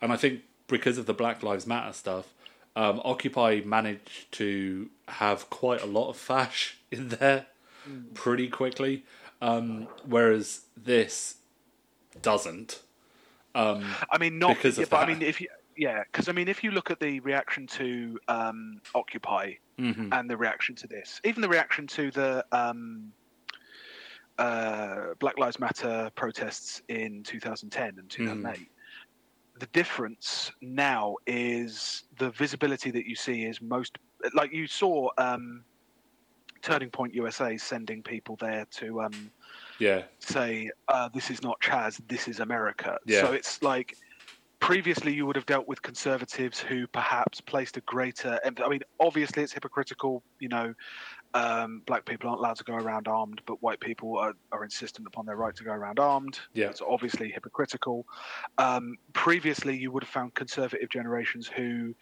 and 0.00 0.12
I 0.12 0.16
think 0.16 0.40
because 0.68 0.98
of 0.98 1.06
the 1.06 1.14
Black 1.14 1.42
Lives 1.42 1.66
Matter 1.66 1.92
stuff, 1.92 2.26
um, 2.74 3.00
Occupy 3.04 3.60
managed 3.64 4.30
to 4.32 4.88
have 5.08 5.48
quite 5.50 5.82
a 5.82 5.86
lot 5.86 6.08
of 6.10 6.16
fash 6.16 6.78
in 6.90 7.08
there 7.08 7.46
Mm. 7.88 8.14
pretty 8.14 8.48
quickly, 8.48 9.04
um, 9.40 9.86
whereas 10.04 10.62
this 10.76 11.36
doesn't. 12.20 12.80
Um, 13.54 13.94
I 14.10 14.18
mean, 14.18 14.38
not 14.40 14.56
because 14.56 14.76
of 14.78 14.82
yeah, 14.84 14.88
but 14.90 14.96
I 14.98 15.00
that. 15.06 15.08
mean, 15.14 15.22
if 15.22 15.40
you 15.40 15.48
yeah, 15.76 16.02
because 16.10 16.28
I 16.28 16.32
mean, 16.32 16.48
if 16.48 16.64
you 16.64 16.70
look 16.70 16.90
at 16.90 17.00
the 17.00 17.20
reaction 17.20 17.66
to 17.68 18.18
um, 18.28 18.80
Occupy 18.94 19.54
mhm. 19.78 20.08
and 20.12 20.30
the 20.30 20.36
reaction 20.36 20.74
to 20.76 20.86
this, 20.86 21.20
even 21.24 21.42
the 21.42 21.48
reaction 21.48 21.86
to 21.88 22.10
the 22.10 22.44
um, 22.52 23.12
uh, 24.38 25.14
Black 25.18 25.38
Lives 25.38 25.58
Matter 25.58 26.10
protests 26.14 26.82
in 26.88 27.22
2010 27.22 27.98
and 27.98 28.10
2008. 28.10 28.68
The 29.58 29.66
difference 29.66 30.52
now 30.60 31.16
is 31.26 32.04
the 32.18 32.30
visibility 32.30 32.90
that 32.90 33.06
you 33.06 33.14
see 33.14 33.44
is 33.44 33.62
most 33.62 33.96
like 34.34 34.52
you 34.52 34.66
saw 34.66 35.08
um, 35.16 35.64
Turning 36.60 36.90
Point 36.90 37.14
USA 37.14 37.56
sending 37.56 38.02
people 38.02 38.36
there 38.36 38.66
to 38.72 39.00
um, 39.00 39.30
Yeah, 39.78 40.02
say 40.18 40.70
uh, 40.88 41.08
this 41.14 41.30
is 41.30 41.42
not 41.42 41.58
Chaz, 41.60 42.00
this 42.06 42.28
is 42.28 42.40
America. 42.40 42.98
Yeah. 43.06 43.22
So 43.22 43.32
it's 43.32 43.62
like 43.62 43.96
previously 44.60 45.12
you 45.12 45.26
would 45.26 45.36
have 45.36 45.46
dealt 45.46 45.68
with 45.68 45.82
conservatives 45.82 46.58
who 46.58 46.86
perhaps 46.88 47.40
placed 47.40 47.76
a 47.76 47.80
greater. 47.82 48.40
I 48.44 48.68
mean, 48.68 48.80
obviously 49.00 49.42
it's 49.42 49.52
hypocritical. 49.52 50.22
You 50.40 50.48
know, 50.48 50.74
um, 51.34 51.82
black 51.86 52.04
people 52.04 52.30
aren't 52.30 52.40
allowed 52.40 52.56
to 52.56 52.64
go 52.64 52.74
around 52.74 53.08
armed, 53.08 53.42
but 53.46 53.62
white 53.62 53.80
people 53.80 54.16
are, 54.18 54.32
are 54.52 54.64
insistent 54.64 55.06
upon 55.06 55.26
their 55.26 55.36
right 55.36 55.54
to 55.56 55.64
go 55.64 55.72
around 55.72 55.98
armed. 55.98 56.40
Yeah. 56.54 56.68
it's 56.68 56.82
obviously 56.86 57.30
hypocritical. 57.30 58.06
Um, 58.58 58.96
previously, 59.12 59.76
you 59.76 59.90
would 59.92 60.02
have 60.02 60.10
found 60.10 60.34
conservative 60.34 60.88
generations 60.88 61.46
who. 61.46 61.94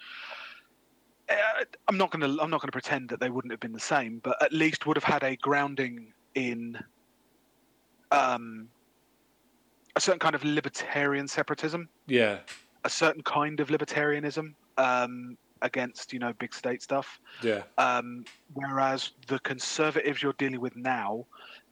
Uh, 1.29 1.64
I'm 1.88 1.97
not 1.97 2.11
going 2.11 2.21
to. 2.21 2.43
I'm 2.43 2.51
not 2.51 2.61
going 2.61 2.69
to 2.69 2.73
pretend 2.73 3.09
that 3.09 3.19
they 3.19 3.31
wouldn't 3.31 3.53
have 3.53 3.61
been 3.61 3.73
the 3.73 3.81
same, 3.81 4.21
but 4.23 4.40
at 4.43 4.53
least 4.53 4.87
would 4.87 4.97
have 4.97 5.05
had 5.05 5.25
a 5.25 5.37
grounding 5.37 6.12
in 6.35 6.79
um, 8.11 8.69
a 9.96 10.00
certain 10.00 10.18
kind 10.18 10.35
of 10.35 10.44
libertarian 10.44 11.28
separatism, 11.28 11.88
yeah, 12.07 12.38
a 12.85 12.90
certain 12.90 13.22
kind 13.22 13.61
of 13.61 13.68
libertarianism 13.68 14.54
um, 14.78 15.37
against 15.62 16.12
you 16.12 16.18
know 16.18 16.33
big 16.38 16.52
state 16.54 16.83
stuff. 16.83 17.20
yeah, 17.42 17.62
Um, 17.78 18.24
whereas 18.54 19.12
the 19.28 19.38
conservatives 19.40 20.22
you're 20.22 20.35
dealing 20.35 20.61
with 20.61 20.76
now, 20.76 21.26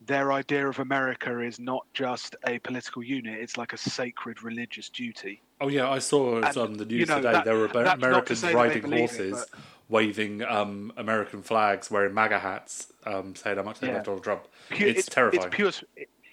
their 0.07 0.33
idea 0.33 0.69
of 0.69 0.79
America 0.79 1.41
is 1.41 1.59
not 1.59 1.85
just 1.95 2.37
a 2.47 2.59
political 2.61 3.03
unit; 3.03 3.39
it's 3.41 3.57
like 3.57 3.73
a 3.73 3.77
sacred 3.79 4.43
religious 4.43 4.89
duty. 4.89 5.43
Oh 5.61 5.69
yeah, 5.69 5.89
I 5.91 5.99
saw 5.99 6.39
it 6.39 6.45
And, 6.45 6.57
on 6.57 6.73
the 6.75 6.85
news 6.85 7.01
you 7.01 7.07
know, 7.07 7.17
today. 7.17 7.33
that- 7.33 7.45
there 7.45 7.57
were 7.57 7.69
to 7.69 7.93
Americans 7.93 8.39
say 8.41 8.49
that 8.49 8.53
they 8.53 8.55
riding 8.69 8.83
believe 8.83 9.13
it, 9.13 9.31
horses, 9.31 9.47
waving 9.89 10.43
um, 10.45 10.93
American 10.97 11.43
flags, 11.43 11.91
wearing 11.91 12.15
MAGA 12.15 12.39
hats, 12.39 12.93
um, 13.05 13.35
saying 13.35 13.57
how 13.59 13.63
much 13.63 13.79
they 13.81 13.89
Yeah. 13.89 13.95
love 13.95 14.05
Donald 14.05 14.25
Trump. 14.25 14.45
Pu- 14.71 14.87
It's 14.87 15.07
terrifying. 15.07 15.49
It's 15.53 15.55
pure. 15.55 15.73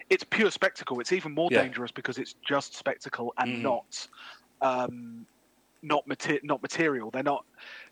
It's 0.09 0.23
pure 0.23 0.51
spectacle. 0.51 0.99
It's 0.99 1.11
even 1.11 1.33
more 1.33 1.49
Yeah. 1.51 1.61
dangerous 1.63 1.91
because 1.91 2.17
it's 2.17 2.33
just 2.47 2.75
spectacle 2.75 3.33
and 3.37 3.57
Mhm. 3.57 3.61
not, 3.61 4.07
um, 4.61 5.27
not 5.81 6.05
mater- 6.07 6.39
not 6.43 6.61
material. 6.61 7.11
They're 7.11 7.23
not. 7.23 7.45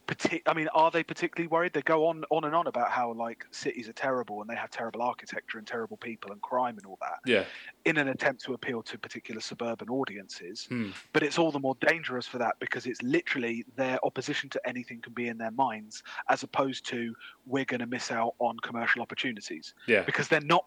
Partic- 0.07 0.43
I 0.45 0.53
mean, 0.53 0.69
are 0.69 0.89
they 0.89 1.03
particularly 1.03 1.47
worried? 1.47 1.73
They 1.73 1.81
go 1.81 2.07
on 2.07 2.23
on 2.29 2.45
and 2.45 2.55
on 2.55 2.67
about 2.67 2.91
how 2.91 3.11
like 3.11 3.45
cities 3.51 3.89
are 3.89 3.93
terrible 3.93 4.41
and 4.41 4.49
they 4.49 4.55
have 4.55 4.69
terrible 4.69 5.01
architecture 5.01 5.57
and 5.57 5.67
terrible 5.67 5.97
people 5.97 6.31
and 6.31 6.41
crime 6.41 6.77
and 6.77 6.85
all 6.85 6.97
that 7.01 7.19
Yeah, 7.25 7.43
in 7.85 7.97
an 7.97 8.07
attempt 8.07 8.43
to 8.45 8.53
appeal 8.53 8.81
to 8.83 8.97
particular 8.97 9.41
suburban 9.41 9.89
audiences. 9.89 10.65
Hmm. 10.69 10.91
But 11.11 11.23
it's 11.23 11.37
all 11.37 11.51
the 11.51 11.59
more 11.59 11.75
dangerous 11.81 12.25
for 12.25 12.37
that 12.37 12.55
because 12.59 12.85
it's 12.85 13.01
literally 13.01 13.65
their 13.75 13.99
opposition 14.05 14.49
to 14.51 14.61
anything 14.65 15.01
can 15.01 15.13
be 15.13 15.27
in 15.27 15.37
their 15.37 15.51
minds, 15.51 16.03
as 16.29 16.43
opposed 16.43 16.85
to 16.87 17.13
we're 17.45 17.65
going 17.65 17.81
to 17.81 17.85
miss 17.85 18.09
out 18.11 18.35
on 18.39 18.57
commercial 18.59 19.01
opportunities 19.01 19.73
yeah, 19.87 20.03
because 20.03 20.27
they're 20.29 20.39
not 20.41 20.65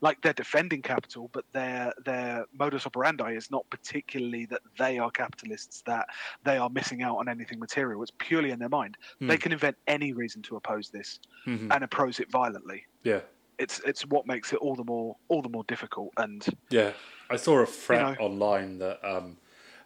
like 0.00 0.20
they're 0.22 0.32
defending 0.32 0.80
capital, 0.80 1.28
but 1.32 1.44
their 1.52 1.92
their 2.04 2.46
modus 2.58 2.86
operandi 2.86 3.32
is 3.32 3.50
not 3.50 3.68
particularly 3.68 4.46
that 4.46 4.62
they 4.78 4.98
are 4.98 5.10
capitalists, 5.10 5.82
that 5.82 6.06
they 6.44 6.56
are 6.56 6.70
missing 6.70 7.02
out 7.02 7.18
on 7.18 7.28
anything 7.28 7.58
material. 7.58 8.02
It's 8.02 8.12
purely 8.18 8.50
in 8.50 8.58
their 8.58 8.68
mind. 8.68 8.77
They 9.20 9.26
Hmm. 9.26 9.40
can 9.40 9.52
invent 9.52 9.76
any 9.86 10.12
reason 10.12 10.42
to 10.42 10.56
oppose 10.56 10.90
this 10.90 11.20
mhm, 11.46 11.72
and 11.74 11.84
oppose 11.84 12.20
it 12.20 12.30
violently. 12.30 12.86
yeah, 13.02 13.20
It's 13.58 13.80
it's 13.80 14.06
what 14.06 14.26
makes 14.26 14.52
it 14.52 14.58
all 14.60 14.76
the 14.76 14.84
more 14.84 15.16
all 15.28 15.42
the 15.42 15.48
more 15.48 15.64
difficult. 15.64 16.12
And 16.16 16.44
yeah. 16.70 16.92
I 17.30 17.36
saw 17.36 17.58
a 17.58 17.66
thread 17.66 18.18
know. 18.18 18.24
online 18.24 18.78
that, 18.78 19.04
um, 19.04 19.36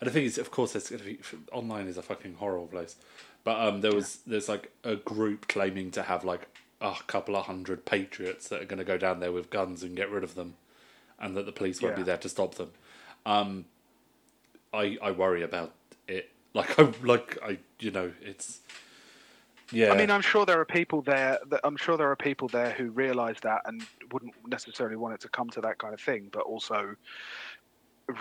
and 0.00 0.06
the 0.08 0.10
thing 0.10 0.24
is, 0.24 0.38
of 0.38 0.50
course, 0.50 0.72
there's 0.74 0.88
gonna 0.88 1.02
be, 1.02 1.18
online 1.50 1.88
is 1.88 1.96
a 1.96 2.02
fucking 2.02 2.34
horrible 2.34 2.68
place. 2.68 2.96
But 3.44 3.58
um, 3.60 3.80
there 3.80 3.92
was 3.92 4.18
there's 4.26 4.48
like 4.48 4.70
a 4.84 4.94
group 4.94 5.48
claiming 5.48 5.90
to 5.92 6.02
have 6.02 6.24
like 6.24 6.46
a 6.80 6.94
couple 7.06 7.34
of 7.34 7.46
hundred 7.46 7.84
patriots 7.84 8.48
that 8.48 8.60
are 8.62 8.64
going 8.64 8.78
to 8.78 8.84
go 8.84 8.98
down 8.98 9.20
there 9.20 9.32
with 9.32 9.50
guns 9.50 9.82
and 9.82 9.96
get 9.96 10.10
rid 10.10 10.22
of 10.22 10.34
them, 10.36 10.54
and 11.18 11.36
that 11.36 11.46
the 11.46 11.52
police 11.52 11.80
won't 11.82 11.96
be 11.96 12.02
there 12.02 12.16
to 12.18 12.28
stop 12.28 12.54
them. 12.56 12.70
Um, 13.26 13.64
I 14.72 14.98
I 15.02 15.10
worry 15.10 15.42
about 15.42 15.72
it. 16.06 16.30
Like 16.54 16.78
I 16.78 16.92
like 17.02 17.38
I 17.44 17.58
you 17.78 17.90
know 17.90 18.12
it's 18.20 18.60
yeah. 19.72 19.90
I 19.90 19.96
mean, 19.96 20.10
I'm 20.10 20.20
sure 20.20 20.44
there 20.44 20.60
are 20.60 20.66
people 20.66 21.00
there. 21.00 21.38
That, 21.48 21.60
I'm 21.64 21.76
sure 21.76 21.96
there 21.96 22.10
are 22.10 22.16
people 22.16 22.46
there 22.48 22.72
who 22.72 22.90
realise 22.90 23.40
that 23.40 23.62
and 23.64 23.82
wouldn't 24.12 24.34
necessarily 24.46 24.96
want 24.96 25.14
it 25.14 25.20
to 25.20 25.28
come 25.30 25.48
to 25.50 25.60
that 25.62 25.78
kind 25.78 25.94
of 25.94 26.00
thing. 26.00 26.28
But 26.30 26.42
also, 26.42 26.94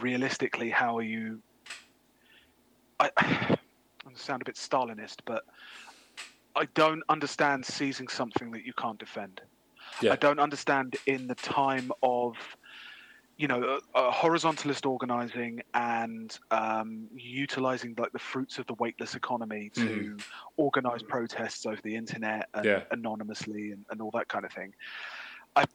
realistically, 0.02 0.70
how 0.70 0.98
are 0.98 1.04
you? 1.04 1.42
I, 3.00 3.10
I 3.18 3.58
sound 4.16 4.42
a 4.42 4.46
bit 4.46 4.56
Stalinist, 4.56 5.18
but 5.26 5.44
I 6.56 6.66
don't 6.74 7.04
understand 7.10 7.66
seizing 7.66 8.08
something 8.08 8.52
that 8.52 8.66
you 8.66 8.74
can't 8.74 8.98
defend. 8.98 9.42
Yeah. 10.02 10.14
I 10.14 10.16
don't 10.16 10.40
understand 10.40 10.96
in 11.06 11.28
the 11.28 11.36
time 11.36 11.92
of, 12.02 12.36
you 13.38 13.48
know, 13.48 13.80
horizontalist 13.96 14.86
organizing 14.86 15.62
and 15.74 16.38
um, 16.52 17.08
utilizing 17.16 17.96
like 17.98 18.12
the 18.12 18.20
fruits 18.20 18.60
of 18.60 18.68
the 18.68 18.76
weightless 18.76 19.16
economy 19.16 19.72
to 19.74 20.16
organize 20.58 21.02
protests 21.02 21.66
over 21.66 21.80
the 21.84 21.96
internet 21.96 22.48
and 22.54 22.66
Yeah. 22.66 22.84
anonymously 22.92 23.72
and, 23.72 23.84
and 23.90 24.00
all 24.02 24.12
that 24.12 24.28
kind 24.28 24.46
of 24.46 24.52
thing. 24.54 24.74
I, 25.56 25.66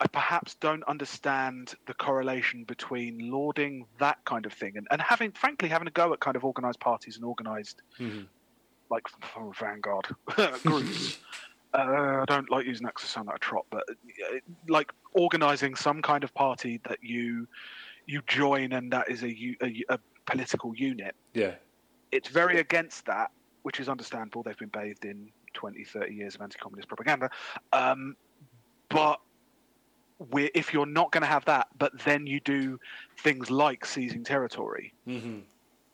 I 0.00 0.06
perhaps 0.08 0.56
don't 0.56 0.82
understand 0.84 1.74
the 1.86 1.94
correlation 1.94 2.64
between 2.64 3.30
lauding 3.30 3.86
that 4.00 4.18
kind 4.24 4.44
of 4.46 4.52
thing 4.52 4.76
and, 4.76 4.86
and 4.90 5.00
having, 5.00 5.30
frankly, 5.32 5.68
having 5.68 5.88
a 5.88 5.92
go 5.92 6.12
at 6.12 6.20
kind 6.20 6.36
of 6.36 6.44
organized 6.44 6.80
parties 6.80 7.16
and 7.16 7.24
organized 7.24 7.80
Mhm. 8.00 8.26
like 8.90 9.04
f- 9.22 9.56
vanguard 9.58 10.06
groups. 10.64 11.18
Uh, 11.74 12.22
I 12.22 12.24
don't 12.26 12.50
like 12.50 12.66
using 12.66 12.84
that 12.86 12.94
'cause 12.94 13.04
I 13.04 13.08
sound 13.08 13.26
like 13.28 13.36
a 13.36 13.40
trot, 13.40 13.66
but 13.70 13.84
uh, 13.90 14.38
like 14.68 14.90
organizing 15.12 15.74
some 15.74 16.00
kind 16.02 16.24
of 16.24 16.32
party 16.34 16.80
that 16.88 16.98
you 17.02 17.46
you 18.06 18.22
join 18.26 18.72
and 18.72 18.92
that 18.92 19.10
is 19.10 19.22
a 19.22 19.56
a 19.90 19.98
political 20.26 20.74
unit. 20.74 21.14
yeah. 21.34 21.56
It's 22.10 22.28
very 22.28 22.58
against 22.58 23.04
that, 23.04 23.30
which 23.62 23.80
is 23.80 23.88
understandable. 23.88 24.42
They've 24.42 24.56
been 24.56 24.70
bathed 24.70 25.04
in 25.04 25.30
20, 25.52 25.84
30 25.84 26.14
years 26.14 26.34
of 26.34 26.40
anti-communist 26.40 26.88
propaganda. 26.88 27.28
Um, 27.72 28.16
but 28.88 29.20
we're, 30.18 30.50
if 30.54 30.72
you're 30.72 30.86
not 30.86 31.12
going 31.12 31.22
to 31.22 31.28
have 31.28 31.44
that, 31.44 31.68
but 31.78 31.92
then 32.04 32.26
you 32.26 32.40
do 32.40 32.78
things 33.20 33.50
like 33.50 33.84
seizing 33.84 34.24
territory, 34.24 34.94
hmm 35.04 35.40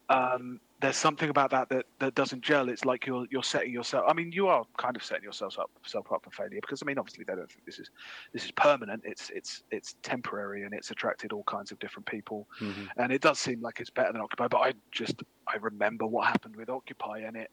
um, 0.08 0.60
there's 0.84 0.96
something 0.96 1.30
about 1.30 1.50
that, 1.50 1.68
that 1.70 1.86
that 1.98 2.14
doesn't 2.14 2.42
gel. 2.42 2.68
It's 2.68 2.84
like 2.84 3.06
you're 3.06 3.26
you're 3.30 3.42
setting 3.42 3.72
yourself. 3.72 4.04
I 4.06 4.12
mean, 4.12 4.30
you 4.32 4.48
are 4.48 4.64
kind 4.76 4.96
of 4.96 5.02
setting 5.02 5.24
yourself 5.24 5.58
up 5.58 5.70
self 5.86 6.12
up 6.12 6.22
for 6.24 6.30
failure 6.30 6.60
because 6.60 6.82
I 6.82 6.86
mean, 6.86 6.98
obviously 6.98 7.24
they 7.26 7.34
don't 7.34 7.50
think 7.50 7.64
this 7.64 7.78
is 7.78 7.90
this 8.34 8.44
is 8.44 8.50
permanent. 8.52 9.02
It's 9.06 9.30
it's 9.30 9.62
it's 9.70 9.96
temporary 10.02 10.64
and 10.64 10.74
it's 10.74 10.90
attracted 10.90 11.32
all 11.32 11.44
kinds 11.44 11.72
of 11.72 11.78
different 11.78 12.06
people. 12.06 12.46
hmm 12.58 12.84
And 12.98 13.12
it 13.12 13.22
does 13.22 13.38
seem 13.38 13.62
like 13.62 13.80
it's 13.80 13.90
better 13.90 14.12
than 14.12 14.20
Occupy. 14.20 14.48
But 14.48 14.58
I 14.58 14.72
just 14.92 15.22
I 15.48 15.56
remember 15.56 16.06
what 16.06 16.26
happened 16.26 16.56
with 16.56 16.68
Occupy, 16.68 17.20
and 17.20 17.36
it 17.36 17.50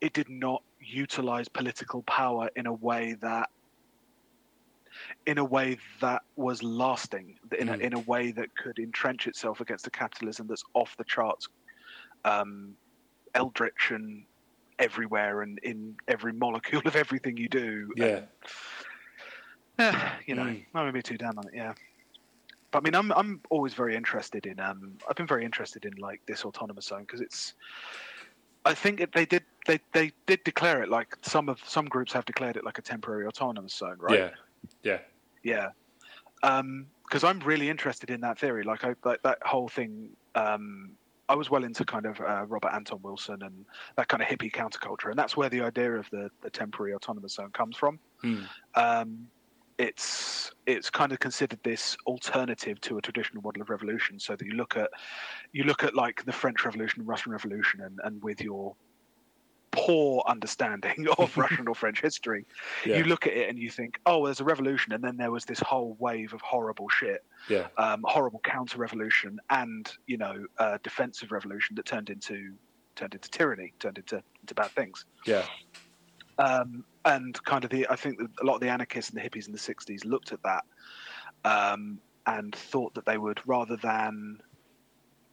it 0.00 0.12
did 0.12 0.28
not 0.28 0.62
utilize 0.78 1.48
political 1.48 2.04
power 2.04 2.48
in 2.54 2.66
a 2.66 2.72
way 2.72 3.16
that 3.20 3.48
in 5.26 5.38
a 5.38 5.44
way 5.44 5.76
that 6.00 6.22
was 6.36 6.62
lasting, 6.62 7.36
in, 7.58 7.68
a, 7.68 7.72
Mm. 7.72 7.80
in 7.80 7.92
a 7.94 8.00
way 8.00 8.30
that 8.30 8.54
could 8.56 8.78
entrench 8.78 9.26
itself 9.26 9.60
against 9.60 9.86
a 9.86 9.90
capitalism 9.90 10.46
that's 10.46 10.62
off 10.74 10.94
the 10.98 11.04
charts, 11.04 11.48
um, 12.24 12.74
eldritch 13.34 13.90
and 13.90 14.24
everywhere 14.78 15.42
and 15.42 15.58
in 15.60 15.96
every 16.08 16.32
molecule 16.32 16.82
of 16.86 16.96
everything 16.96 17.36
you 17.36 17.48
do. 17.48 17.92
Yeah. 17.96 18.22
And, 19.78 19.96
you 20.26 20.34
know, 20.34 20.42
Mm. 20.44 20.64
I'm 20.74 20.82
gonna 20.82 20.92
be 20.92 21.02
too 21.02 21.16
down 21.18 21.38
on 21.38 21.46
it. 21.48 21.54
Yeah. 21.54 21.74
But 22.70 22.78
I 22.78 22.82
mean, 22.82 22.94
I'm 22.94 23.12
I'm 23.12 23.40
always 23.50 23.74
very 23.74 23.94
interested 23.94 24.46
in. 24.46 24.58
Um, 24.60 24.98
I've 25.08 25.16
been 25.16 25.26
very 25.26 25.44
interested 25.44 25.84
in 25.84 25.94
like 25.96 26.20
this 26.26 26.44
autonomous 26.44 26.86
zone 26.86 27.02
because 27.02 27.20
it's. 27.20 27.54
I 28.66 28.72
think 28.72 29.00
it, 29.00 29.12
they 29.12 29.26
did 29.26 29.42
they, 29.66 29.78
they 29.92 30.10
did 30.26 30.42
declare 30.44 30.82
it 30.82 30.88
like 30.88 31.16
some 31.22 31.48
of 31.48 31.60
some 31.66 31.84
groups 31.84 32.12
have 32.14 32.24
declared 32.24 32.56
it 32.56 32.64
like 32.64 32.78
a 32.78 32.82
temporary 32.82 33.26
autonomous 33.26 33.74
zone, 33.74 33.96
right? 33.98 34.18
Yeah. 34.82 34.98
Yeah. 35.42 35.68
Yeah. 36.42 36.72
Because 37.04 37.24
I'm 37.24 37.40
really 37.40 37.68
interested 37.68 38.10
in 38.10 38.20
that 38.22 38.38
theory. 38.38 38.64
Like, 38.64 38.82
I, 38.84 38.94
like 39.04 39.22
that 39.22 39.38
whole 39.44 39.68
thing. 39.68 40.10
Um, 40.34 40.92
I 41.28 41.34
was 41.34 41.50
well 41.50 41.64
into 41.64 41.84
kind 41.84 42.06
of 42.06 42.20
uh, 42.20 42.44
Robert 42.46 42.72
Anton 42.74 43.00
Wilson 43.02 43.42
and 43.42 43.64
that 43.96 44.08
kind 44.08 44.22
of 44.22 44.28
hippie 44.28 44.52
counterculture, 44.52 45.10
and 45.10 45.18
that's 45.18 45.36
where 45.36 45.48
the 45.48 45.62
idea 45.62 45.92
of 45.92 46.08
the, 46.10 46.30
the 46.42 46.50
temporary 46.50 46.94
autonomous 46.94 47.34
zone 47.34 47.50
comes 47.52 47.76
from. 47.76 47.98
Hmm. 48.20 48.42
Um, 48.74 49.28
it's 49.78 50.52
it's 50.66 50.88
kind 50.88 51.10
of 51.12 51.18
considered 51.18 51.58
this 51.64 51.96
alternative 52.06 52.80
to 52.82 52.98
a 52.98 53.02
traditional 53.02 53.42
model 53.42 53.62
of 53.62 53.70
revolution. 53.70 54.20
So 54.20 54.36
that 54.36 54.44
you 54.44 54.52
look 54.52 54.76
at 54.76 54.90
you 55.52 55.64
look 55.64 55.82
at 55.82 55.94
like 55.94 56.24
the 56.24 56.32
French 56.32 56.64
Revolution, 56.64 57.04
Russian 57.04 57.32
Revolution, 57.32 57.80
and, 57.80 58.00
and 58.04 58.22
with 58.22 58.40
your 58.40 58.76
poor 59.76 60.22
understanding 60.26 61.06
of 61.18 61.36
Russian 61.36 61.68
or 61.68 61.74
French 61.74 62.00
history, 62.00 62.46
Yeah. 62.86 62.98
you 62.98 63.04
look 63.04 63.26
at 63.26 63.32
it 63.34 63.48
and 63.48 63.58
you 63.58 63.70
think, 63.70 63.98
oh, 64.06 64.24
there's 64.24 64.40
a 64.40 64.44
revolution, 64.44 64.92
and 64.92 65.02
then 65.02 65.16
there 65.16 65.30
was 65.30 65.44
this 65.44 65.60
whole 65.60 65.96
wave 65.98 66.32
of 66.32 66.40
horrible 66.40 66.88
shit, 66.88 67.24
Yeah. 67.48 67.66
um, 67.78 68.02
horrible 68.04 68.40
counter-revolution, 68.44 69.38
and 69.50 69.90
you 70.06 70.16
know, 70.16 70.46
uh, 70.58 70.78
defensive 70.82 71.32
revolution 71.32 71.76
that 71.76 71.86
turned 71.86 72.10
into 72.10 72.54
turned 72.96 73.14
into 73.14 73.28
tyranny, 73.30 73.72
turned 73.80 73.98
into 73.98 74.22
into 74.42 74.54
bad 74.54 74.70
things. 74.70 75.04
Yeah. 75.26 75.44
Um, 76.38 76.84
and 77.04 77.40
kind 77.44 77.64
of 77.64 77.70
the, 77.70 77.86
I 77.90 77.96
think 77.96 78.18
a 78.40 78.44
lot 78.44 78.54
of 78.54 78.60
the 78.60 78.68
anarchists 78.68 79.10
and 79.12 79.20
the 79.20 79.28
hippies 79.28 79.46
in 79.46 79.52
the 79.52 79.58
'60s 79.58 80.04
looked 80.04 80.32
at 80.32 80.42
that 80.42 80.64
um, 81.44 81.98
and 82.26 82.54
thought 82.54 82.94
that 82.94 83.04
they 83.04 83.18
would 83.18 83.40
rather 83.46 83.76
than 83.76 84.40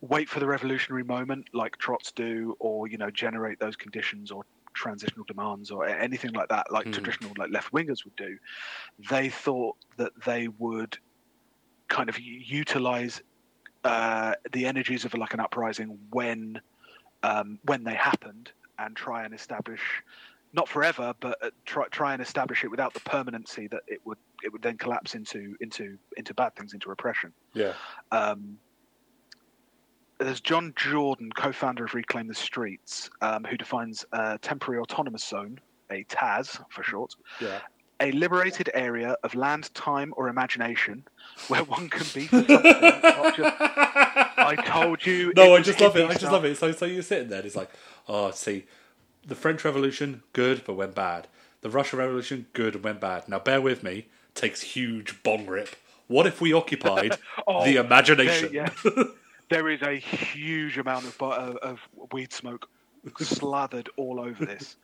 wait 0.02 0.30
for 0.30 0.40
the 0.40 0.48
revolutionary 0.48 1.04
moment 1.04 1.46
like 1.54 1.78
trots 1.78 2.12
do 2.12 2.56
or 2.60 2.88
you 2.88 2.98
know 2.98 3.12
generate 3.12 3.60
those 3.60 3.76
conditions 3.76 4.32
or 4.32 4.44
transitional 4.76 5.26
demands 5.28 5.70
or 5.72 5.86
anything 5.88 6.32
like 6.34 6.50
that 6.50 6.66
like 6.72 6.86
Hmm. 6.86 6.92
traditional 6.92 7.34
like 7.38 7.52
left 7.52 7.72
wingers 7.72 8.04
would 8.06 8.16
do 8.16 8.38
they 9.10 9.30
thought 9.30 9.78
that 9.98 10.14
they 10.26 10.48
would 10.48 10.98
kind 11.90 12.10
of 12.10 12.20
utilize 12.20 13.22
uh, 13.86 14.36
the 14.54 14.66
energies 14.68 15.06
of 15.06 15.14
like 15.16 15.34
an 15.34 15.42
uprising 15.42 16.00
when 16.12 16.62
um, 17.24 17.60
when 17.64 17.84
they 17.84 17.96
happened 17.96 18.54
and 18.80 18.96
try 18.98 19.26
and 19.26 19.34
establish 19.34 20.04
not 20.54 20.70
forever 20.70 21.14
but 21.22 21.38
uh, 21.44 21.52
try, 21.66 21.88
try 21.90 22.14
and 22.14 22.22
establish 22.22 22.64
it 22.64 22.70
without 22.72 22.94
the 22.94 23.02
permanency 23.02 23.68
that 23.70 23.84
it 23.88 24.00
would 24.06 24.20
it 24.44 24.52
would 24.54 24.64
then 24.64 24.78
collapse 24.78 25.16
into 25.16 25.56
into 25.62 25.98
into 26.18 26.34
bad 26.34 26.52
things 26.58 26.74
into 26.74 26.90
repression 26.90 27.34
Yeah. 27.54 27.78
um, 28.12 28.60
there's 30.26 30.42
John 30.42 30.74
Jordan, 30.76 31.32
co-founder 31.36 31.86
of 31.86 31.94
Reclaim 31.94 32.28
the 32.28 32.34
Streets, 32.36 33.10
um, 33.22 33.44
who 33.44 33.58
defines 33.58 34.06
a 34.12 34.38
temporary 34.42 34.80
autonomous 34.82 35.24
zone, 35.24 35.60
a 35.90 36.04
TAZ 36.04 36.60
for 36.70 36.84
short, 36.84 37.16
Yeah. 37.40 37.60
a 38.00 38.12
liberated 38.12 38.70
area 38.74 39.16
of 39.24 39.36
land, 39.36 39.74
time, 39.74 40.14
or 40.18 40.28
imagination 40.30 41.04
where 41.48 41.64
one 41.64 41.90
can 41.90 42.06
be 42.14 42.28
for 42.28 42.38
something, 42.44 43.02
not 43.02 43.36
just. 43.36 43.56
I 43.60 44.56
told 44.66 45.06
you. 45.06 45.34
No, 45.36 45.56
I 45.56 45.62
just 45.62 45.80
love 45.80 45.96
it. 45.96 46.08
hippie 46.08 46.12
I 46.12 46.14
just 46.18 46.32
love 46.32 46.46
it. 46.46 46.58
So, 46.58 46.72
so 46.72 46.86
you're 46.86 47.02
sitting 47.04 47.30
there, 47.30 47.40
and 47.40 47.46
it's 47.48 47.56
like, 47.56 47.70
oh, 48.08 48.32
see, 48.32 48.66
the 49.26 49.36
French 49.36 49.64
Revolution, 49.64 50.24
good, 50.34 50.64
but 50.66 50.74
went 50.74 50.96
bad. 50.96 51.28
The 51.62 51.70
Russian 51.70 52.00
Revolution, 52.00 52.48
good, 52.54 52.76
and 52.76 52.84
went 52.84 53.00
bad. 53.00 53.30
Now, 53.30 53.40
bear 53.40 53.62
with 53.62 53.84
me. 53.84 54.08
Takes 54.34 54.62
huge 54.62 55.22
bong 55.24 55.46
rip. 55.46 55.76
What 56.08 56.26
if 56.26 56.42
we 56.42 56.54
occupied 56.54 57.18
Oh, 57.48 57.64
the 57.64 57.76
imagination? 57.78 58.52
There, 58.54 58.70
yeah. 58.98 59.04
There 59.52 59.68
is 59.68 59.82
a 59.82 59.96
huge 59.96 60.78
amount 60.78 61.04
of, 61.04 61.22
of, 61.22 61.58
of 61.58 61.80
weed 62.14 62.32
smoke 62.32 62.70
slathered 63.20 63.90
all 63.98 64.20
over 64.22 64.46
this. 64.46 64.78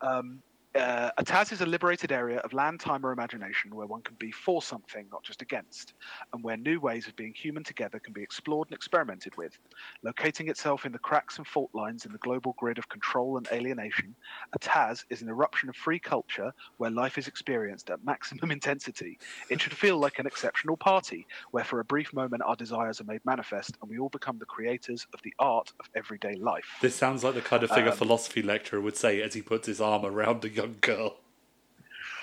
Um, 0.00 0.42
uh, 0.76 1.10
a 1.18 1.24
Taz 1.24 1.52
is 1.52 1.60
a 1.60 1.66
liberated 1.66 2.12
area 2.12 2.38
of 2.38 2.52
land, 2.52 2.80
time, 2.80 3.04
or 3.04 3.12
imagination 3.12 3.74
where 3.74 3.86
one 3.86 4.02
can 4.02 4.16
be 4.18 4.30
for 4.30 4.62
something, 4.62 5.06
not 5.10 5.22
just 5.22 5.42
against, 5.42 5.94
and 6.32 6.42
where 6.42 6.56
new 6.56 6.80
ways 6.80 7.06
of 7.06 7.16
being 7.16 7.34
human 7.34 7.64
together 7.64 7.98
can 7.98 8.12
be 8.12 8.22
explored 8.22 8.68
and 8.68 8.76
experimented 8.76 9.36
with. 9.36 9.58
Locating 10.02 10.48
itself 10.48 10.86
in 10.86 10.92
the 10.92 10.98
cracks 10.98 11.38
and 11.38 11.46
fault 11.46 11.70
lines 11.72 12.06
in 12.06 12.12
the 12.12 12.18
global 12.18 12.54
grid 12.58 12.78
of 12.78 12.88
control 12.88 13.36
and 13.36 13.48
alienation, 13.52 14.14
a 14.54 14.58
Taz 14.58 15.04
is 15.10 15.22
an 15.22 15.28
eruption 15.28 15.68
of 15.68 15.76
free 15.76 15.98
culture 15.98 16.52
where 16.76 16.90
life 16.90 17.18
is 17.18 17.28
experienced 17.28 17.90
at 17.90 18.04
maximum 18.04 18.50
intensity. 18.58 19.18
It 19.50 19.60
should 19.60 19.74
feel 19.74 19.98
like 19.98 20.18
an 20.18 20.26
exceptional 20.26 20.76
party, 20.76 21.26
where 21.50 21.64
for 21.64 21.80
a 21.80 21.84
brief 21.84 22.12
moment 22.12 22.42
our 22.44 22.56
desires 22.56 23.00
are 23.00 23.04
made 23.04 23.20
manifest 23.24 23.76
and 23.80 23.90
we 23.90 23.98
all 23.98 24.08
become 24.08 24.38
the 24.38 24.46
creators 24.46 25.06
of 25.14 25.20
the 25.22 25.34
art 25.38 25.72
of 25.80 25.88
everyday 25.94 26.34
life. 26.34 26.66
This 26.80 26.94
sounds 26.94 27.24
like 27.24 27.34
the 27.34 27.40
kind 27.40 27.62
of 27.62 27.70
thing 27.70 27.86
a 27.86 27.90
Um, 27.90 27.96
philosophy 27.96 28.42
lecturer 28.42 28.80
would 28.80 28.96
say 28.96 29.22
as 29.22 29.34
he 29.34 29.42
puts 29.42 29.66
his 29.66 29.80
arm 29.80 30.04
around 30.04 30.44
a 30.44 30.48
young 30.48 30.65
girl. 30.66 31.16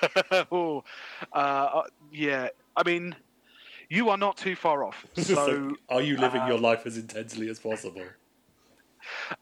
oh, 0.52 0.84
uh, 1.32 1.84
yeah. 2.12 2.50
I 2.76 2.84
mean, 2.84 3.16
you 3.89 4.10
are 4.10 4.18
not 4.18 4.38
too 4.38 4.56
far 4.56 4.84
off. 4.84 5.06
It's 5.16 5.28
So, 5.28 5.76
are 5.89 6.02
you 6.02 6.18
living 6.18 6.41
uh, 6.41 6.48
your 6.48 6.60
life 6.60 6.86
as 6.86 6.98
intensely 6.98 7.50
as 7.50 7.60
possible? 7.60 8.06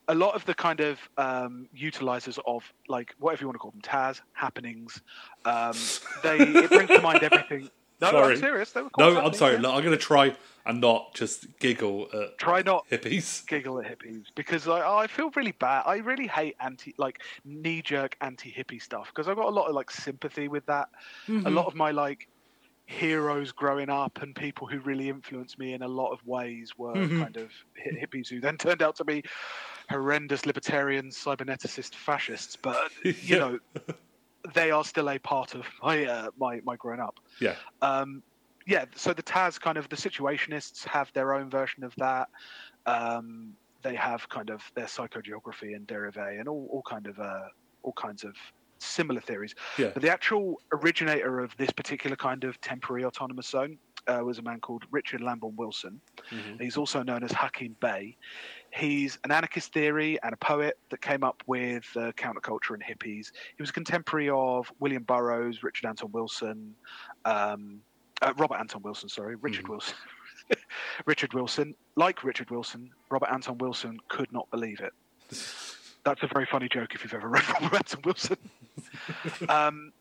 a 0.07 0.15
lot 0.15 0.35
of 0.35 0.45
the 0.45 0.53
kind 0.53 0.79
of 0.79 0.97
um, 1.17 1.67
utilizers 1.77 2.39
of 2.45 2.63
like 2.87 3.13
whatever 3.19 3.41
you 3.41 3.47
want 3.47 3.55
to 3.55 3.59
call 3.59 3.71
them, 3.71 3.81
Taz 3.81 4.21
happenings, 4.33 5.01
um, 5.45 5.73
they 6.23 6.37
it 6.39 6.69
brings 6.69 6.89
to 6.89 7.01
mind 7.01 7.23
everything. 7.23 7.69
No, 8.01 8.11
Sorry. 8.11 8.33
I'm 8.33 8.39
serious. 8.39 8.71
They 8.71 8.81
were 8.81 8.89
No, 8.97 9.19
I'm 9.21 9.33
sorry. 9.33 9.53
yeah. 9.55 9.59
Look, 9.61 9.73
I'm 9.75 9.83
going 9.83 9.97
to 9.97 10.03
try 10.03 10.35
and 10.65 10.81
not 10.81 11.13
just 11.13 11.45
giggle 11.59 12.07
at 12.13 12.37
Try 12.39 12.61
not 12.63 12.85
hippies. 12.89 13.45
giggle 13.47 13.79
at 13.79 13.85
hippies 13.85 14.25
because 14.35 14.67
I, 14.67 15.03
I 15.03 15.07
feel 15.07 15.29
really 15.35 15.51
bad. 15.53 15.83
I 15.85 15.97
really 15.97 16.27
hate 16.27 16.55
anti 16.59 16.93
like 16.97 17.21
knee 17.45 17.81
jerk 17.81 18.17
anti 18.21 18.51
hippie 18.51 18.81
stuff 18.81 19.07
because 19.13 19.27
I've 19.27 19.35
got 19.37 19.47
a 19.47 19.51
lot 19.51 19.67
of 19.67 19.75
like 19.75 19.91
sympathy 19.91 20.47
with 20.47 20.65
that. 20.65 20.89
Mm-hmm. 21.27 21.45
A 21.47 21.49
lot 21.51 21.67
of 21.67 21.75
my 21.75 21.91
like 21.91 22.27
heroes 22.85 23.51
growing 23.51 23.89
up 23.89 24.21
and 24.21 24.35
people 24.35 24.67
who 24.67 24.79
really 24.79 25.07
influenced 25.07 25.57
me 25.57 25.73
in 25.73 25.81
a 25.81 25.87
lot 25.87 26.11
of 26.11 26.25
ways 26.27 26.71
were 26.77 26.95
Mhm. 26.95 27.21
kind 27.23 27.37
of 27.37 27.49
hippies 27.79 28.27
who 28.29 28.41
then 28.41 28.57
turned 28.57 28.81
out 28.81 28.95
to 28.97 29.03
be 29.05 29.23
horrendous 29.89 30.45
libertarians, 30.45 31.17
cyberneticist 31.17 31.95
fascists. 31.95 32.55
But 32.55 32.91
you 33.05 33.13
Yeah. 33.23 33.37
know, 33.37 33.59
they 34.53 34.71
are 34.71 34.83
still 34.83 35.09
a 35.09 35.19
part 35.19 35.55
of 35.55 35.65
my 35.83 36.05
uh, 36.05 36.27
my 36.37 36.61
my 36.63 36.75
growing 36.75 36.99
up. 36.99 37.19
Yeah. 37.39 37.55
Um, 37.81 38.23
yeah. 38.67 38.85
So 38.95 39.13
the 39.13 39.23
Taz 39.23 39.59
kind 39.59 39.77
of 39.77 39.89
the 39.89 39.95
situationists 39.95 40.85
have 40.87 41.11
their 41.13 41.33
own 41.33 41.49
version 41.49 41.83
of 41.83 41.93
that. 41.97 42.29
Um, 42.85 43.53
they 43.81 43.95
have 43.95 44.29
kind 44.29 44.49
of 44.49 44.61
their 44.75 44.85
psychogeography 44.85 45.75
and 45.75 45.87
dérive 45.87 46.39
and 46.39 46.47
all, 46.47 46.67
all 46.71 46.83
kind 46.87 47.07
of 47.07 47.19
uh, 47.19 47.47
all 47.83 47.93
kinds 47.93 48.23
of 48.23 48.35
similar 48.79 49.21
theories. 49.21 49.55
Yeah. 49.77 49.91
But 49.93 50.01
the 50.01 50.11
actual 50.11 50.61
originator 50.71 51.39
of 51.39 51.55
this 51.57 51.71
particular 51.71 52.15
kind 52.15 52.43
of 52.43 52.59
temporary 52.61 53.05
autonomous 53.05 53.47
zone 53.47 53.77
uh, 54.07 54.21
was 54.23 54.39
a 54.39 54.41
man 54.41 54.59
called 54.59 54.83
Richard 54.91 55.21
Lamborn 55.21 55.55
Wilson. 55.55 56.01
Mhm. 56.31 56.59
He's 56.61 56.77
also 56.77 57.03
known 57.03 57.23
as 57.23 57.31
Hakim 57.31 57.75
Bey. 57.79 58.17
He's 58.73 59.19
an 59.23 59.31
anarchist 59.31 59.73
theory 59.73 60.17
and 60.23 60.33
a 60.33 60.37
poet 60.37 60.77
that 60.89 61.01
came 61.01 61.23
up 61.23 61.43
with 61.45 61.85
uh, 61.95 62.11
counterculture 62.13 62.71
and 62.73 62.81
hippies. 62.83 63.31
He 63.57 63.61
was 63.61 63.69
a 63.69 63.73
contemporary 63.73 64.29
of 64.29 64.71
William 64.79 65.03
Burroughs, 65.03 65.61
Richard 65.63 65.87
Anton 65.87 66.11
Wilson, 66.13 66.73
um, 67.25 67.81
uh, 68.21 68.33
Robert 68.37 68.57
Anton 68.59 68.81
Wilson, 68.81 69.09
sorry, 69.09 69.35
Richard 69.35 69.65
Mhm. 69.65 69.69
Wilson. 69.69 69.95
Richard 71.05 71.33
Wilson, 71.33 71.75
like 71.95 72.23
Richard 72.23 72.49
Wilson, 72.49 72.89
Robert 73.09 73.29
Anton 73.31 73.57
Wilson 73.57 73.97
could 74.09 74.31
not 74.31 74.49
believe 74.51 74.79
it. 74.79 74.93
That's 76.03 76.23
a 76.23 76.27
very 76.27 76.45
funny 76.45 76.67
joke 76.69 76.93
if 76.95 77.03
you've 77.03 77.13
ever 77.13 77.27
read 77.35 77.43
Robert 77.61 77.75
Anton 77.77 78.01
Wilson. 78.05 78.37
um, 79.49 79.91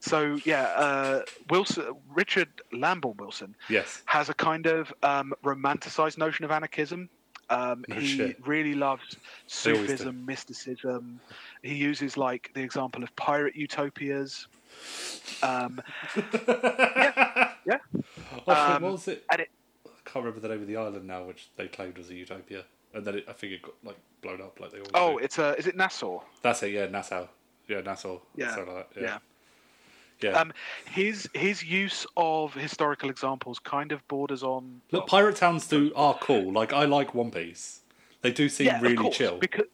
so 0.00 0.38
yeah, 0.44 0.62
uh, 0.76 1.22
Wilson, 1.50 1.92
Richard 2.14 2.48
Lamborn 2.72 3.16
Wilson 3.18 3.54
Yes. 3.68 4.02
has 4.06 4.28
a 4.28 4.34
kind 4.34 4.66
of 4.66 4.92
um, 5.02 5.32
romanticized 5.44 6.16
notion 6.18 6.44
of 6.44 6.50
anarchism. 6.50 7.08
Um, 7.50 7.84
No 7.88 7.96
he 7.96 8.06
shit. 8.06 8.46
really 8.46 8.74
loves 8.74 9.16
They 9.64 9.72
always 9.72 9.88
do. 9.88 9.96
Sufism, 9.96 10.24
mysticism. 10.24 11.20
He 11.62 11.74
uses 11.74 12.16
like 12.16 12.50
the 12.54 12.60
example 12.62 13.02
of 13.02 13.14
pirate 13.16 13.56
utopias. 13.56 14.46
Um, 15.42 15.82
yeah. 16.16 17.12
Oh, 17.66 17.72
shit, 18.46 18.48
Um, 18.48 18.82
what 18.82 18.92
was 18.92 19.08
it? 19.08 19.24
and 19.32 19.40
it- 19.42 19.50
I 19.86 19.90
can't 20.12 20.24
remember 20.24 20.40
the 20.40 20.48
name 20.48 20.62
of 20.62 20.66
the 20.68 20.76
island 20.76 21.06
now, 21.06 21.24
which 21.24 21.50
they 21.56 21.68
claimed 21.68 21.98
was 21.98 22.10
a 22.10 22.14
utopia. 22.14 22.64
and 22.94 23.04
then 23.04 23.16
it, 23.18 23.24
I 23.28 23.32
think 23.32 23.52
it 23.52 23.62
got 23.62 23.74
like 23.84 23.96
blown 24.20 24.40
up 24.40 24.58
like 24.58 24.72
they 24.72 24.78
always 24.78 24.90
Oh, 24.94 25.18
do. 25.18 25.24
it's 25.24 25.38
uh, 25.38 25.54
is 25.58 25.66
it 25.68 25.76
Nassau? 25.76 26.20
That's 26.42 26.62
it. 26.64 26.72
Yeah, 26.72 26.86
Nassau. 26.86 27.28
Yeah, 27.68 27.80
Nassau. 27.82 28.18
Yeah, 28.36 28.54
like 28.56 28.66
that. 28.66 28.88
Yeah. 28.96 29.02
Yeah. 29.02 29.18
Yeah. 30.22 30.30
Um, 30.38 30.52
his 30.86 31.28
his 31.34 31.62
use 31.62 32.06
of 32.16 32.54
historical 32.54 33.10
examples 33.10 33.58
kind 33.58 33.92
of 33.92 34.06
borders 34.08 34.42
on 34.42 34.80
Look, 34.92 35.06
pirate 35.06 35.36
towns 35.36 35.66
do 35.66 35.92
are 35.94 36.14
cool. 36.20 36.52
Like 36.52 36.72
I 36.72 36.84
like 36.84 37.14
One 37.14 37.30
Piece. 37.30 37.80
They 38.22 38.32
do 38.32 38.48
seem 38.48 38.66
yeah, 38.66 38.80
really 38.80 38.96
course, 38.96 39.16
chill. 39.16 39.38
Because, 39.38 39.66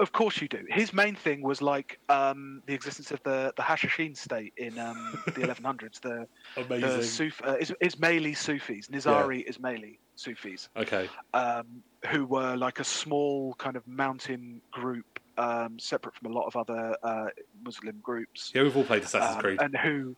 of 0.00 0.10
course 0.10 0.40
you 0.40 0.48
do. 0.48 0.64
His 0.68 0.92
main 0.92 1.14
thing 1.14 1.42
was 1.42 1.62
like 1.62 1.98
um, 2.08 2.62
the 2.66 2.74
existence 2.74 3.12
of 3.12 3.22
the 3.22 3.52
the 3.56 3.62
Hashashin 3.62 4.16
state 4.16 4.52
in 4.56 4.78
um, 4.78 5.18
the 5.26 5.30
1100s. 5.48 6.00
The 6.00 6.26
amazing 6.56 6.88
the 6.98 7.02
Suf- 7.04 7.42
uh, 7.46 7.56
Is- 7.60 7.74
Ismaili 7.82 8.36
Sufis, 8.36 8.88
Nizari 8.88 9.48
Ismaili 9.48 9.98
Sufis, 10.16 10.68
Okay. 10.76 11.08
um, 11.34 11.66
who 12.08 12.26
were 12.26 12.56
like 12.56 12.80
a 12.80 12.84
small 12.84 13.54
kind 13.54 13.76
of 13.76 13.86
mountain 13.86 14.60
group, 14.72 15.20
um, 15.38 15.78
separate 15.78 16.14
from 16.14 16.32
a 16.32 16.34
lot 16.34 16.46
of 16.46 16.56
other 16.56 16.96
uh, 17.02 17.26
Muslim 17.64 17.98
groups. 18.02 18.52
Yeah, 18.54 18.62
we've 18.62 18.76
all 18.76 18.84
played 18.84 19.02
Assassin's 19.04 19.36
um, 19.36 19.40
Creed. 19.40 19.60
and 19.60 19.76
who 19.76 20.16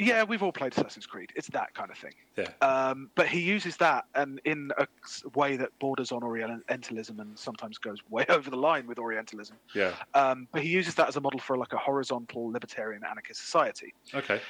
yeah 0.00 0.22
we've 0.22 0.44
all 0.44 0.52
played 0.52 0.72
assassin's 0.72 1.06
creed 1.06 1.28
it's 1.34 1.48
that 1.48 1.74
kind 1.74 1.90
of 1.90 1.98
thing 1.98 2.12
Yeah. 2.36 2.46
um, 2.62 3.10
but 3.16 3.26
he 3.26 3.40
uses 3.40 3.76
that 3.78 4.04
and 4.14 4.40
in 4.44 4.70
a 4.78 4.86
way 5.34 5.56
that 5.56 5.70
borders 5.80 6.12
on 6.12 6.22
orientalism 6.22 7.18
and 7.18 7.36
sometimes 7.36 7.78
goes 7.78 7.98
way 8.08 8.24
over 8.28 8.48
the 8.48 8.56
line 8.56 8.86
with 8.86 9.00
orientalism 9.00 9.56
Yeah. 9.74 9.90
um, 10.14 10.46
but 10.52 10.62
he 10.62 10.68
uses 10.68 10.94
that 10.94 11.08
as 11.08 11.16
a 11.16 11.20
model 11.20 11.40
for 11.40 11.56
like 11.58 11.72
a 11.72 11.78
horizontal 11.78 12.48
libertarian 12.48 13.02
anarchist 13.02 13.40
society 13.44 13.92
Okay. 14.14 14.40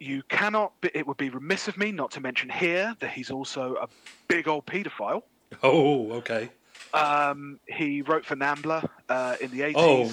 you 0.00 0.22
cannot 0.30 0.72
it 0.94 1.06
would 1.06 1.18
be 1.18 1.28
remiss 1.28 1.68
of 1.68 1.76
me 1.76 1.92
not 1.92 2.10
to 2.12 2.20
mention 2.22 2.48
here 2.48 2.96
that 3.00 3.10
he's 3.10 3.30
also 3.30 3.74
a 3.74 3.88
big 4.26 4.48
old 4.48 4.64
paedophile 4.64 5.20
Oh, 5.62 6.12
okay. 6.12 6.48
Um, 6.94 7.58
he 7.66 8.02
wrote 8.02 8.24
for 8.24 8.36
Nambla 8.36 8.88
uh, 9.08 9.36
in 9.40 9.50
the 9.50 9.60
80s. 9.60 9.74
Oh. 9.76 10.12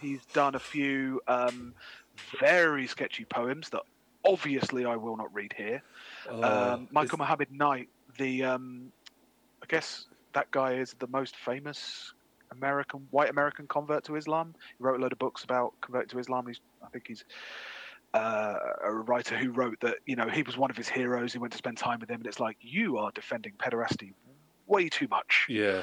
He's 0.00 0.24
done 0.26 0.54
a 0.54 0.58
few 0.58 1.20
um, 1.28 1.74
very 2.38 2.86
sketchy 2.86 3.24
poems 3.24 3.70
that 3.70 3.82
obviously 4.24 4.84
I 4.84 4.96
will 4.96 5.16
not 5.16 5.32
read 5.34 5.54
here. 5.56 5.82
Uh, 6.28 6.74
um, 6.74 6.88
Michael 6.90 7.18
Muhammad 7.18 7.48
Knight, 7.50 7.88
the 8.18 8.44
um, 8.44 8.92
I 9.62 9.66
guess 9.68 10.06
that 10.32 10.50
guy 10.50 10.74
is 10.74 10.94
the 10.98 11.06
most 11.06 11.36
famous 11.36 12.12
American 12.52 13.06
white 13.10 13.30
American 13.30 13.66
convert 13.66 14.04
to 14.04 14.16
Islam. 14.16 14.54
He 14.78 14.84
wrote 14.84 14.98
a 15.00 15.02
load 15.02 15.12
of 15.12 15.18
books 15.18 15.44
about 15.44 15.74
converting 15.80 16.10
to 16.10 16.18
Islam. 16.18 16.46
He's 16.46 16.60
I 16.82 16.88
think 16.88 17.06
he's 17.08 17.24
uh, 18.12 18.58
a 18.84 18.92
writer 18.92 19.36
who 19.36 19.50
wrote 19.50 19.80
that 19.80 19.96
you 20.06 20.16
know 20.16 20.28
he 20.28 20.42
was 20.42 20.56
one 20.56 20.70
of 20.70 20.76
his 20.76 20.88
heroes. 20.88 21.32
He 21.32 21.38
went 21.38 21.52
to 21.52 21.58
spend 21.58 21.78
time 21.78 22.00
with 22.00 22.10
him, 22.10 22.16
and 22.16 22.26
it's 22.26 22.40
like 22.40 22.56
you 22.60 22.98
are 22.98 23.10
defending 23.12 23.52
pederasty 23.58 24.12
way 24.66 24.88
too 24.88 25.08
much. 25.08 25.46
Yeah. 25.48 25.82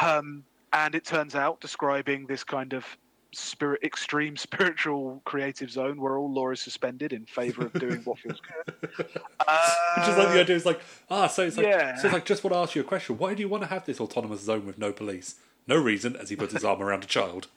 Um, 0.00 0.44
and 0.72 0.94
it 0.94 1.04
turns 1.04 1.34
out 1.34 1.60
describing 1.60 2.26
this 2.26 2.44
kind 2.44 2.72
of 2.72 2.84
spirit, 3.32 3.82
extreme 3.82 4.36
spiritual 4.48 5.22
creative 5.24 5.70
zone 5.70 6.00
where 6.00 6.18
all 6.18 6.32
law 6.32 6.50
is 6.50 6.60
suspended 6.60 7.12
in 7.12 7.26
favor 7.26 7.66
of 7.66 7.72
doing 7.74 8.00
what 8.04 8.18
feels 8.18 8.40
good. 8.40 9.08
Uh, 9.46 9.74
Which 9.96 10.08
is 10.08 10.16
like 10.16 10.28
the 10.28 10.40
idea 10.40 10.56
is 10.56 10.66
like 10.66 10.80
ah, 11.10 11.26
so 11.26 11.42
it's 11.46 11.56
like 11.56 11.66
yeah. 11.66 11.96
so 11.96 12.06
it's 12.06 12.14
like 12.14 12.24
just 12.24 12.44
want 12.44 12.54
to 12.54 12.58
ask 12.58 12.74
you 12.74 12.82
a 12.82 12.84
question. 12.84 13.18
Why 13.18 13.34
do 13.34 13.40
you 13.40 13.48
want 13.48 13.62
to 13.62 13.68
have 13.68 13.86
this 13.86 14.00
autonomous 14.00 14.40
zone 14.40 14.66
with 14.66 14.78
no 14.78 14.92
police? 14.92 15.36
No 15.66 15.76
reason, 15.76 16.16
as 16.16 16.30
he 16.30 16.36
puts 16.36 16.54
his 16.54 16.64
arm 16.64 16.80
around 16.80 17.04
a 17.04 17.06
child. 17.06 17.48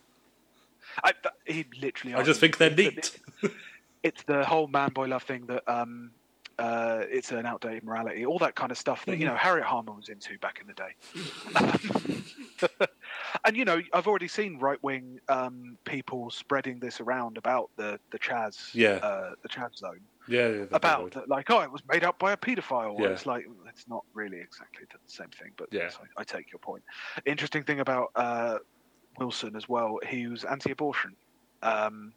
I, 1.02 1.14
he 1.46 1.66
literally. 1.82 2.14
I 2.14 2.24
just 2.24 2.42
think 2.42 2.58
they're 2.58 2.70
neat. 2.70 3.18
It's 4.04 4.24
the 4.24 4.44
whole 4.44 4.68
man 4.68 4.90
boy 4.92 5.08
love 5.08 5.24
thing 5.24 5.46
that 5.46 5.64
um, 5.72 6.12
uh, 6.60 7.04
it's 7.10 7.32
an 7.32 7.46
outdated 7.46 7.84
morality, 7.84 8.26
all 8.26 8.40
that 8.40 8.56
kind 8.56 8.72
of 8.72 8.78
stuff 8.78 9.06
that 9.08 9.20
you 9.20 9.26
Mm-hmm. 9.26 9.28
know 9.28 9.36
Harriet 9.36 9.66
Harman 9.68 9.96
was 9.96 10.10
into 10.10 10.38
back 10.40 10.60
in 10.62 10.68
the 10.68 10.74
day. 10.74 10.96
and 13.46 13.58
you 13.58 13.66
know, 13.66 13.82
I've 13.94 14.08
already 14.08 14.28
seen 14.28 14.60
right 14.60 14.82
wing 14.84 15.20
um, 15.28 15.78
people 15.86 16.30
spreading 16.30 16.80
this 16.80 17.00
around 17.02 17.38
about 17.38 17.72
the 17.78 18.00
the 18.12 18.20
Chaz, 18.20 18.56
Yeah. 18.74 19.02
uh, 19.02 19.32
the 19.44 19.50
Chaz 19.50 19.78
zone. 19.78 20.08
Yeah, 20.28 20.48
yeah 20.50 20.66
the 20.66 20.78
about 20.78 21.12
that, 21.12 21.28
like 21.28 21.50
oh 21.52 21.62
it 21.62 21.72
was 21.72 21.84
made 21.88 22.04
up 22.04 22.20
by 22.20 22.34
a 22.34 22.38
paedophile 22.38 22.96
Yeah. 22.98 23.08
it's 23.10 23.26
like 23.26 23.46
it's 23.70 23.88
not 23.88 24.06
really 24.14 24.40
exactly 24.40 24.86
the 24.92 25.00
same 25.08 25.30
thing 25.32 25.52
but 25.58 25.70
Yeah. 25.72 25.82
yes, 25.84 25.98
I, 26.02 26.22
I 26.22 26.24
take 26.24 26.52
your 26.52 26.60
point 26.60 26.84
interesting 27.26 27.64
thing 27.64 27.80
about 27.82 28.10
uh, 28.16 28.60
wilson 29.20 29.56
as 29.56 29.70
well 29.70 30.00
he 30.08 30.28
was 30.28 30.44
anti-abortion 30.46 31.16
um, 31.64 32.14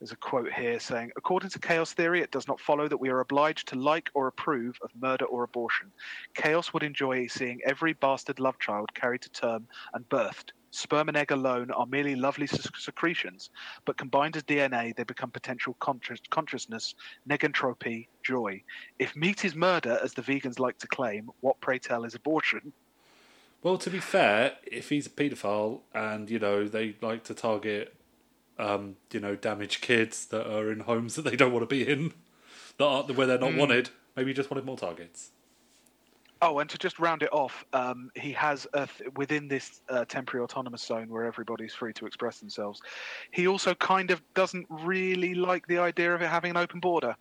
there's 0.00 0.12
a 0.12 0.16
quote 0.16 0.52
here 0.52 0.80
saying 0.80 1.10
according 1.16 1.50
to 1.50 1.58
chaos 1.58 1.92
theory 1.92 2.20
it 2.20 2.30
does 2.30 2.48
not 2.48 2.60
follow 2.60 2.88
that 2.88 3.00
we 3.00 3.10
are 3.10 3.20
obliged 3.20 3.68
to 3.68 3.76
like 3.76 4.10
or 4.14 4.26
approve 4.26 4.78
of 4.82 4.90
murder 5.00 5.26
or 5.26 5.44
abortion 5.44 5.92
chaos 6.34 6.72
would 6.72 6.82
enjoy 6.82 7.26
seeing 7.26 7.60
every 7.64 7.92
bastard 7.92 8.40
love 8.40 8.58
child 8.58 8.92
carried 8.94 9.22
to 9.22 9.30
term 9.30 9.66
and 9.94 10.08
birthed 10.08 10.52
Sperm 10.72 11.08
and 11.08 11.16
egg 11.16 11.32
alone 11.32 11.72
are 11.72 11.86
merely 11.86 12.14
lovely 12.14 12.46
secretions, 12.46 13.50
but 13.84 13.96
combined 13.96 14.36
as 14.36 14.44
DNA, 14.44 14.94
they 14.94 15.02
become 15.02 15.30
potential 15.30 15.74
conscious- 15.80 16.20
consciousness 16.30 16.94
negentropy, 17.28 18.06
joy. 18.22 18.62
If 19.00 19.16
meat 19.16 19.44
is 19.44 19.56
murder, 19.56 19.98
as 20.00 20.14
the 20.14 20.22
vegans 20.22 20.60
like 20.60 20.78
to 20.78 20.86
claim, 20.86 21.28
what 21.40 21.60
pray 21.60 21.80
tell 21.80 22.04
is 22.04 22.14
abortion? 22.14 22.72
Well, 23.62 23.78
to 23.78 23.90
be 23.90 23.98
fair, 23.98 24.56
if 24.62 24.88
he's 24.88 25.06
a 25.06 25.10
paedophile 25.10 25.80
and 25.92 26.30
you 26.30 26.38
know 26.38 26.68
they 26.68 26.94
like 27.02 27.24
to 27.24 27.34
target, 27.34 27.94
um, 28.60 28.96
you 29.12 29.20
know, 29.20 29.34
damaged 29.34 29.80
kids 29.80 30.26
that 30.26 30.46
are 30.46 30.70
in 30.70 30.80
homes 30.80 31.14
that 31.16 31.22
they 31.22 31.36
don't 31.36 31.52
want 31.52 31.62
to 31.62 31.66
be 31.66 31.86
in, 31.86 32.12
that 32.78 32.84
are 32.84 33.02
where 33.04 33.26
they're 33.26 33.38
not 33.38 33.54
wanted, 33.54 33.90
maybe 34.16 34.30
he 34.30 34.34
just 34.34 34.50
wanted 34.50 34.64
more 34.64 34.76
targets. 34.76 35.30
Oh, 36.42 36.58
and 36.58 36.70
to 36.70 36.78
just 36.78 36.98
round 36.98 37.22
it 37.22 37.28
off, 37.32 37.66
um, 37.74 38.10
he 38.14 38.32
has 38.32 38.66
a 38.72 38.86
th- 38.86 39.10
within 39.16 39.46
this 39.46 39.82
uh, 39.90 40.06
temporary 40.06 40.42
autonomous 40.42 40.82
zone 40.82 41.10
where 41.10 41.24
everybody's 41.24 41.74
free 41.74 41.92
to 41.92 42.06
express 42.06 42.38
themselves. 42.38 42.80
He 43.30 43.46
also 43.46 43.74
kind 43.74 44.10
of 44.10 44.22
doesn't 44.32 44.66
really 44.70 45.34
like 45.34 45.66
the 45.66 45.78
idea 45.78 46.14
of 46.14 46.22
it 46.22 46.28
having 46.28 46.52
an 46.52 46.56
open 46.56 46.80
border. 46.80 47.14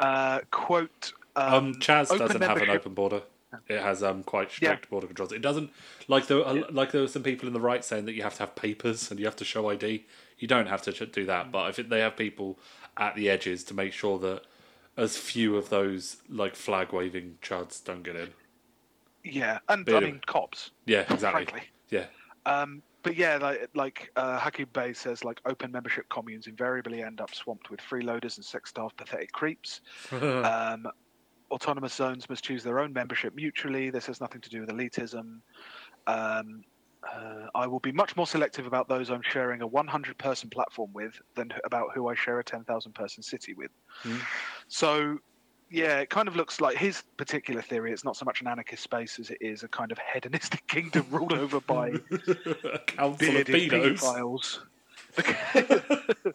Uh, 0.00 0.40
quote. 0.50 1.12
Um, 1.34 1.54
Um, 1.54 1.74
Chaz 1.76 2.08
doesn't 2.18 2.42
have 2.42 2.58
an 2.58 2.68
open 2.68 2.92
border. 2.92 3.22
It 3.68 3.80
has 3.80 4.02
um, 4.02 4.22
quite 4.22 4.50
strict 4.50 4.88
border 4.90 5.06
controls. 5.06 5.32
It 5.32 5.42
doesn't 5.42 5.70
like 6.08 6.26
there 6.26 6.46
uh, 6.46 6.62
like 6.70 6.92
there 6.92 7.00
were 7.02 7.08
some 7.08 7.22
people 7.22 7.46
in 7.46 7.52
the 7.54 7.60
right 7.60 7.84
saying 7.84 8.06
that 8.06 8.14
you 8.14 8.22
have 8.22 8.34
to 8.34 8.40
have 8.40 8.54
papers 8.54 9.10
and 9.10 9.20
you 9.20 9.26
have 9.26 9.36
to 9.36 9.44
show 9.44 9.68
ID. 9.70 10.04
You 10.38 10.48
don't 10.48 10.66
have 10.68 10.82
to 10.82 11.06
do 11.06 11.26
that, 11.26 11.52
but 11.52 11.62
I 11.64 11.72
think 11.72 11.88
they 11.88 12.00
have 12.00 12.16
people 12.16 12.58
at 12.96 13.14
the 13.14 13.28
edges 13.30 13.62
to 13.64 13.74
make 13.74 13.92
sure 13.92 14.18
that 14.20 14.42
as 14.96 15.16
few 15.16 15.56
of 15.56 15.68
those 15.70 16.18
like 16.28 16.54
flag 16.56 16.92
waving 16.92 17.38
chuds 17.42 17.82
don't 17.84 18.02
get 18.02 18.16
in. 18.16 18.30
Yeah, 19.24 19.58
and 19.68 19.84
Bit 19.84 19.94
I 19.94 19.98
of- 19.98 20.04
mean 20.04 20.20
cops. 20.26 20.70
Yeah, 20.86 21.00
exactly. 21.12 21.44
Frankly. 21.44 21.62
Yeah, 21.90 22.06
Um, 22.46 22.82
but 23.02 23.16
yeah, 23.16 23.36
like, 23.36 23.68
like 23.74 24.10
uh, 24.16 24.38
Hakim 24.38 24.66
Bey 24.72 24.92
says, 24.94 25.24
like 25.24 25.40
open 25.44 25.70
membership 25.70 26.08
communes 26.08 26.46
invariably 26.46 27.02
end 27.02 27.20
up 27.20 27.34
swamped 27.34 27.70
with 27.70 27.80
freeloaders 27.80 28.36
and 28.36 28.44
sex-starved 28.44 28.96
pathetic 28.96 29.30
creeps. 29.32 29.80
um, 30.12 30.86
autonomous 31.52 31.94
zones 31.94 32.28
must 32.28 32.42
choose 32.42 32.62
their 32.64 32.78
own 32.80 32.92
membership 32.92 33.34
mutually. 33.34 33.90
This 33.90 34.06
has 34.06 34.20
nothing 34.20 34.40
to 34.40 34.50
do 34.50 34.60
with 34.60 34.70
elitism. 34.70 35.40
Um, 36.06 36.64
uh, 37.12 37.46
I 37.54 37.66
will 37.66 37.80
be 37.80 37.92
much 37.92 38.16
more 38.16 38.26
selective 38.26 38.66
about 38.66 38.88
those 38.88 39.10
I'm 39.10 39.22
sharing 39.22 39.60
a 39.60 39.66
100 39.66 40.18
person 40.18 40.48
platform 40.50 40.92
with 40.92 41.20
than 41.34 41.52
about 41.64 41.88
who 41.94 42.08
I 42.08 42.14
share 42.14 42.38
a 42.38 42.44
10,000 42.44 42.92
person 42.94 43.22
city 43.22 43.54
with. 43.54 43.70
Hmm. 44.02 44.16
So, 44.68 45.18
yeah, 45.68 45.98
it 45.98 46.10
kind 46.10 46.28
of 46.28 46.36
looks 46.36 46.60
like 46.60 46.76
his 46.76 47.02
particular 47.16 47.60
theory. 47.60 47.92
It's 47.92 48.04
not 48.04 48.16
so 48.16 48.24
much 48.24 48.40
an 48.40 48.46
anarchist 48.46 48.82
space 48.82 49.18
as 49.18 49.30
it 49.30 49.38
is 49.40 49.62
a 49.62 49.68
kind 49.68 49.90
of 49.92 49.98
hedonistic 50.12 50.66
kingdom 50.68 51.06
ruled 51.10 51.32
over 51.32 51.60
by 51.60 51.88
a 51.88 52.78
council 52.86 53.36
of 53.36 53.46
bearded 53.46 53.70
pedophiles. 53.70 54.58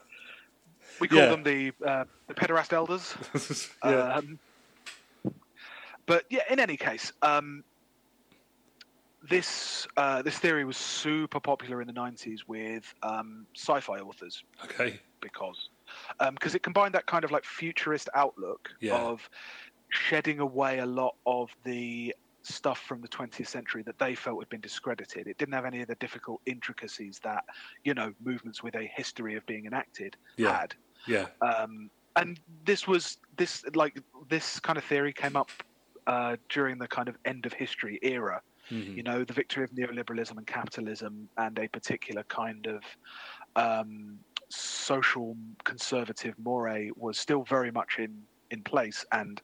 we 0.99 1.07
call 1.07 1.19
Yeah. 1.19 1.27
them 1.29 1.43
the 1.43 1.71
uh, 1.85 2.05
the 2.27 2.33
pederast 2.33 2.73
elders. 2.73 3.15
yeah. 3.83 4.15
Um, 4.15 4.39
but 6.07 6.23
yeah, 6.29 6.41
in 6.49 6.59
any 6.59 6.77
case, 6.77 7.11
um, 7.21 7.63
this 9.29 9.85
uh, 9.97 10.21
this 10.21 10.37
theory 10.37 10.65
was 10.65 10.77
super 10.77 11.39
popular 11.39 11.81
in 11.81 11.87
the 11.87 11.93
'90s 11.93 12.39
with 12.47 12.83
um, 13.03 13.45
sci-fi 13.55 13.99
authors 13.99 14.43
okay. 14.63 14.99
because 15.21 15.69
because 16.31 16.55
it 16.55 16.63
combined 16.63 16.93
that 16.93 17.05
kind 17.05 17.23
of 17.23 17.31
like 17.31 17.45
futurist 17.45 18.09
outlook 18.15 18.69
Yeah. 18.81 18.95
of 18.95 19.29
shedding 19.89 20.39
away 20.39 20.79
a 20.79 20.85
lot 20.85 21.15
of 21.25 21.49
the 21.63 22.13
stuff 22.43 22.79
from 22.79 23.01
the 23.01 23.07
20th 23.09 23.47
century 23.47 23.83
that 23.83 23.97
they 23.99 24.15
felt 24.15 24.39
had 24.41 24.49
been 24.49 24.61
discredited. 24.61 25.27
It 25.27 25.37
didn't 25.37 25.53
have 25.53 25.65
any 25.65 25.81
of 25.81 25.87
the 25.87 25.95
difficult 25.95 26.41
intricacies 26.45 27.19
that 27.23 27.43
you 27.83 27.93
know 27.93 28.13
movements 28.23 28.63
with 28.63 28.75
a 28.75 28.89
history 28.95 29.35
of 29.35 29.45
being 29.45 29.65
enacted 29.65 30.15
Yeah. 30.37 30.59
had 30.59 30.75
Yeah. 31.07 31.27
um, 31.41 31.89
and 32.15 32.39
this 32.63 32.87
was 32.87 33.17
this 33.37 33.63
like 33.75 33.99
this 34.29 34.59
kind 34.59 34.77
of 34.77 34.83
theory 34.83 35.13
came 35.13 35.35
up 35.35 35.51
uh, 36.07 36.35
during 36.49 36.77
the 36.79 36.87
kind 36.87 37.07
of 37.07 37.15
end 37.25 37.45
of 37.45 37.53
history 37.53 37.99
era. 38.01 38.41
Mhm. 38.71 38.97
You 38.97 39.03
know, 39.03 39.23
the 39.23 39.33
victory 39.33 39.63
of 39.63 39.71
neoliberalism 39.71 40.35
and 40.37 40.47
capitalism, 40.47 41.29
and 41.37 41.57
a 41.59 41.67
particular 41.67 42.23
kind 42.23 42.67
of 42.67 42.83
um, 43.55 44.19
social 44.49 45.37
conservative 45.63 46.35
moray 46.39 46.89
was 46.95 47.17
still 47.17 47.43
very 47.43 47.71
much 47.71 47.99
in 47.99 48.23
in 48.49 48.63
place, 48.63 49.05
and 49.11 49.41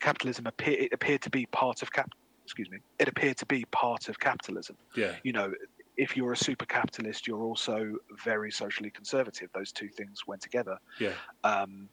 capitalism 0.00 0.46
appear, 0.46 0.76
it 0.78 0.92
appeared 0.92 1.22
to 1.22 1.30
be 1.30 1.46
part 1.46 1.82
of 1.82 1.90
cap, 1.90 2.10
excuse 2.44 2.70
me, 2.70 2.78
it 2.98 3.08
appeared 3.08 3.38
to 3.38 3.46
be 3.46 3.64
part 3.66 4.08
of 4.10 4.18
capitalism. 4.20 4.76
Yeah. 4.94 5.14
You 5.22 5.32
know, 5.32 5.54
if 5.96 6.16
you're 6.16 6.32
a 6.32 6.36
super 6.36 6.66
capitalist, 6.66 7.26
you're 7.26 7.42
also 7.42 7.96
very 8.24 8.50
socially 8.50 8.90
conservative. 8.90 9.48
Those 9.54 9.72
two 9.72 9.88
things 9.88 10.26
went 10.26 10.42
together. 10.42 10.78
Yeah. 10.98 11.14
Um, 11.44 11.88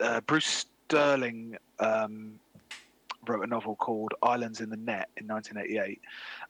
uh, 0.00 0.20
Bruce 0.20 0.66
Sterling 0.86 1.56
um, 1.80 2.38
wrote 3.28 3.44
a 3.44 3.46
novel 3.46 3.76
called 3.76 4.14
Islands 4.22 4.60
in 4.60 4.70
the 4.70 4.76
Net 4.76 5.08
in 5.16 5.26
1988. 5.26 6.00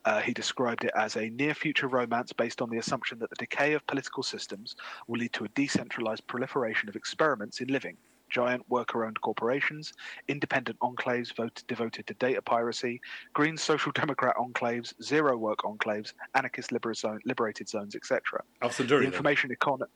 Uh, 0.05 0.21
he 0.21 0.33
described 0.33 0.85
it 0.85 0.93
as 0.97 1.17
a 1.17 1.31
near 1.31 1.55
future 1.55 1.89
romance 1.89 2.33
based 2.33 2.61
on 2.63 2.71
the 2.71 2.79
assumption 2.79 3.19
that 3.19 3.31
the 3.31 3.37
decay 3.37 3.73
of 3.73 3.87
political 3.87 4.23
systems 4.23 4.77
will 5.07 5.19
lead 5.19 5.33
to 5.33 5.45
a 5.45 5.49
decentralized 5.49 6.27
proliferation 6.27 6.89
of 6.89 6.97
experiments 6.97 7.61
in 7.61 7.69
living. 7.69 7.97
Giant 8.31 8.69
worker 8.69 9.05
owned 9.05 9.21
corporations, 9.21 9.93
independent 10.29 10.79
enclaves 10.81 11.35
vote, 11.37 11.63
devoted 11.69 12.07
to 12.07 12.15
data 12.15 12.43
piracy, 12.43 13.01
green 13.33 13.57
social 13.57 13.93
democrat 13.95 14.35
enclaves, 14.37 14.93
zero 15.03 15.37
work 15.37 15.59
enclaves, 15.59 16.15
anarchist 16.35 16.73
liberated 16.73 17.69
zones, 17.69 17.95
etc. 17.95 18.43
The 19.03 19.07
information 19.07 19.53
economy. 19.53 19.91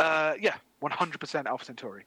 Uh, 0.00 0.34
yeah, 0.40 0.54
100% 0.82 1.44
Alpha 1.46 1.64
Centauri. 1.64 2.04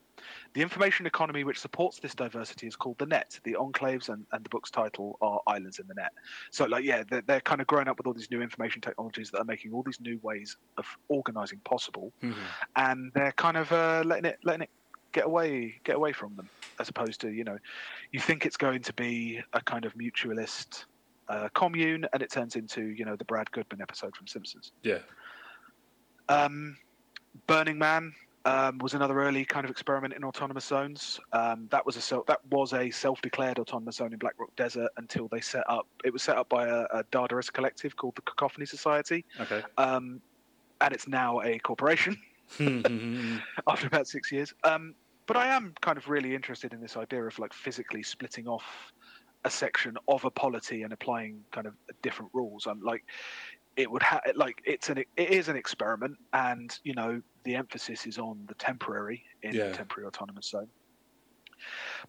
The 0.54 0.60
information 0.62 1.06
economy 1.06 1.44
which 1.44 1.60
supports 1.60 2.00
this 2.00 2.12
diversity 2.14 2.66
is 2.66 2.74
called 2.74 2.98
the 2.98 3.06
net. 3.06 3.38
The 3.44 3.52
enclaves 3.54 4.08
and, 4.08 4.26
and 4.32 4.44
the 4.44 4.48
book's 4.48 4.70
title 4.70 5.16
are 5.20 5.40
Islands 5.46 5.78
in 5.78 5.86
the 5.86 5.94
Net. 5.94 6.10
So, 6.50 6.64
like, 6.64 6.82
yeah, 6.84 7.04
they're, 7.08 7.22
they're 7.22 7.40
kind 7.40 7.60
of 7.60 7.68
growing 7.68 7.86
up 7.86 7.96
with 7.98 8.06
all 8.08 8.12
these 8.12 8.30
new 8.32 8.42
information 8.42 8.80
technologies 8.80 9.30
that 9.30 9.38
are 9.38 9.44
making 9.44 9.72
all 9.72 9.84
these 9.84 10.00
new 10.00 10.18
ways 10.22 10.56
of 10.76 10.86
organizing 11.08 11.60
possible, 11.60 12.12
Mhm. 12.22 12.34
and 12.74 13.12
they're 13.14 13.32
kind 13.32 13.56
of 13.56 13.70
uh, 13.70 14.02
letting 14.04 14.24
it 14.24 14.38
letting 14.42 14.62
it 14.62 14.70
get 15.12 15.26
away 15.26 15.80
get 15.84 15.94
away 15.94 16.12
from 16.12 16.34
them, 16.34 16.48
as 16.80 16.88
opposed 16.88 17.20
to 17.20 17.30
you 17.30 17.44
know, 17.44 17.58
you 18.10 18.18
think 18.18 18.44
it's 18.44 18.56
going 18.56 18.82
to 18.82 18.92
be 18.94 19.40
a 19.52 19.60
kind 19.60 19.84
of 19.84 19.94
mutualist 19.94 20.86
uh, 21.28 21.48
commune, 21.54 22.06
and 22.12 22.22
it 22.22 22.30
turns 22.32 22.56
into 22.56 22.82
you 22.86 23.04
know 23.04 23.14
the 23.14 23.24
Brad 23.24 23.48
Goodman 23.52 23.80
episode 23.80 24.16
from 24.16 24.26
Simpsons. 24.26 24.72
Yeah. 24.82 24.98
Um, 26.28 26.76
Burning 27.46 27.78
Man 27.78 28.14
um, 28.44 28.78
was 28.78 28.94
another 28.94 29.20
early 29.20 29.44
kind 29.44 29.64
of 29.64 29.70
experiment 29.70 30.14
in 30.14 30.24
autonomous 30.24 30.64
zones. 30.66 31.18
Um, 31.32 31.66
that 31.70 31.84
was 31.84 31.96
a 31.96 32.00
self, 32.00 32.26
that 32.26 32.40
was 32.50 32.72
a 32.72 32.90
self-declared 32.90 33.58
autonomous 33.58 33.96
zone 33.96 34.12
in 34.12 34.18
Black 34.18 34.34
Rock 34.38 34.54
Desert 34.56 34.90
until 34.96 35.28
they 35.28 35.40
set 35.40 35.64
up. 35.68 35.86
It 36.04 36.12
was 36.12 36.22
set 36.22 36.36
up 36.36 36.48
by 36.48 36.68
a, 36.68 36.84
a 36.92 37.04
Dadaist 37.04 37.52
collective 37.52 37.96
called 37.96 38.16
the 38.16 38.22
Cacophony 38.22 38.66
Society, 38.66 39.24
Okay. 39.40 39.62
um, 39.78 40.20
and 40.80 40.92
it's 40.92 41.08
now 41.08 41.40
a 41.40 41.58
corporation 41.60 42.16
after 43.66 43.86
about 43.86 44.06
six 44.06 44.30
years. 44.30 44.52
Um, 44.64 44.94
but 45.26 45.36
I 45.38 45.48
am 45.48 45.74
kind 45.80 45.96
of 45.96 46.08
really 46.08 46.34
interested 46.34 46.74
in 46.74 46.80
this 46.82 46.96
idea 46.98 47.24
of 47.24 47.38
like 47.38 47.54
physically 47.54 48.02
splitting 48.02 48.46
off 48.46 48.92
a 49.46 49.50
section 49.50 49.96
of 50.08 50.24
a 50.24 50.30
polity 50.30 50.82
and 50.82 50.92
applying 50.92 51.42
kind 51.50 51.66
of 51.66 51.74
different 52.02 52.30
rules. 52.34 52.66
I'm 52.66 52.82
like, 52.82 53.04
it 53.76 53.90
would 53.90 54.02
have 54.02 54.20
like 54.36 54.60
it's 54.64 54.88
an 54.88 54.98
it 54.98 55.08
is 55.16 55.48
an 55.48 55.56
experiment, 55.56 56.16
and 56.32 56.78
you 56.84 56.94
know 56.94 57.20
the 57.44 57.56
emphasis 57.56 58.06
is 58.06 58.18
on 58.18 58.44
the 58.48 58.54
temporary 58.54 59.24
in 59.42 59.54
Yeah. 59.54 59.72
temporary 59.72 60.06
autonomous 60.06 60.50
zone. 60.50 60.68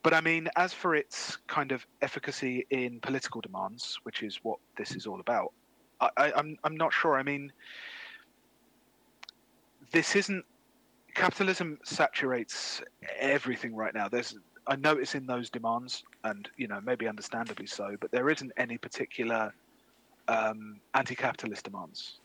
But 0.03 0.13
I 0.13 0.21
mean, 0.21 0.49
as 0.55 0.73
for 0.73 0.95
its 0.95 1.37
kind 1.47 1.71
of 1.71 1.85
efficacy 2.01 2.65
in 2.69 2.99
political 3.01 3.41
demands, 3.41 3.97
which 4.03 4.23
is 4.23 4.39
what 4.43 4.59
this 4.77 4.95
is 4.95 5.05
all 5.07 5.19
about, 5.19 5.53
I, 6.01 6.09
I, 6.17 6.33
I'm 6.33 6.57
I'm 6.63 6.75
not 6.75 6.93
sure. 6.93 7.15
I 7.17 7.23
mean, 7.23 7.51
this 9.91 10.15
isn't 10.15 10.45
capitalism 11.15 11.79
saturates 11.85 12.81
everything 13.17 13.75
right 13.75 13.93
now. 13.93 14.07
There's 14.09 14.37
I 14.67 14.75
notice 14.75 15.15
in 15.15 15.25
those 15.27 15.49
demands, 15.49 16.03
and 16.23 16.49
you 16.57 16.67
know 16.67 16.79
maybe 16.81 17.07
understandably 17.07 17.67
so, 17.67 17.95
but 18.01 18.11
there 18.11 18.29
isn't 18.29 18.51
any 18.57 18.77
particular 18.77 19.53
um, 20.27 20.79
anti-capitalist 20.93 21.63
demands. 21.63 22.19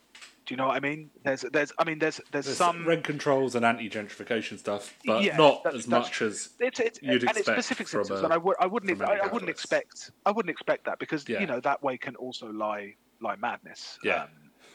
Do 0.47 0.55
you 0.55 0.57
know 0.57 0.67
what 0.67 0.77
I 0.77 0.81
mean? 0.81 1.11
There's 1.25 1.43
there's 1.53 1.71
I 1.79 1.85
mean 1.85 1.99
there's 2.01 2.21
there's, 2.33 2.47
There's 2.47 2.57
some 2.57 2.85
rent 2.87 3.05
controls 3.05 3.55
and 3.55 3.65
anti 3.65 3.89
gentrification 3.89 4.59
stuff, 4.59 4.93
but 5.07 5.23
Yeah, 5.23 5.37
not 5.37 5.65
as 5.73 5.87
much 5.87 6.23
as 6.23 6.51
it's, 6.59 6.81
it's 6.81 7.01
you'd 7.03 7.23
and 7.23 7.31
it's 7.31 7.39
expect 7.39 7.57
specific 7.57 7.87
from 7.89 8.01
systems, 8.03 8.23
a- 8.23 8.25
and 8.25 8.33
I 8.33 8.37
would 8.37 8.57
I 8.59 8.67
wouldn't 8.67 9.01
I, 9.01 9.19
I 9.19 9.27
wouldn't 9.29 9.49
expect 9.51 10.11
I 10.27 10.33
wouldn't 10.33 10.51
expect 10.51 10.87
that 10.87 10.99
because 10.99 11.29
Yeah. 11.29 11.41
you 11.41 11.47
know 11.47 11.61
that 11.61 11.81
way 11.85 11.97
can 11.99 12.17
also 12.17 12.51
lie 12.51 12.95
lie 13.21 13.37
madness. 13.37 13.99
Yeah. 14.03 14.27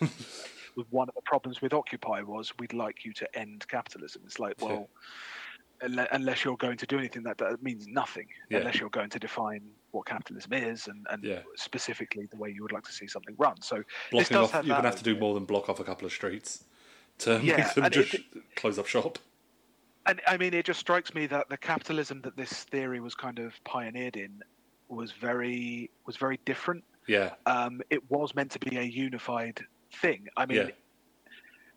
Um, 0.01 0.09
one 0.91 1.09
of 1.09 1.15
the 1.15 1.21
problems 1.23 1.61
with 1.61 1.73
Occupy 1.73 2.21
was 2.21 2.53
we'd 2.59 2.73
like 2.73 3.03
you 3.03 3.11
to 3.13 3.37
end 3.37 3.65
capitalism. 3.67 4.21
It's 4.25 4.39
like 4.39 4.55
well. 4.61 4.71
unle- 4.71 4.87
Unless 5.81 6.43
you're 6.45 6.57
going 6.57 6.77
to 6.77 6.85
do 6.85 6.97
anything, 6.97 7.23
that, 7.23 7.37
that 7.39 7.61
means 7.61 7.87
nothing. 7.87 8.27
Yeah. 8.49 8.59
Unless 8.59 8.79
you're 8.79 8.89
going 8.89 9.09
to 9.09 9.19
define 9.19 9.61
what 9.91 10.05
capitalism 10.05 10.53
is 10.53 10.87
and, 10.87 11.05
and 11.09 11.23
Yeah. 11.23 11.39
specifically 11.55 12.27
the 12.31 12.37
way 12.37 12.49
you 12.49 12.61
would 12.63 12.71
like 12.71 12.83
to 12.83 12.91
see 12.91 13.07
something 13.07 13.35
run. 13.37 13.61
So 13.61 13.77
this 13.77 13.85
blocking 14.11 14.35
does 14.35 14.43
off. 14.45 14.51
have 14.51 14.65
You're 14.67 14.75
gonna 14.77 14.87
have 14.89 14.97
to 14.97 15.03
do 15.03 15.17
more 15.17 15.33
than 15.33 15.45
block 15.45 15.69
off 15.69 15.79
a 15.79 15.83
couple 15.83 16.05
of 16.05 16.11
streets 16.11 16.63
to 17.19 17.39
Yeah, 17.43 17.57
make 17.57 17.73
them 17.73 17.83
and 17.85 17.95
it- 17.95 18.55
close 18.55 18.77
up 18.79 18.87
shop. 18.87 19.19
and 20.05 20.21
I 20.27 20.37
mean, 20.37 20.53
it 20.53 20.65
just 20.65 20.79
strikes 20.79 21.13
me 21.13 21.27
that 21.27 21.49
the 21.49 21.57
capitalism 21.57 22.21
that 22.21 22.35
this 22.37 22.63
theory 22.65 22.99
was 22.99 23.15
kind 23.15 23.39
of 23.39 23.53
pioneered 23.63 24.17
in 24.17 24.43
was 24.89 25.11
very 25.13 25.89
was 26.05 26.17
very 26.17 26.39
different. 26.45 26.83
Yeah, 27.07 27.35
Um, 27.45 27.81
it 27.89 28.09
was 28.09 28.33
meant 28.35 28.51
to 28.51 28.59
be 28.59 28.77
a 28.77 28.81
unified 28.83 29.59
thing. 29.93 30.27
I 30.37 30.45
mean. 30.45 30.71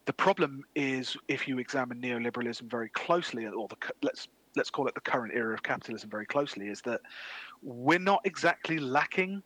The 0.08 0.12
problem 0.14 0.64
is 0.74 1.18
if 1.28 1.46
you 1.46 1.58
examine 1.58 2.00
neoliberalism 2.00 2.62
very 2.62 2.88
closely, 2.88 3.46
or 3.46 3.68
the 3.68 3.76
let's 4.02 4.28
let's 4.56 4.70
call 4.70 4.86
it 4.88 4.94
the 4.94 5.02
current 5.02 5.34
era 5.34 5.52
of 5.52 5.62
capitalism 5.62 6.08
very 6.08 6.24
closely, 6.24 6.68
is 6.68 6.80
that 6.80 7.02
we're 7.62 7.98
not 7.98 8.22
exactly 8.24 8.78
lacking 8.78 9.42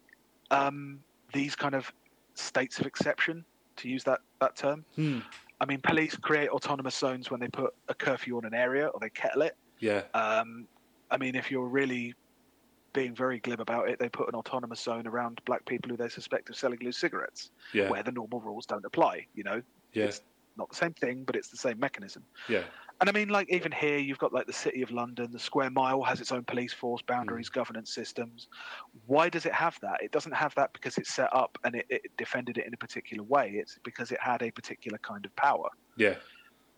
um, 0.53 1.01
these 1.33 1.57
kind 1.57 1.75
of 1.75 1.93
states 2.35 2.79
of 2.79 2.87
exception, 2.87 3.45
to 3.75 3.89
use 3.89 4.05
that 4.05 4.21
that 4.41 4.55
term. 4.55 4.85
Hmm. 4.95 5.19
I 5.61 5.65
mean, 5.65 5.81
police 5.81 6.15
create 6.15 6.51
autonomous 6.51 6.95
zones 6.95 7.29
when 7.29 7.41
they 7.41 7.49
put 7.49 7.75
a 7.89 7.95
curfew 7.95 8.37
on 8.37 8.45
an 8.45 8.55
area 8.55 8.87
or 8.87 9.01
they 9.01 9.11
kettle 9.11 9.43
it. 9.43 9.57
yeah, 9.81 10.03
Um, 10.15 10.69
I 11.11 11.17
mean, 11.17 11.35
if 11.35 11.51
you're 11.51 11.67
really 11.67 12.15
being 12.93 13.17
very 13.17 13.41
glib 13.41 13.59
about 13.59 13.89
it, 13.89 13.99
they 13.99 14.09
put 14.09 14.29
an 14.29 14.37
autonomous 14.37 14.81
zone 14.81 15.09
around 15.09 15.41
black 15.45 15.65
people 15.65 15.91
who 15.91 15.97
they 15.97 16.09
suspect 16.09 16.51
of 16.51 16.57
selling 16.57 16.79
loose 16.83 16.99
cigarettes, 16.99 17.51
yeah, 17.75 17.91
where 17.91 18.05
the 18.05 18.13
normal 18.13 18.41
rules 18.41 18.65
don't 18.65 18.85
apply. 18.85 19.27
You 19.35 19.43
know, 19.43 19.63
yeah, 19.93 20.05
it's 20.05 20.23
not 20.57 20.69
the 20.71 20.77
same 20.77 20.93
thing, 20.95 21.25
but 21.25 21.37
it's 21.37 21.49
the 21.49 21.57
same 21.57 21.79
mechanism. 21.79 22.25
yeah, 22.49 22.65
And 23.01 23.09
I 23.09 23.13
mean, 23.13 23.29
like 23.29 23.49
even 23.51 23.73
here, 23.73 23.99
you've 23.99 24.19
got 24.19 24.33
like 24.33 24.47
the 24.47 24.53
city 24.53 24.83
of 24.83 24.91
London, 24.91 25.33
the 25.33 25.39
square 25.39 25.71
mile 25.71 26.03
has 26.03 26.21
its 26.21 26.31
own 26.33 26.45
police 26.45 26.73
force, 26.73 27.03
boundaries, 27.03 27.49
Mm. 27.51 27.55
governance 27.55 27.93
systems. 27.95 28.49
Why 29.07 29.29
does 29.29 29.47
it 29.47 29.53
have 29.53 29.77
that? 29.83 30.03
It 30.03 30.13
doesn't 30.13 30.33
have 30.35 30.55
that 30.57 30.73
because 30.73 30.99
it's 30.99 31.13
set 31.13 31.29
up 31.35 31.59
and 31.65 31.75
it, 31.75 31.87
it 31.89 32.03
defended 32.17 32.59
it 32.59 32.67
in 32.67 32.75
a 32.75 32.77
particular 32.77 33.25
way. 33.25 33.53
It's 33.55 33.79
because 33.83 34.13
it 34.13 34.21
had 34.21 34.43
a 34.43 34.51
particular 34.51 34.99
kind 34.99 35.25
of 35.25 35.35
power. 35.37 35.69
yeah, 35.97 36.17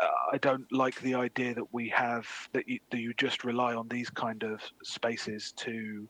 uh, 0.00 0.08
I 0.32 0.38
don't 0.38 0.66
like 0.72 1.00
the 1.02 1.14
idea 1.14 1.54
that 1.54 1.72
we 1.72 1.88
have 1.90 2.26
that 2.52 2.68
you, 2.68 2.80
that 2.90 2.98
you 2.98 3.14
just 3.14 3.44
rely 3.44 3.74
on 3.74 3.86
these 3.88 4.10
kind 4.10 4.42
of 4.42 4.60
spaces 4.82 5.52
to 5.58 6.08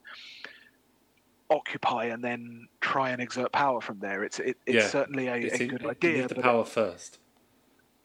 occupy 1.51 2.05
and 2.05 2.23
then 2.23 2.67
try 2.81 3.11
and 3.11 3.21
exert 3.21 3.51
power 3.51 3.79
from 3.79 3.99
there. 3.99 4.23
It's 4.23 4.39
it, 4.39 4.57
it's 4.65 4.75
Yeah. 4.85 4.87
certainly 4.89 5.27
a, 5.27 5.35
It's 5.35 5.59
a 5.59 5.63
in- 5.63 5.69
good 5.69 5.83
you 5.83 5.89
idea. 5.91 6.17
need 6.21 6.29
the 6.29 6.35
power 6.41 6.65
first. 6.65 7.19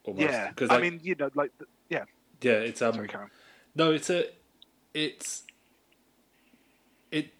Almost. 0.04 0.22
yeah, 0.22 0.52
'Cause, 0.52 0.70
I 0.70 0.74
like, 0.74 0.82
mean, 0.82 1.00
you 1.02 1.14
know, 1.14 1.30
like 1.34 1.52
yeah. 1.88 2.04
yeah, 2.40 2.52
it's 2.52 2.82
um, 2.82 2.94
Sorry, 2.94 3.08
Karen. 3.08 3.30
No, 3.74 3.92
it's 3.92 4.10
a, 4.10 4.26
it's, 4.94 5.44
it. 7.10 7.32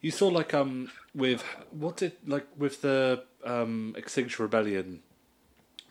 You 0.00 0.10
saw 0.10 0.28
like 0.28 0.54
um 0.54 0.90
with 1.14 1.42
what 1.70 1.96
did 1.96 2.12
like 2.26 2.46
with 2.56 2.82
the 2.82 3.24
um 3.44 3.94
Extinction 3.96 4.42
Rebellion 4.44 5.02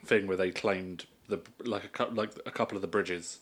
thing 0.06 0.28
where 0.28 0.38
they 0.38 0.52
claimed 0.52 1.06
the 1.28 1.42
like 1.66 2.00
a 2.00 2.06
like 2.06 2.32
a 2.46 2.52
couple 2.52 2.78
of 2.78 2.82
the 2.82 2.88
bridges. 2.88 3.40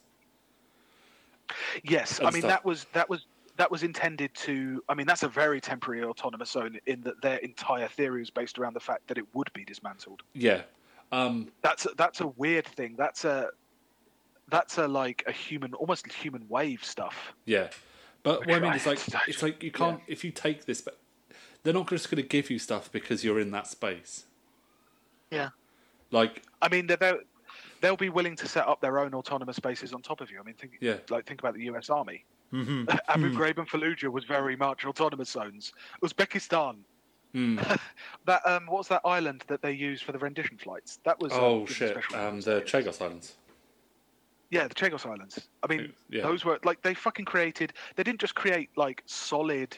Yes, 1.84 2.20
I 2.20 2.26
mean 2.26 2.42
stuff. 2.42 2.50
that 2.50 2.66
was 2.66 2.88
that 2.94 3.10
was 3.10 3.26
that 3.58 3.70
was 3.72 3.84
intended 3.84 4.34
to. 4.36 4.84
I 4.90 4.96
mean, 4.96 5.06
that's 5.08 5.24
a 5.24 5.30
very 5.30 5.62
temporary 5.62 6.04
autonomous 6.04 6.52
zone 6.52 6.80
in 6.88 7.02
that 7.02 7.22
their 7.22 7.38
entire 7.38 7.88
theory 7.88 8.22
is 8.22 8.30
based 8.30 8.58
around 8.58 8.74
the 8.74 8.80
fact 8.80 9.08
that 9.08 9.18
it 9.18 9.26
would 9.34 9.52
be 9.54 9.64
dismantled. 9.64 10.24
Yeah, 10.34 10.64
um, 11.12 11.52
That's 11.62 11.86
a, 11.86 11.90
that's 11.98 12.22
a 12.22 12.28
weird 12.28 12.66
thing. 12.68 12.96
That's 12.98 13.26
a 13.26 13.50
that's 14.50 14.78
a 14.78 14.88
like 14.88 15.24
a 15.28 15.32
human, 15.32 15.74
almost 15.74 16.12
human 16.12 16.46
wave 16.50 16.84
stuff. 16.84 17.34
yeah. 17.46 17.70
But 18.24 18.40
what 18.48 18.56
I 18.56 18.60
mean 18.60 18.74
is 18.74 18.86
like 18.88 19.00
it's 19.28 19.44
like 19.44 19.62
you 19.62 19.72
can't 19.72 20.02
if 20.08 20.24
you 20.24 20.32
take 20.32 20.66
this, 20.66 20.82
but 20.82 20.98
they're 21.64 21.74
not 21.74 21.90
just 21.90 22.10
going 22.10 22.22
to 22.22 22.28
give 22.28 22.50
you 22.50 22.58
stuff 22.60 22.92
because 22.92 23.24
you're 23.24 23.40
in 23.40 23.52
that 23.52 23.68
space. 23.68 24.26
Yeah. 25.32 25.50
Like 26.12 26.44
I 26.62 26.70
mean, 26.70 26.88
they're, 26.88 27.20
they'll 27.82 27.96
be 27.98 28.10
willing 28.10 28.36
to 28.38 28.48
set 28.48 28.68
up 28.68 28.82
their 28.82 29.00
own 29.00 29.14
autonomous 29.14 29.60
bases 29.60 29.94
on 29.94 30.02
top 30.02 30.22
of 30.22 30.32
you. 30.32 30.40
I 30.40 30.44
mean, 30.44 30.56
think 30.56 30.78
Yeah. 30.82 30.98
like 31.10 31.26
think 31.28 31.40
about 31.40 31.54
the 31.56 31.64
U.S. 31.66 31.90
Army. 31.90 32.26
hmm 32.52 32.86
Abu 33.10 33.32
Ghraib 33.32 33.58
and 33.58 33.70
Fallujah 33.70 34.10
was 34.10 34.24
very 34.26 34.56
much 34.56 34.86
autonomous 34.86 35.30
zones. 35.30 35.74
Uzbekistan, 36.04 36.78
hmm. 37.36 37.60
that 38.26 38.42
um, 38.46 38.66
what 38.68 38.80
was 38.80 38.88
that 38.88 39.02
island 39.06 39.44
that 39.48 39.62
they 39.62 39.72
used 39.72 40.04
for 40.04 40.12
the 40.12 40.20
rendition 40.20 40.58
flights? 40.58 41.00
That 41.04 41.20
was 41.20 41.34
um, 41.34 41.40
oh 41.42 41.64
a 41.64 41.68
shit, 41.68 41.98
um, 42.14 42.42
the. 42.42 42.62
Chagos 42.62 43.02
Islands. 43.02 43.36
Yeah, 44.52 44.68
the 44.68 44.76
Chagos 44.76 45.06
Islands. 45.06 45.50
I 45.64 45.68
mean, 45.68 45.94
Yeah. 46.10 46.24
those 46.24 46.46
were 46.46 46.60
like 46.64 46.82
they 46.82 46.94
fucking 46.94 47.26
created. 47.26 47.74
They 47.96 48.04
didn't 48.04 48.22
just 48.22 48.36
create 48.36 48.70
like 48.76 49.04
solid 49.06 49.78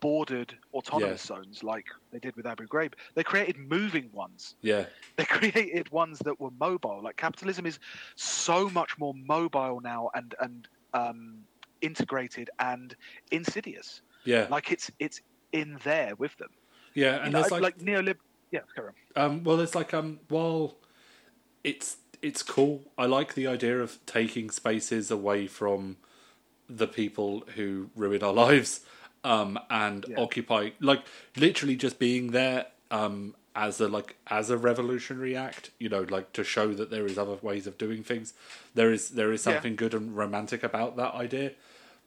bordered 0.00 0.54
autonomous 0.74 1.22
zones 1.22 1.62
like 1.62 1.86
they 2.12 2.18
did 2.18 2.36
with 2.36 2.46
Abu 2.46 2.66
Ghraib. 2.66 2.92
They 3.14 3.22
created 3.22 3.56
moving 3.58 4.10
ones. 4.12 4.56
Yeah. 4.60 4.86
They 5.16 5.24
created 5.24 5.90
ones 5.90 6.18
that 6.20 6.38
were 6.38 6.50
mobile. 6.60 7.00
Like 7.02 7.16
capitalism 7.16 7.64
is 7.64 7.78
so 8.16 8.68
much 8.70 8.98
more 8.98 9.14
mobile 9.14 9.80
now 9.80 10.10
and 10.14 10.34
and 10.40 10.68
um, 10.92 11.38
integrated 11.80 12.50
and 12.58 12.94
insidious. 13.30 14.02
Yeah. 14.24 14.46
Like 14.50 14.72
it's 14.72 14.90
it's 14.98 15.20
in 15.52 15.78
there 15.84 16.14
with 16.16 16.36
them. 16.36 16.50
Yeah, 16.96 17.16
You 17.16 17.22
and 17.24 17.32
know, 17.32 17.40
there's 17.40 17.52
like, 17.52 17.62
like, 17.62 17.78
neolib. 17.78 18.16
Yeah, 18.50 18.60
carry 18.74 18.88
on. 19.16 19.24
um, 19.24 19.44
well, 19.44 19.56
there's 19.56 19.74
like 19.74 19.94
um, 19.94 20.18
while 20.28 20.76
it's 21.62 21.98
it's 22.22 22.42
cool. 22.42 22.82
I 22.98 23.06
like 23.06 23.34
the 23.34 23.46
idea 23.46 23.80
of 23.80 24.04
taking 24.06 24.50
spaces 24.50 25.10
away 25.10 25.46
from 25.46 25.96
the 26.68 26.86
people 26.88 27.44
who 27.54 27.90
ruin 27.94 28.22
our 28.22 28.32
lives, 28.46 28.80
um, 29.24 29.58
and 29.70 30.06
Yeah. 30.08 30.16
occupy 30.18 30.70
like 30.80 31.04
literally 31.36 31.76
just 31.76 31.98
being 31.98 32.32
there 32.32 32.66
um 32.90 33.34
as 33.54 33.80
a 33.80 33.88
like 33.88 34.16
as 34.28 34.50
a 34.50 34.56
revolutionary 34.56 35.36
act. 35.36 35.70
You 35.78 35.88
know, 35.88 36.02
like 36.08 36.32
to 36.34 36.44
show 36.44 36.72
that 36.74 36.90
there 36.90 37.06
is 37.06 37.18
other 37.18 37.36
ways 37.42 37.66
of 37.66 37.78
doing 37.78 38.02
things. 38.04 38.32
There 38.74 38.92
is 38.92 39.10
there 39.10 39.32
is 39.32 39.40
Yeah. 39.40 39.54
something 39.54 39.76
good 39.76 39.94
and 39.94 40.16
romantic 40.16 40.62
about 40.62 40.96
that 40.96 41.14
idea. 41.14 41.52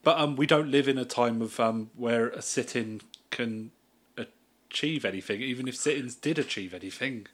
But 0.04 0.18
um, 0.18 0.38
we 0.38 0.48
don't 0.48 0.72
live 0.72 0.88
in 0.88 0.98
a 0.98 1.06
time 1.06 1.42
of 1.42 1.60
um, 1.60 1.90
where 1.96 2.30
a 2.30 2.42
sit-in 2.42 3.02
can 3.32 3.72
achieve 4.72 5.06
anything, 5.06 5.42
even 5.42 5.68
if 5.68 5.76
sit-ins 5.76 6.16
did 6.16 6.40
achieve 6.40 6.74
anything. 6.74 7.28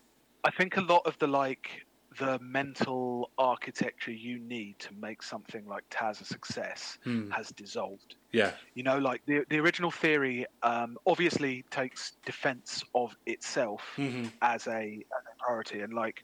I 0.43 0.51
think 0.51 0.77
a 0.77 0.81
lot 0.81 1.01
of 1.05 1.17
the 1.19 1.27
like 1.27 1.83
the 2.19 2.39
mental 2.39 3.31
architecture 3.37 4.11
you 4.11 4.39
need 4.39 4.79
to 4.79 4.93
make 4.93 5.21
something 5.23 5.65
like 5.65 5.83
Taz 5.89 6.21
a 6.21 6.25
success 6.25 6.97
Hmm. 7.03 7.31
has 7.31 7.49
dissolved. 7.49 8.15
Yeah, 8.31 8.57
You 8.75 8.83
know, 8.83 8.99
like 8.99 9.21
the 9.27 9.45
the 9.49 9.59
original 9.59 9.91
theory 9.91 10.45
um, 10.63 10.97
obviously 11.07 11.65
takes 11.71 12.17
defense 12.25 12.83
of 12.95 13.15
itself 13.25 13.83
Mhm. 13.97 14.29
as 14.41 14.67
a 14.67 14.73
as 14.73 15.23
a 15.31 15.43
priority, 15.45 15.81
and 15.81 15.93
like 15.93 16.21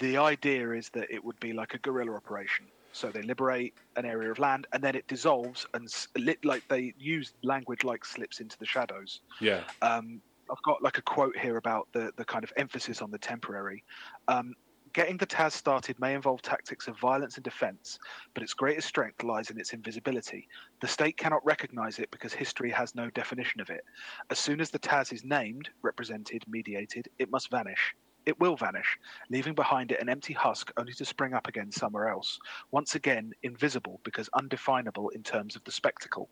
the 0.00 0.16
idea 0.18 0.72
is 0.72 0.90
that 0.94 1.10
it 1.10 1.24
would 1.24 1.38
be 1.40 1.52
like 1.52 1.74
a 1.74 1.78
guerrilla 1.80 2.14
operation. 2.16 2.70
So 2.92 3.12
they 3.12 3.22
liberate 3.22 3.74
an 3.96 4.04
area 4.06 4.30
of 4.32 4.38
land, 4.38 4.66
and 4.72 4.82
then 4.82 4.96
it 4.96 5.06
dissolves, 5.08 5.66
and 5.74 5.88
lit, 6.18 6.38
like 6.44 6.64
they 6.68 6.92
use 6.96 7.34
language 7.42 7.84
like 7.84 8.04
slips 8.04 8.40
into 8.40 8.56
the 8.58 8.66
shadows. 8.66 9.20
yeah, 9.40 9.64
Um, 9.82 10.22
I've 10.50 10.62
got 10.64 10.82
like 10.82 10.98
a 10.98 11.02
quote 11.02 11.36
here 11.36 11.56
about 11.56 11.88
the 11.92 12.12
the 12.16 12.24
kind 12.24 12.44
of 12.44 12.52
emphasis 12.56 13.02
on 13.02 13.10
the 13.10 13.18
temporary. 13.18 13.84
Um, 14.28 14.54
Getting 14.92 15.18
the 15.18 15.26
Taz 15.26 15.52
started 15.52 16.00
may 16.00 16.14
involve 16.14 16.42
tactics 16.42 16.88
of 16.88 16.98
violence 16.98 17.36
and 17.36 17.44
defense, 17.44 17.96
but 18.34 18.42
its 18.42 18.54
greatest 18.54 18.88
strength 18.88 19.22
lies 19.22 19.48
in 19.48 19.60
its 19.60 19.72
invisibility. 19.72 20.48
The 20.80 20.88
state 20.88 21.16
cannot 21.16 21.44
recognize 21.44 22.00
it 22.00 22.10
because 22.10 22.32
history 22.32 22.72
has 22.72 22.96
no 22.96 23.08
definition 23.10 23.60
of 23.60 23.70
it. 23.70 23.84
As 24.30 24.40
soon 24.40 24.60
as 24.60 24.70
the 24.70 24.80
Taz 24.80 25.12
is 25.12 25.22
named, 25.22 25.70
represented, 25.82 26.42
mediated, 26.48 27.08
it 27.20 27.30
must 27.30 27.52
vanish. 27.52 27.94
It 28.26 28.38
will 28.38 28.56
vanish, 28.56 28.98
leaving 29.30 29.54
behind 29.54 29.92
it 29.92 30.00
an 30.00 30.08
empty 30.08 30.34
husk 30.34 30.70
only 30.76 30.92
to 30.94 31.04
spring 31.04 31.32
up 31.32 31.48
again 31.48 31.72
somewhere 31.72 32.08
else, 32.08 32.38
once 32.70 32.94
again 32.94 33.32
invisible 33.42 34.00
because 34.04 34.28
undefinable 34.34 35.08
in 35.10 35.22
terms 35.22 35.56
of 35.56 35.64
the 35.64 35.72
spectacle. 35.72 36.28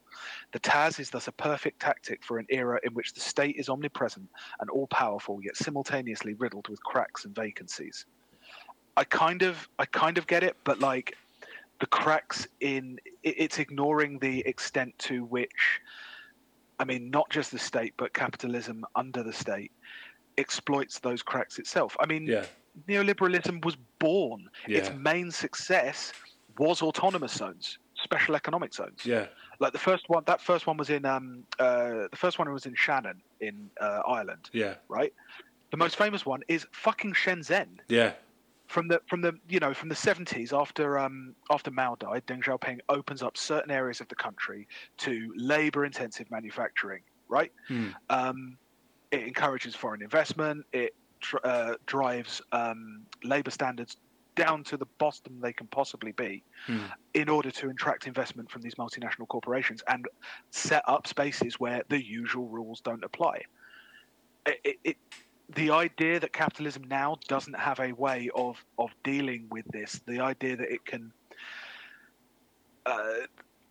The 0.52 0.60
Taz 0.60 1.00
is 1.00 1.10
thus 1.10 1.28
a 1.28 1.32
perfect 1.32 1.80
tactic 1.80 2.22
for 2.22 2.38
an 2.38 2.46
era 2.50 2.78
in 2.84 2.92
which 2.92 3.14
the 3.14 3.20
state 3.20 3.56
is 3.56 3.68
omnipresent 3.68 4.28
and 4.60 4.70
all 4.70 4.86
powerful, 4.88 5.40
yet 5.42 5.56
simultaneously 5.56 6.34
riddled 6.34 6.68
with 6.68 6.82
cracks 6.82 7.24
and 7.24 7.34
vacancies. 7.34 8.04
I 8.96 9.04
kind 9.04 9.42
of, 9.42 9.68
I 9.78 9.86
kind 9.86 10.18
of 10.18 10.26
get 10.26 10.42
it, 10.42 10.56
but 10.64 10.80
like 10.80 11.16
the 11.80 11.86
cracks 11.86 12.46
in 12.60 12.98
it's 13.22 13.58
ignoring 13.58 14.18
the 14.18 14.40
extent 14.40 14.98
to 14.98 15.24
which, 15.24 15.80
I 16.78 16.84
mean, 16.84 17.10
not 17.10 17.30
just 17.30 17.50
the 17.50 17.58
state, 17.58 17.94
but 17.96 18.12
capitalism 18.12 18.84
under 18.94 19.22
the 19.22 19.32
state 19.32 19.72
exploits 20.38 21.00
those 21.00 21.22
cracks 21.22 21.58
itself. 21.58 21.96
I 22.00 22.06
mean, 22.06 22.26
yeah, 22.26 22.46
neoliberalism 22.88 23.64
was 23.64 23.76
born. 23.98 24.48
Its 24.66 24.90
main 24.92 25.30
success 25.30 26.12
was 26.58 26.82
autonomous 26.82 27.32
zones, 27.32 27.78
special 28.02 28.34
economic 28.36 28.72
zones. 28.74 29.00
Yeah, 29.04 29.26
like 29.60 29.72
the 29.72 29.78
first 29.78 30.04
one 30.08 30.22
that 30.26 30.40
first 30.40 30.66
one 30.66 30.76
was 30.76 30.90
in 30.90 31.04
um 31.04 31.44
uh 31.58 32.06
the 32.10 32.16
first 32.16 32.38
one 32.38 32.50
was 32.52 32.66
in 32.66 32.74
shannon 32.74 33.20
in 33.40 33.70
uh, 33.80 34.00
ireland 34.06 34.48
yeah, 34.52 34.74
right? 34.88 35.12
The 35.70 35.76
most 35.76 35.96
famous 35.96 36.24
one 36.24 36.40
is 36.48 36.66
fucking 36.72 37.12
shenzhen. 37.12 37.78
Yeah, 37.88 38.12
from 38.68 38.88
the 38.88 39.00
from 39.08 39.20
the 39.22 39.34
you 39.48 39.58
know 39.58 39.74
from 39.74 39.88
the 39.88 39.94
70s 39.94 40.52
after 40.52 40.98
um 40.98 41.34
after 41.50 41.70
mao 41.70 41.96
died 41.96 42.26
deng 42.26 42.42
xiaoping 42.42 42.78
opens 42.88 43.22
up 43.22 43.36
certain 43.36 43.70
areas 43.70 44.00
of 44.00 44.08
the 44.08 44.14
country 44.14 44.68
to 44.98 45.32
labor 45.36 45.84
intensive 45.84 46.30
manufacturing 46.30 47.02
right? 47.28 47.52
Hmm. 47.68 47.88
um 48.10 48.58
it 49.10 49.22
encourages 49.22 49.74
foreign 49.74 50.02
investment 50.02 50.64
it 50.72 50.94
tr- 51.20 51.36
uh, 51.44 51.74
drives 51.86 52.40
um 52.52 53.04
labor 53.24 53.50
standards 53.50 53.96
down 54.34 54.62
to 54.62 54.76
the 54.76 54.86
bottom 54.98 55.40
they 55.40 55.52
can 55.52 55.66
possibly 55.66 56.12
be 56.12 56.44
Hmm. 56.66 56.84
in 57.14 57.28
order 57.28 57.50
to 57.50 57.70
attract 57.70 58.06
investment 58.06 58.50
from 58.50 58.62
these 58.62 58.76
multinational 58.76 59.26
corporations 59.26 59.82
and 59.88 60.06
set 60.50 60.82
up 60.86 61.06
spaces 61.06 61.58
where 61.58 61.82
the 61.88 62.00
usual 62.00 62.46
rules 62.48 62.80
don't 62.80 63.02
apply. 63.02 63.42
It, 64.46 64.60
it, 64.64 64.76
it, 64.84 64.96
the 65.56 65.70
idea 65.70 66.20
that 66.20 66.32
capitalism 66.32 66.84
now 66.84 67.16
doesn't 67.26 67.54
have 67.58 67.80
a 67.80 67.92
way 67.92 68.30
of, 68.34 68.64
of 68.78 68.90
dealing 69.02 69.48
with 69.50 69.64
this, 69.72 70.00
the 70.06 70.20
idea 70.20 70.56
that 70.56 70.70
it 70.70 70.84
can, 70.84 71.12
uh, 72.86 73.26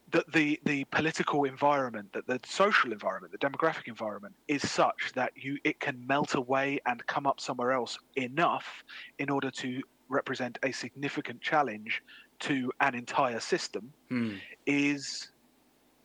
that 0.09 0.31
the, 0.31 0.59
the 0.63 0.85
political 0.85 1.43
environment, 1.43 2.09
that 2.13 2.27
the 2.27 2.39
social 2.45 2.91
environment, 2.93 3.33
the 3.33 3.37
demographic 3.37 3.87
environment 3.87 4.35
is 4.47 4.69
such 4.69 5.11
that 5.15 5.31
you 5.35 5.57
it 5.63 5.79
can 5.79 6.05
melt 6.07 6.35
away 6.35 6.79
and 6.85 7.05
come 7.07 7.27
up 7.27 7.39
somewhere 7.41 7.71
else 7.71 7.97
enough 8.15 8.83
in 9.19 9.29
order 9.29 9.51
to 9.51 9.81
represent 10.09 10.57
a 10.63 10.71
significant 10.71 11.41
challenge 11.41 12.01
to 12.39 12.71
an 12.79 12.95
entire 12.95 13.39
system 13.39 13.93
Hmm. 14.09 14.35
is 14.65 15.31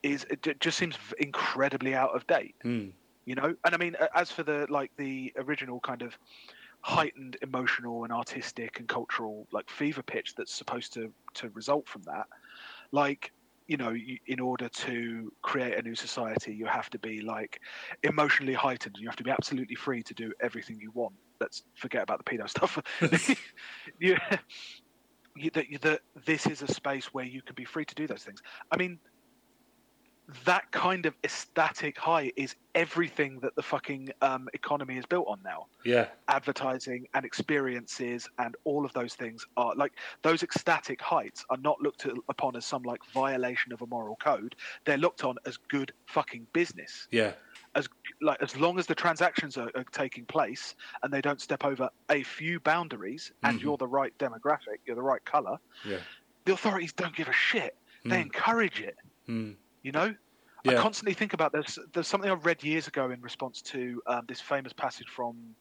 is 0.03 0.27
it 0.31 0.61
just 0.61 0.79
seems 0.79 0.97
incredibly 1.19 1.95
out 1.95 2.15
of 2.17 2.27
date 2.27 2.57
Hmm. 2.63 2.89
you 3.25 3.35
know 3.35 3.55
and 3.65 3.75
i 3.75 3.77
mean 3.77 3.97
as 4.15 4.33
for 4.33 4.43
the 4.43 4.67
like 4.71 4.91
the 4.99 5.33
original 5.37 5.81
kind 5.81 6.03
of 6.03 6.17
heightened 6.85 7.37
emotional 7.43 8.05
and 8.05 8.13
artistic 8.13 8.81
and 8.81 8.89
cultural 8.89 9.47
like 9.53 9.71
fever 9.71 10.03
pitch 10.03 10.35
that's 10.37 10.55
supposed 10.55 10.93
to 10.95 11.15
to 11.35 11.51
result 11.51 11.89
from 11.89 12.03
that 12.03 12.27
like 12.93 13.31
you 13.73 13.79
know 13.79 13.95
in 14.27 14.39
order 14.39 14.69
to 14.69 15.33
create 15.41 15.79
a 15.79 15.83
new 15.83 15.95
society 15.95 16.53
you 16.55 16.67
have 16.67 16.91
to 16.91 16.99
be 16.99 17.23
like 17.23 17.59
emotionally 18.03 18.53
heightened. 18.53 18.97
You 18.99 19.09
have 19.09 19.17
to 19.17 19.25
be 19.25 19.31
absolutely 19.31 19.77
free 19.77 20.03
to 20.03 20.13
do 20.13 20.31
everything 20.43 20.79
you 20.79 20.91
want. 20.93 21.15
Let's 21.41 21.63
forget 21.75 22.03
about 22.03 22.19
the 22.23 22.31
pedo 22.31 22.47
stuff. 22.49 22.79
You, 23.99 24.17
you, 25.35 25.51
that, 25.55 25.65
that 25.81 26.01
this 26.27 26.47
is 26.47 26.61
a 26.61 26.69
space 26.69 27.07
where 27.15 27.25
you 27.25 27.41
can 27.41 27.55
be 27.55 27.65
free 27.65 27.87
to 27.87 27.95
do 27.95 28.07
those 28.07 28.23
things. 28.23 28.43
I 28.71 28.77
mean 28.77 28.99
that 30.45 30.71
kind 30.73 31.07
of 31.07 31.17
ecstatic 31.25 31.99
high 31.99 32.33
is 32.37 32.55
everything 32.75 33.41
that 33.41 33.55
the 33.57 33.63
fucking 33.63 34.09
um, 34.23 34.49
economy 34.55 34.97
is 34.97 35.07
built 35.07 35.27
on 35.29 35.43
now. 35.43 35.67
Yeah, 35.85 36.09
advertising 36.29 37.07
and 37.15 37.25
experiences 37.25 38.29
and 38.39 38.55
all 38.65 38.85
of 38.87 38.93
those 38.93 39.15
things 39.15 39.45
are 39.57 39.75
like 39.75 39.93
those 40.23 40.43
ecstatic 40.43 41.01
heights 41.01 41.45
are 41.51 41.57
not 41.59 41.81
looked 41.81 42.07
at, 42.07 42.13
upon 42.29 42.57
as 42.57 42.65
some 42.65 42.83
like 42.83 43.01
violation 43.13 43.73
of 43.73 43.83
a 43.83 43.87
moral 43.87 44.17
code. 44.17 44.55
They're 44.85 44.97
looked 44.97 45.25
on 45.25 45.37
as 45.47 45.57
good 45.69 45.93
fucking 46.07 46.47
business. 46.53 47.09
Yeah, 47.11 47.35
as 47.75 47.89
like 48.21 48.41
as 48.43 48.57
long 48.57 48.79
as 48.79 48.87
the 48.87 48.95
transactions 48.95 49.57
are, 49.59 49.71
are 49.75 49.85
taking 49.93 50.27
place 50.27 50.75
and 51.03 51.13
they 51.13 51.21
don't 51.21 51.41
step 51.41 51.65
over 51.65 51.89
a 52.11 52.23
few 52.23 52.61
boundaries 52.61 53.33
and 53.45 53.59
Mhm. 53.59 53.63
you're 53.63 53.77
the 53.79 53.89
right 53.89 54.17
demographic 54.19 54.79
you're 54.87 54.97
the 54.97 55.03
right 55.03 55.25
color 55.25 55.57
yeah, 55.85 55.99
the 56.45 56.53
authorities 56.53 56.93
don't 56.93 57.15
give 57.17 57.29
a 57.29 57.33
shit. 57.33 57.75
They 58.09 58.19
Mm. 58.19 58.23
encourage 58.23 58.81
it. 58.81 58.97
Hmm. 59.27 59.53
You 59.83 59.93
know 59.93 60.15
Yeah. 60.65 60.73
I 60.73 60.75
constantly 60.83 61.15
think 61.15 61.33
about 61.33 61.53
this. 61.53 61.79
There's 61.93 62.07
something 62.07 62.31
I 62.31 62.35
read 62.35 62.63
years 62.63 62.87
ago 62.87 63.11
in 63.11 63.21
response 63.21 63.63
to 63.63 64.01
um, 64.07 64.23
this 64.29 64.41
famous 64.41 64.73
passage 64.73 65.09
from 65.09 65.57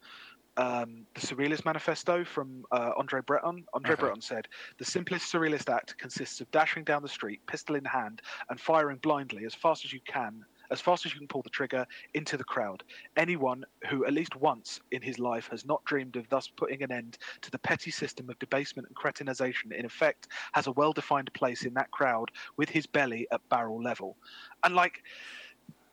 um, 0.58 1.08
the 1.16 1.22
Surrealist 1.22 1.66
Manifesto 1.66 2.24
from 2.24 2.66
uh, 2.72 2.92
Andre 2.98 3.22
Breton. 3.22 3.66
Andre 3.74 3.94
Uh-huh. 3.94 4.02
Breton 4.02 4.22
said, 4.22 4.48
The 4.78 4.86
simplest 4.86 5.32
surrealist 5.32 5.74
act 5.74 5.98
consists 5.98 6.40
of 6.42 6.52
dashing 6.52 6.84
down 6.84 7.02
the 7.02 7.08
street, 7.10 7.42
pistol 7.48 7.76
in 7.76 7.86
hand, 7.86 8.22
and 8.50 8.60
firing 8.60 8.98
blindly 8.98 9.46
as 9.46 9.56
fast 9.56 9.86
as 9.86 9.94
you 9.94 10.02
can, 10.06 10.46
as 10.72 10.82
fast 10.82 11.06
as 11.06 11.14
you 11.14 11.20
can 11.20 11.28
pull 11.28 11.42
the 11.42 11.50
trigger 11.50 11.86
into 12.14 12.38
the 12.38 12.44
crowd. 12.44 12.84
Anyone 13.18 13.64
who, 13.90 14.06
at 14.06 14.14
least 14.14 14.36
once 14.36 14.80
in 14.92 15.02
his 15.02 15.20
life, 15.20 15.48
has 15.50 15.66
not 15.66 15.84
dreamed 15.86 16.16
of 16.16 16.28
thus 16.30 16.48
putting 16.48 16.82
an 16.82 16.92
end 16.92 17.18
to 17.42 17.52
the 17.52 17.60
petty 17.60 17.92
system 17.92 18.30
of 18.30 18.40
debasement 18.40 18.88
and 18.88 18.96
cretinization, 18.96 19.72
in 19.78 19.86
effect, 19.86 20.30
has 20.54 20.68
a 20.68 20.72
well 20.72 20.94
defined 20.94 21.32
place 21.34 21.64
in 21.64 21.74
that 21.76 21.92
crowd 21.92 22.32
with 22.58 22.70
his 22.70 22.88
belly 22.88 23.28
at 23.32 23.48
barrel 23.50 23.82
level. 23.82 24.16
And, 24.64 24.76
like, 24.76 25.04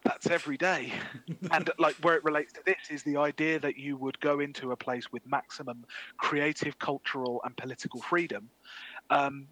that's 0.05 0.29
every 0.29 0.57
day. 0.57 0.93
and 1.51 1.71
like 1.79 1.95
where 1.97 2.15
it 2.15 2.25
relates 2.25 2.53
to 2.53 2.61
this 2.65 2.77
is 2.91 3.03
the 3.03 3.17
idea 3.17 3.59
that 3.59 3.77
you 3.77 3.97
would 3.97 4.19
go 4.21 4.41
into 4.41 4.73
a 4.73 4.77
place 4.77 5.13
with 5.13 5.27
maximum 5.27 5.85
creative, 6.17 6.79
cultural, 6.79 7.41
and 7.45 7.57
political 7.57 8.01
freedom. 8.01 8.49
Um, 9.11 9.49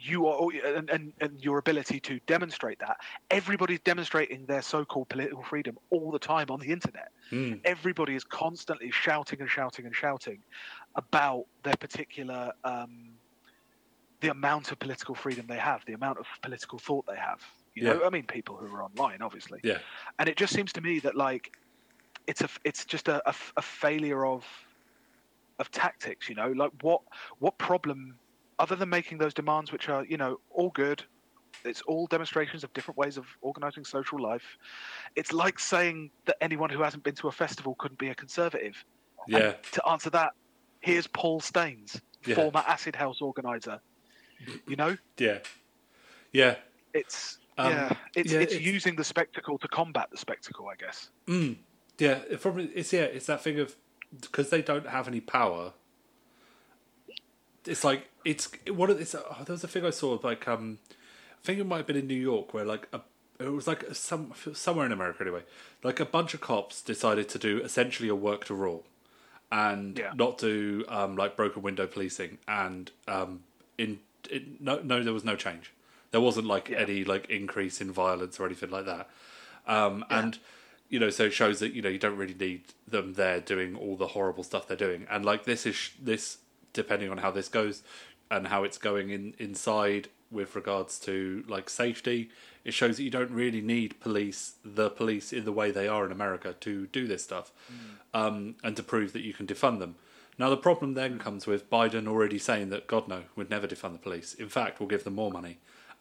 you 0.00 0.26
are 0.26 0.48
and, 0.64 0.90
and, 0.90 1.12
and 1.20 1.44
your 1.44 1.58
ability 1.58 2.00
to 2.00 2.20
demonstrate 2.26 2.78
that. 2.80 2.98
Everybody's 3.30 3.80
demonstrating 3.80 4.44
their 4.46 4.62
so-called 4.62 5.08
political 5.08 5.42
freedom 5.42 5.78
all 5.90 6.10
the 6.10 6.18
time 6.18 6.46
on 6.50 6.60
the 6.60 6.68
internet. 6.68 7.10
Mm. 7.30 7.60
everybody 7.66 8.14
is 8.14 8.24
constantly 8.24 8.90
shouting 8.90 9.42
and 9.42 9.50
shouting 9.50 9.84
and 9.84 9.94
shouting 9.94 10.38
about 10.94 11.44
their 11.62 11.76
particular 11.76 12.52
um, 12.64 13.10
the 14.20 14.28
amount 14.28 14.72
of 14.72 14.78
political 14.78 15.14
freedom 15.14 15.44
they 15.46 15.58
have 15.58 15.84
the 15.84 15.92
amount 15.92 16.18
of 16.18 16.26
political 16.42 16.78
thought 16.78 17.04
they 17.06 17.16
have. 17.16 17.42
You 17.74 17.84
know 17.84 18.00
i 18.04 18.10
mean 18.10 18.24
people 18.24 18.56
who 18.56 18.74
are 18.74 18.82
online 18.82 19.20
obviously. 19.22 19.60
Yeah. 19.62 19.78
and 20.18 20.28
it 20.28 20.36
just 20.36 20.52
seems 20.52 20.72
to 20.72 20.80
me 20.80 21.00
that 21.00 21.14
like 21.14 21.52
it's 22.26 22.40
a 22.40 22.48
it's 22.64 22.84
just 22.84 23.08
a 23.08 23.22
failure 23.60 24.24
of 24.26 24.44
of 25.58 25.70
tactics 25.70 26.28
you 26.28 26.34
know? 26.34 26.50
Like 26.52 26.72
what 26.82 27.02
what 27.38 27.58
problem 27.58 28.16
other 28.58 28.76
than 28.76 28.88
making 28.88 29.18
those 29.18 29.34
demands 29.34 29.72
which 29.72 29.88
are 29.88 30.04
you 30.04 30.16
know 30.16 30.38
all 30.50 30.70
good 30.70 31.02
it's 31.64 31.80
all 31.82 32.06
demonstrations 32.06 32.62
of 32.64 32.72
different 32.72 32.96
ways 32.98 33.16
of 33.16 33.26
organizing 33.40 33.84
social 33.84 34.20
life 34.20 34.58
it's 35.16 35.32
like 35.32 35.58
saying 35.58 36.10
that 36.26 36.36
anyone 36.40 36.70
who 36.70 36.82
hasn't 36.82 37.02
been 37.02 37.14
to 37.14 37.28
a 37.28 37.32
festival 37.32 37.74
couldn't 37.76 37.98
be 37.98 38.08
a 38.08 38.14
conservative 38.14 38.84
And 39.28 39.34
Yeah. 39.42 39.52
to 39.72 39.88
answer 39.88 40.10
that 40.10 40.32
here's 40.80 41.06
paul 41.06 41.40
staines 41.40 42.00
Yeah. 42.26 42.34
former 42.36 42.62
acid 42.66 42.94
house 42.96 43.20
organizer 43.20 43.80
you 44.66 44.76
know 44.76 44.96
Yeah. 45.18 45.38
Yeah. 46.32 46.56
it's 46.94 47.38
Um, 47.56 47.72
yeah 47.72 47.92
it's 48.14 48.32
yeah, 48.32 48.40
it's 48.40 48.52
it's- 48.54 48.66
using 48.74 48.94
the 48.96 49.04
spectacle 49.04 49.58
to 49.58 49.68
combat 49.68 50.10
the 50.10 50.16
spectacle 50.18 50.68
i 50.68 50.76
guess 50.76 51.10
Mm. 51.26 51.56
Yeah. 51.98 52.18
It 52.30 52.40
probably 52.40 52.66
it's 52.66 52.92
yeah. 52.92 53.02
It's 53.16 53.26
that 53.26 53.42
thing 53.42 53.58
of 53.58 53.74
because 54.20 54.50
they 54.50 54.62
don't 54.62 54.86
have 54.86 55.08
any 55.08 55.20
power. 55.20 55.72
It's 57.66 57.82
like 57.82 58.08
it's 58.30 58.50
what 58.78 58.90
it's. 58.90 59.14
Oh, 59.14 59.42
there 59.44 59.54
was 59.54 59.64
a 59.64 59.68
thing 59.68 59.84
I 59.84 59.90
saw 59.90 60.18
like 60.22 60.46
um, 60.48 60.78
I 61.42 61.46
think 61.46 61.58
it 61.58 61.66
might 61.66 61.78
have 61.78 61.86
been 61.86 61.96
in 61.96 62.06
New 62.06 62.14
York 62.32 62.52
where 62.54 62.64
like 62.64 62.86
a 62.92 63.00
it 63.40 63.48
was 63.52 63.66
like 63.66 63.84
some 63.94 64.32
somewhere 64.52 64.84
in 64.86 64.92
America 64.92 65.22
anyway. 65.22 65.42
Like 65.82 65.98
a 66.00 66.04
bunch 66.04 66.34
of 66.34 66.40
cops 66.40 66.82
decided 66.82 67.28
to 67.30 67.38
do 67.38 67.58
essentially 67.62 68.08
a 68.08 68.14
work 68.14 68.44
to 68.46 68.54
rule, 68.54 68.84
and 69.50 69.98
Yeah. 69.98 70.12
not 70.14 70.38
do 70.38 70.84
um 70.88 71.16
like 71.16 71.36
broken 71.36 71.62
window 71.62 71.86
policing. 71.86 72.38
And 72.46 72.90
um 73.06 73.30
in 73.78 74.00
it, 74.30 74.60
no 74.60 74.80
no 74.80 75.02
there 75.02 75.12
was 75.14 75.24
no 75.24 75.36
change. 75.36 75.72
There 76.10 76.20
wasn't 76.20 76.46
like 76.46 76.68
Yeah. 76.68 76.78
any 76.80 77.04
like 77.04 77.30
increase 77.30 77.80
in 77.80 77.90
violence 77.92 78.38
or 78.38 78.46
anything 78.46 78.70
like 78.70 78.86
that. 78.86 79.08
Um 79.66 80.04
and 80.10 80.38
you 80.88 80.98
know 80.98 81.10
so 81.10 81.24
it 81.24 81.32
shows 81.32 81.60
that 81.60 81.72
you 81.74 81.82
know 81.82 81.88
you 81.88 81.98
don't 81.98 82.16
really 82.16 82.34
need 82.48 82.62
them 82.86 83.14
there 83.14 83.40
doing 83.40 83.76
all 83.76 83.96
the 83.96 84.08
horrible 84.08 84.44
stuff 84.44 84.66
they're 84.66 84.76
doing. 84.88 85.06
And 85.08 85.24
like 85.24 85.44
this 85.44 85.64
is 85.64 85.90
this 86.02 86.38
depending 86.72 87.10
on 87.10 87.18
how 87.18 87.30
this 87.30 87.48
goes 87.48 87.82
and 88.30 88.48
how 88.48 88.64
it's 88.64 88.78
going 88.78 89.10
in 89.10 89.34
inside 89.38 90.08
with 90.30 90.54
regards 90.54 90.98
to 90.98 91.44
like 91.48 91.70
safety 91.70 92.30
it 92.64 92.74
shows 92.74 92.98
that 92.98 93.02
you 93.02 93.10
don't 93.10 93.30
really 93.30 93.60
need 93.60 93.98
police 94.00 94.56
the 94.64 94.90
police 94.90 95.32
in 95.32 95.44
the 95.44 95.52
way 95.52 95.70
they 95.70 95.88
are 95.88 96.04
in 96.04 96.12
america 96.12 96.54
to 96.60 96.86
do 96.88 97.06
this 97.06 97.24
stuff 97.24 97.50
um, 98.14 98.54
and 98.62 98.76
to 98.76 98.82
prove 98.82 99.12
that 99.12 99.22
you 99.22 99.32
can 99.32 99.46
defund 99.46 99.78
them 99.78 99.96
now 100.38 100.50
the 100.50 100.56
problem 100.56 100.94
then 100.94 101.18
comes 101.18 101.46
with 101.46 101.70
biden 101.70 102.06
already 102.06 102.38
saying 102.38 102.68
that 102.68 102.86
god 102.86 103.08
no 103.08 103.22
would 103.36 103.48
never 103.48 103.66
defund 103.66 103.92
the 103.92 103.98
police 103.98 104.34
in 104.34 104.48
fact 104.48 104.80
we'll 104.80 104.88
give 104.88 105.04
them 105.04 105.14
more 105.14 105.30
money 105.30 105.58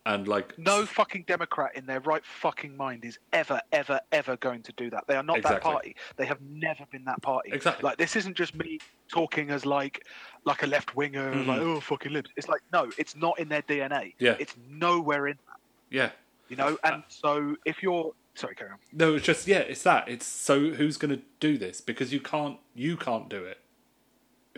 and 0.08 0.26
like 0.26 0.58
No 0.58 0.86
fucking 0.86 1.26
Democrat 1.28 1.76
in 1.76 1.86
their 1.86 2.00
right 2.00 2.26
fucking 2.26 2.76
mind 2.78 3.04
is 3.04 3.20
ever, 3.34 3.60
ever, 3.74 4.00
ever 4.14 4.38
going 4.38 4.64
to 4.64 4.72
do 4.78 4.90
that. 4.90 5.06
They 5.06 5.18
are 5.18 5.24
not 5.24 5.44
that 5.44 5.62
party. 5.62 5.98
They 6.16 6.26
have 6.26 6.40
never 6.42 6.86
been 6.92 7.04
that 7.06 7.22
party. 7.22 7.52
Exactly. 7.52 7.84
Like 7.84 7.98
this 7.98 8.16
isn't 8.16 8.36
just 8.38 8.56
me 8.56 8.80
talking 9.08 9.50
as 9.50 9.66
like, 9.66 10.06
like 10.46 10.64
a 10.64 10.68
left 10.68 10.96
winger, 10.96 11.34
Mhm. 11.34 11.46
like 11.48 11.62
oh 11.62 11.80
fucking 11.80 12.12
libs. 12.14 12.30
It's 12.36 12.48
like 12.48 12.62
no, 12.74 12.92
it's 12.98 13.16
not 13.16 13.40
in 13.40 13.50
their 13.50 13.62
DNA. 13.64 14.14
Yeah. 14.20 14.36
It's 14.40 14.56
nowhere 14.70 15.28
in 15.28 15.38
that. 15.48 15.60
yeah 15.90 16.10
You 16.50 16.56
know. 16.58 16.78
And 16.84 17.04
so 17.10 17.56
if 17.66 17.82
you're 17.84 18.14
sorry, 18.36 18.56
carry 18.56 18.72
on. 18.72 18.78
no 18.94 19.16
it's 19.16 19.26
just 19.26 19.48
yeah 19.48 19.60
it's 19.60 19.82
that 19.84 20.08
it's 20.08 20.26
so 20.26 20.70
who's 20.72 20.98
going 20.98 21.16
to 21.18 21.22
do 21.40 21.58
this 21.58 21.82
because 21.82 22.14
you 22.14 22.20
can't 22.20 22.58
you 22.76 22.96
can't 22.96 23.28
do 23.30 23.44
it 23.44 23.60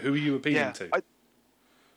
who 0.01 0.13
are 0.13 0.17
you 0.17 0.35
appealing 0.35 0.57
Yeah. 0.57 0.71
to 0.73 0.89
I, 0.93 1.01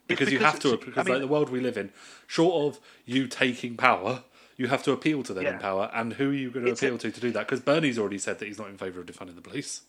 because, 0.06 0.28
It's 0.28 0.32
you 0.32 0.38
have 0.40 0.58
to 0.60 0.76
because 0.76 0.98
I 0.98 1.02
mean- 1.02 1.14
like 1.14 1.20
the 1.22 1.26
world 1.28 1.48
we 1.50 1.58
live 1.60 1.76
in 1.76 1.90
short 2.26 2.54
of 2.76 2.80
you 3.04 3.26
taking 3.26 3.76
power 3.76 4.22
you 4.56 4.68
have 4.68 4.82
to 4.84 4.92
appeal 4.92 5.22
to 5.24 5.34
them 5.34 5.44
in 5.46 5.58
power 5.58 5.90
and 5.92 6.12
who 6.14 6.30
are 6.30 6.34
you 6.34 6.50
going 6.52 6.66
to 6.66 6.70
It's 6.72 6.82
a- 6.82 6.86
appeal 6.86 6.98
to 6.98 7.10
to 7.10 7.20
do 7.20 7.30
that 7.32 7.46
because 7.46 7.60
bernie's 7.60 7.98
already 7.98 8.18
said 8.18 8.38
that 8.38 8.46
he's 8.46 8.58
not 8.58 8.68
in 8.68 8.76
favour 8.78 9.00
of 9.00 9.06
defunding 9.06 9.34
the 9.34 9.40
police 9.42 9.80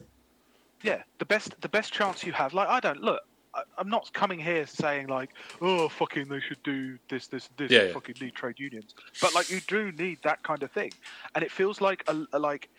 yeah, 0.83 1.03
the 1.19 1.25
best 1.25 1.59
the 1.61 1.69
best 1.69 1.93
chance 1.93 2.25
you 2.25 2.33
have. 2.33 2.53
Like 2.53 2.67
I 2.69 2.79
don't 2.79 2.99
look. 3.01 3.21
I, 3.55 3.63
I'm 3.77 3.89
not 3.89 4.11
coming 4.13 4.39
here 4.39 4.65
saying 4.65 5.07
like, 5.07 5.29
oh 5.61 5.89
fucking, 5.89 6.27
they 6.27 6.39
should 6.39 6.61
do 6.63 6.97
this, 7.09 7.27
this, 7.27 7.47
this. 7.57 7.75
Yeah, 7.75 7.83
yeah. 7.83 7.93
Fucking 7.93 8.15
need 8.19 8.35
trade 8.35 8.55
unions, 8.59 8.93
but 9.21 9.33
like 9.33 9.49
you 9.49 9.61
do 9.67 9.91
need 9.91 10.19
that 10.23 10.39
kind 10.43 10.63
of 10.63 10.71
thing, 10.71 10.93
and 11.35 11.43
it 11.43 11.51
feels 11.51 11.81
like 11.81 12.03
a, 12.07 12.23
a 12.33 12.39
like 12.39 12.69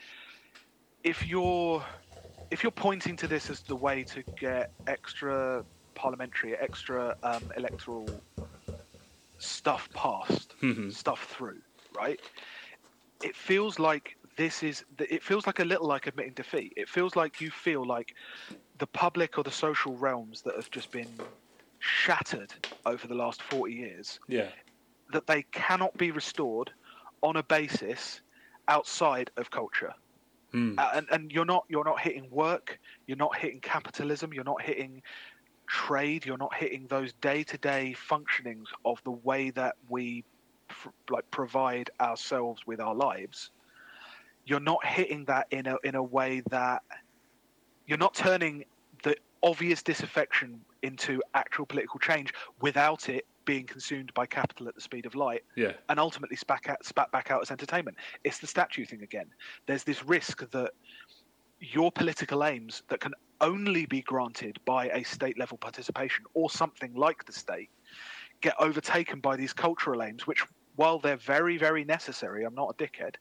if 1.02 1.26
you're 1.26 1.84
if 2.50 2.62
you're 2.62 2.72
pointing 2.72 3.16
to 3.16 3.28
this 3.28 3.50
as 3.50 3.62
the 3.64 3.76
way 3.76 4.04
to 4.04 4.22
get 4.38 4.68
extra 4.86 5.64
parliamentary, 5.96 6.54
extra 6.56 7.14
um, 7.22 7.48
electoral 7.56 8.22
stuff 9.38 9.88
passed, 9.94 10.56
Mhm. 10.62 10.90
stuff 10.90 11.24
through, 11.26 11.60
right? 11.92 12.20
It 13.22 13.34
feels 13.36 13.78
like 13.80 14.14
this 14.36 14.62
is. 14.62 14.84
It 14.98 15.22
feels 15.22 15.46
like 15.46 15.58
a 15.60 15.64
little 15.64 15.86
like 15.88 16.06
admitting 16.06 16.34
defeat. 16.34 16.72
It 16.76 16.88
feels 16.88 17.16
like 17.16 17.40
you 17.40 17.50
feel 17.50 17.86
like 17.86 18.12
the 18.76 18.86
public 18.88 19.38
or 19.38 19.44
the 19.44 19.50
social 19.52 19.96
realms 19.98 20.42
that 20.44 20.56
have 20.56 20.70
just 20.70 20.90
been 20.92 21.26
shattered 21.80 22.54
over 22.86 23.06
the 23.08 23.14
last 23.14 23.42
40 23.42 23.74
years 23.74 24.20
yeah 24.28 24.52
that 25.10 25.26
they 25.26 25.42
cannot 25.52 25.96
be 25.96 26.10
restored 26.10 26.72
on 27.22 27.36
a 27.36 27.42
basis 27.44 28.22
outside 28.68 29.30
of 29.36 29.50
culture 29.50 29.92
Hmm. 30.52 30.78
uh, 30.78 30.90
and 30.94 31.08
and 31.10 31.32
you're 31.32 31.44
not 31.44 31.64
you're 31.68 31.84
not 31.84 32.00
hitting 32.00 32.28
work 32.30 32.78
you're 33.06 33.16
not 33.16 33.36
hitting 33.36 33.60
capitalism 33.60 34.32
you're 34.32 34.44
not 34.44 34.62
hitting 34.62 35.00
trade 35.68 36.26
you're 36.26 36.38
not 36.38 36.54
hitting 36.54 36.86
those 36.88 37.14
day-to-day 37.14 37.94
functionings 38.10 38.66
of 38.84 39.00
the 39.04 39.12
way 39.12 39.50
that 39.50 39.76
we 39.88 40.24
pr- 40.68 40.90
like 41.10 41.24
provide 41.30 41.90
ourselves 42.00 42.62
with 42.66 42.80
our 42.80 42.94
lives 42.94 43.50
you're 44.46 44.60
not 44.60 44.84
hitting 44.84 45.24
that 45.26 45.46
in 45.50 45.66
a 45.66 45.76
in 45.84 45.94
a 45.94 46.02
way 46.02 46.42
that 46.50 46.82
you're 47.86 47.98
not 47.98 48.14
turning 48.14 48.64
the 49.02 49.16
obvious 49.42 49.82
disaffection 49.82 50.60
into 50.82 51.22
actual 51.34 51.66
political 51.66 51.98
change 51.98 52.32
without 52.60 53.08
it 53.08 53.26
being 53.44 53.66
consumed 53.66 54.12
by 54.14 54.24
capital 54.24 54.68
at 54.68 54.74
the 54.74 54.80
speed 54.80 55.04
of 55.04 55.14
light 55.14 55.44
yeah 55.54 55.72
and 55.90 56.00
ultimately 56.00 56.36
spat, 56.36 56.66
out, 56.68 56.84
spat 56.84 57.10
back 57.12 57.30
out 57.30 57.42
as 57.42 57.50
entertainment. 57.50 57.96
It's 58.24 58.38
the 58.38 58.46
statue 58.46 58.86
thing 58.86 59.02
again. 59.02 59.26
There's 59.66 59.84
this 59.84 60.04
risk 60.04 60.48
that 60.50 60.72
your 61.60 61.92
political 61.92 62.44
aims 62.44 62.82
that 62.88 63.00
can 63.00 63.12
only 63.40 63.86
be 63.86 64.02
granted 64.02 64.58
by 64.64 64.88
a 64.88 65.02
state 65.02 65.38
level 65.38 65.58
participation 65.58 66.24
or 66.34 66.50
something 66.50 66.94
like 66.94 67.24
the 67.24 67.32
state 67.32 67.70
get 68.40 68.54
overtaken 68.58 69.20
by 69.20 69.36
these 69.36 69.52
cultural 69.52 70.02
aims, 70.02 70.26
which, 70.26 70.44
while 70.76 70.98
they're 70.98 71.16
very, 71.16 71.56
very 71.56 71.84
necessary, 71.84 72.44
I'm 72.44 72.54
not 72.54 72.74
a 72.78 72.82
dickhead. 72.82 73.14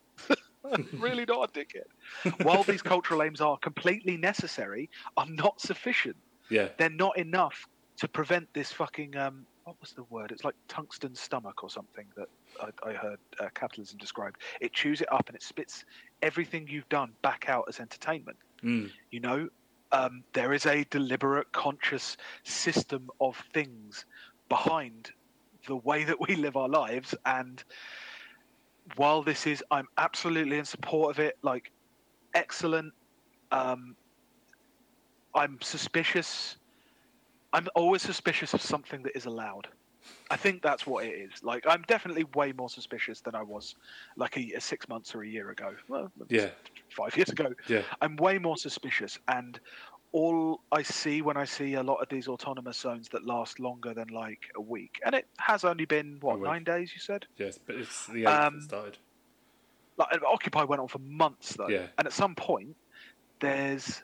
Really 0.92 1.24
not 1.26 1.50
a 1.50 1.60
dickhead. 1.60 2.42
While 2.44 2.62
these 2.64 2.82
cultural 2.82 3.22
aims 3.22 3.40
are 3.40 3.58
completely 3.58 4.16
necessary, 4.16 4.88
are 5.16 5.26
not 5.28 5.60
sufficient 5.60 6.16
yeah 6.50 6.68
they're 6.78 6.90
not 6.90 7.16
enough 7.18 7.66
to 7.98 8.08
prevent 8.08 8.48
this 8.54 8.72
fucking 8.72 9.16
um 9.16 9.46
what 9.64 9.76
was 9.80 9.92
the 9.92 10.02
word 10.04 10.30
it's 10.30 10.44
like 10.44 10.54
tungsten 10.68 11.14
stomach 11.14 11.62
or 11.62 11.70
something 11.70 12.06
that 12.16 12.28
i, 12.60 12.90
I 12.90 12.92
heard 12.92 13.18
uh, 13.40 13.48
capitalism 13.54 13.98
described 13.98 14.36
it 14.60 14.72
chews 14.72 15.00
it 15.00 15.12
up 15.12 15.28
and 15.28 15.36
it 15.36 15.42
spits 15.42 15.84
everything 16.22 16.66
you've 16.68 16.88
done 16.88 17.12
back 17.22 17.46
out 17.48 17.64
as 17.68 17.80
entertainment 17.80 18.36
Hmm. 18.62 18.86
you 19.10 19.20
know 19.20 19.48
um, 19.92 20.24
there 20.32 20.52
is 20.52 20.66
a 20.66 20.84
deliberate 20.90 21.52
conscious 21.52 22.16
system 22.42 23.10
of 23.20 23.36
things 23.52 24.06
behind 24.48 25.12
the 25.68 25.76
way 25.76 26.04
that 26.04 26.20
we 26.20 26.34
live 26.34 26.56
our 26.56 26.68
lives 26.68 27.14
and 27.26 27.62
while 28.96 29.22
this 29.22 29.46
is 29.46 29.62
i'm 29.70 29.86
absolutely 29.98 30.58
in 30.58 30.64
support 30.64 31.10
of 31.10 31.18
it 31.18 31.36
like 31.42 31.70
excellent 32.34 32.92
um, 33.52 33.96
i'm 35.34 35.58
suspicious. 35.60 36.56
I'm 37.52 37.68
always 37.76 38.02
suspicious 38.02 38.52
of 38.52 38.60
something 38.60 39.04
that 39.04 39.16
is 39.16 39.26
allowed. 39.26 39.68
I 40.28 40.36
think 40.36 40.60
that's 40.60 40.86
what 40.88 41.04
it 41.06 41.10
is. 41.14 41.42
Like 41.42 41.64
i'm 41.68 41.82
definitely 41.86 42.24
way 42.34 42.52
more 42.52 42.68
suspicious 42.68 43.20
than 43.20 43.34
i 43.34 43.42
was 43.42 43.76
like 44.16 44.36
a, 44.36 44.52
a 44.56 44.60
six 44.60 44.88
months 44.88 45.14
or 45.14 45.22
a 45.22 45.28
year 45.28 45.50
ago. 45.50 45.74
Well 45.88 46.10
Yeah. 46.28 46.50
five 46.90 47.16
years 47.16 47.30
ago. 47.30 47.54
Yeah. 47.68 47.82
I'm 48.00 48.16
way 48.16 48.38
more 48.38 48.56
suspicious, 48.56 49.18
and 49.28 49.58
all 50.14 50.60
I 50.70 50.82
see 50.82 51.22
when 51.22 51.36
I 51.36 51.44
see 51.44 51.74
a 51.74 51.82
lot 51.82 51.96
of 51.96 52.08
these 52.08 52.28
autonomous 52.28 52.76
zones 52.78 53.08
that 53.08 53.26
last 53.26 53.58
longer 53.58 53.92
than 53.94 54.06
like 54.08 54.42
a 54.54 54.60
week, 54.60 55.00
and 55.04 55.12
it 55.12 55.26
has 55.38 55.64
only 55.64 55.86
been 55.86 56.18
what 56.20 56.38
nine 56.40 56.62
days, 56.62 56.92
you 56.94 57.00
said. 57.00 57.26
yes 57.36 57.58
but 57.66 57.74
it's 57.74 58.06
the 58.06 58.20
eighth 58.22 58.28
Um, 58.28 58.54
that 58.60 58.62
started 58.62 58.98
Like 59.98 60.22
Occupy 60.22 60.62
went 60.64 60.80
on 60.80 60.86
for 60.88 61.00
months 61.00 61.54
though, 61.56 61.68
Yeah. 61.68 61.88
and 61.98 62.06
at 62.06 62.12
some 62.12 62.34
point, 62.36 62.76
there's 63.40 64.02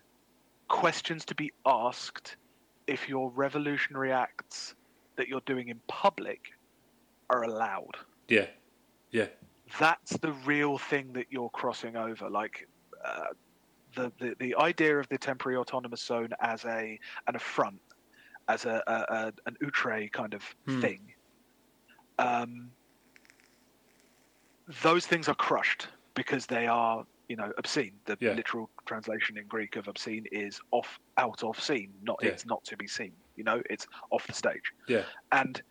questions 0.67 1.25
to 1.27 1.35
be 1.37 1.53
asked 1.65 2.37
if 2.89 3.09
your 3.09 3.31
revolutionary 3.31 4.11
acts 4.13 4.75
that 5.17 5.29
you're 5.29 5.47
doing 5.47 5.69
in 5.69 5.79
public 5.87 6.41
are 7.29 7.45
allowed. 7.45 7.97
Yeah, 8.27 8.47
yeah, 9.13 9.29
That's 9.79 10.17
the 10.19 10.33
real 10.45 10.77
thing 10.79 11.13
that 11.13 11.27
you're 11.31 11.51
crossing 11.51 11.95
over. 11.97 12.29
Like 12.29 12.67
uh, 13.05 13.27
the, 13.95 14.13
the 14.19 14.35
the 14.39 14.55
idea 14.57 14.99
of 14.99 15.09
the 15.09 15.19
temporary 15.19 15.57
autonomous 15.59 16.05
zone 16.05 16.31
as 16.41 16.65
a 16.65 16.99
an 17.27 17.37
affront, 17.37 17.81
as 18.49 18.65
a, 18.65 18.83
a, 18.87 18.93
a 19.15 19.33
an 19.47 19.57
outre 19.65 20.09
kind 20.13 20.35
of 20.35 20.43
Hmm. 20.67 20.81
thing. 20.81 21.15
Um, 22.19 22.73
those 24.83 25.07
things 25.07 25.29
are 25.29 25.35
crushed 25.35 25.89
because 26.15 26.47
they 26.47 26.67
are, 26.67 27.05
you 27.29 27.37
know, 27.37 27.53
obscene. 27.59 28.01
The 28.05 28.19
Yeah. 28.21 28.35
literal 28.35 28.71
translation 28.87 29.39
in 29.39 29.47
Greek 29.49 29.77
of 29.77 29.89
obscene 29.89 30.25
is 30.33 30.61
off, 30.71 30.99
out 31.17 31.43
of 31.43 31.61
scene. 31.61 31.93
Not 32.03 32.19
Yeah. 32.23 32.31
it's 32.31 32.47
not 32.47 32.63
to 32.65 32.77
be 32.77 32.87
seen. 32.87 33.17
You 33.37 33.45
know, 33.45 33.63
it's 33.71 33.87
off 34.11 34.27
the 34.27 34.35
stage 34.35 34.73
yeah, 34.89 35.05
and 35.33 35.63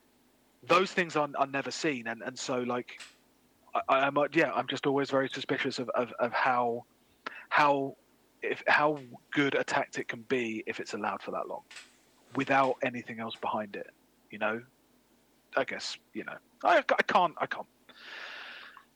those 0.64 0.94
things 0.94 1.16
are, 1.16 1.30
are 1.38 1.48
never 1.48 1.72
seen 1.72 2.08
and, 2.08 2.22
and 2.24 2.38
so 2.38 2.60
like 2.60 3.02
I, 3.76 3.82
I'm 3.90 4.18
uh, 4.18 4.28
yeah 4.34 4.52
I'm 4.54 4.68
just 4.68 4.88
always 4.88 5.10
very 5.12 5.30
suspicious 5.30 5.80
of, 5.80 5.90
of, 5.90 6.14
of 6.20 6.34
how 6.34 6.84
how 7.50 7.96
if 8.42 8.64
how 8.68 9.00
good 9.32 9.56
a 9.56 9.64
tactic 9.64 10.08
can 10.10 10.22
be 10.24 10.64
if 10.68 10.80
it's 10.80 10.94
allowed 10.94 11.22
for 11.22 11.32
that 11.32 11.48
long 11.48 11.62
without 12.36 12.76
anything 12.84 13.20
else 13.20 13.36
behind 13.36 13.76
it 13.76 13.88
you 14.32 14.40
know 14.40 14.62
I 15.58 15.64
guess 15.64 15.98
you 16.14 16.24
know 16.24 16.36
I, 16.64 16.78
I 16.78 17.04
can't 17.04 17.34
I 17.38 17.46
can't 17.46 17.68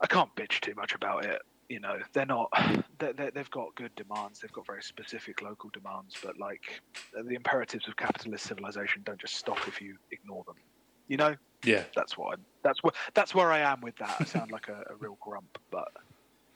I 0.02 0.08
can't 0.08 0.34
bitch 0.36 0.60
too 0.62 0.74
much 0.76 0.96
about 0.96 1.26
it 1.26 1.42
you 1.70 1.80
know 1.80 1.98
they're 2.14 2.26
not 2.26 2.52
they 3.00 3.12
they 3.14 3.32
they've 3.34 3.52
got 3.52 3.76
good 3.76 3.94
demands 3.96 4.40
they've 4.40 4.54
got 4.54 4.66
very 4.66 4.84
specific 4.84 5.42
local 5.42 5.70
demands 5.72 6.16
but 6.24 6.38
like 6.40 6.82
the 7.14 7.36
imperatives 7.36 7.88
of 7.88 7.98
capitalist 7.98 8.46
civilization 8.46 9.02
don't 9.06 9.20
just 9.20 9.36
stop 9.36 9.68
if 9.68 9.82
you 9.82 9.98
ignore 10.12 10.44
them 10.46 10.56
you 11.08 11.18
know 11.18 11.36
yeah. 11.64 11.84
that's 11.96 12.18
what 12.18 12.34
I'm, 12.34 12.46
that's 12.64 12.84
where 12.84 12.94
that's 13.14 13.36
where 13.36 13.52
I 13.52 13.60
am 13.60 13.82
with 13.82 13.96
that. 13.98 14.16
I 14.20 14.26
sound 14.26 14.52
like 14.52 14.68
a, 14.68 14.84
a 14.90 14.96
real 15.00 15.18
grump, 15.22 15.58
but 15.72 15.90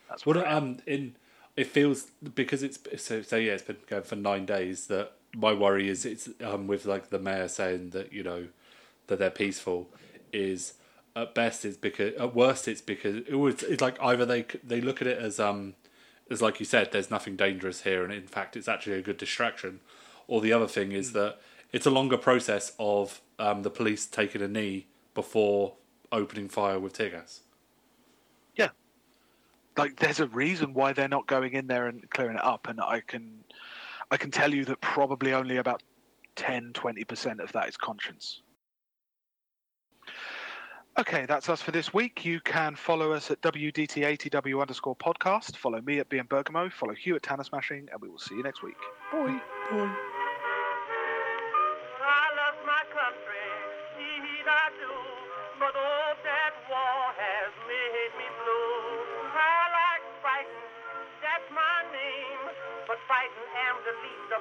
that's 0.10 0.26
what 0.26 0.38
am. 0.38 0.46
um 0.46 0.78
in 0.86 1.16
it 1.58 1.68
feels 1.68 2.12
because 2.36 2.64
it's 2.64 2.80
so 3.02 3.22
so 3.22 3.36
yeah 3.36 3.54
it's 3.54 3.64
been 3.64 3.78
going 3.88 4.04
for 4.04 4.16
nine 4.16 4.46
days 4.46 4.88
that 4.88 5.14
my 5.36 5.52
worry 5.52 5.90
is 5.90 6.06
it's 6.06 6.30
um 6.42 6.68
with 6.68 6.86
like 6.86 7.10
the 7.10 7.20
mayor 7.20 7.48
saying 7.48 7.90
that 7.90 8.14
you 8.14 8.24
know 8.24 8.48
that 9.08 9.20
they're 9.20 9.30
peaceful 9.30 9.90
is 10.32 10.74
at 11.16 11.34
best 11.34 11.66
it's 11.66 11.78
because 11.78 12.14
at 12.16 12.36
worst 12.36 12.68
it's 12.68 12.82
because 12.82 13.18
it 13.28 13.36
was 13.36 13.64
it's 13.64 13.82
like 13.82 14.02
either 14.02 14.26
they 14.26 14.46
they 14.64 14.80
look 14.80 15.02
at 15.02 15.08
it 15.08 15.18
as 15.18 15.40
um 15.40 15.74
as 16.30 16.42
like 16.42 16.60
you 16.60 16.66
said 16.66 16.92
there's 16.92 17.10
nothing 17.10 17.36
dangerous 17.36 17.82
here 17.82 18.04
and 18.04 18.14
in 18.14 18.28
fact 18.28 18.56
it's 18.56 18.68
actually 18.68 18.98
a 18.98 19.02
good 19.02 19.18
distraction. 19.18 19.80
Or 20.30 20.42
the 20.42 20.52
other 20.52 20.68
thing 20.68 20.92
is 20.92 21.14
that 21.14 21.38
it's 21.72 21.86
a 21.86 21.90
longer 21.90 22.18
process 22.18 22.74
of 22.78 23.22
um 23.40 23.64
the 23.64 23.70
police 23.70 24.06
taking 24.06 24.42
a 24.42 24.48
knee 24.48 24.88
before 25.14 25.74
opening 26.12 26.50
fire 26.50 26.80
with 26.80 26.94
tear 26.94 27.10
gas 27.10 27.42
like 29.78 29.98
there's 29.98 30.20
a 30.20 30.28
reason 30.28 30.74
why 30.74 30.94
they're 30.94 31.08
not 31.08 31.28
going 31.28 31.54
in 31.54 31.68
there 31.68 31.88
and 31.88 32.10
clearing 32.10 32.38
it 32.38 32.44
up, 32.44 32.68
and 32.68 32.82
I 32.82 33.02
can 33.02 33.44
I 34.12 34.18
can 34.18 34.32
tell 34.32 34.54
you 34.54 34.66
that 34.66 34.82
probably 34.82 35.34
only 35.34 35.58
about 35.58 35.84
10 36.36 36.74
20 36.74 37.04
percent 37.04 37.42
of 37.42 37.52
that 37.54 37.70
is 37.70 37.78
conscience. 37.78 38.42
Okay, 41.00 41.28
that's 41.28 41.48
us 41.48 41.62
for 41.62 41.70
this 41.70 41.94
week. 41.94 42.26
You 42.26 42.40
can 42.40 42.76
follow 42.76 43.12
us 43.12 43.30
at 43.30 43.40
WDT80W 43.42 44.60
underscore 44.60 44.96
podcast. 44.96 45.56
Follow 45.56 45.80
me 45.82 46.00
at 46.00 46.10
BM 46.10 46.28
Bergamo. 46.28 46.70
Follow 46.70 46.96
Hugh 46.96 47.16
at 47.16 47.22
Tanner 47.22 47.44
Smashing, 47.44 47.88
and 47.92 48.02
we 48.02 48.10
will 48.10 48.18
see 48.18 48.34
you 48.34 48.42
next 48.42 48.64
week. 48.64 48.78
Bye. 49.12 49.40
I 49.70 50.14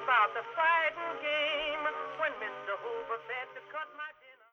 about 0.07 0.31
the 0.31 0.45
fighting 0.55 1.15
game. 1.19 1.83
When 2.15 2.31
Mr. 2.39 2.79
Hoover 2.79 3.19
said 3.27 3.47
to 3.59 3.61
cut 3.75 3.91
my. 3.99 4.26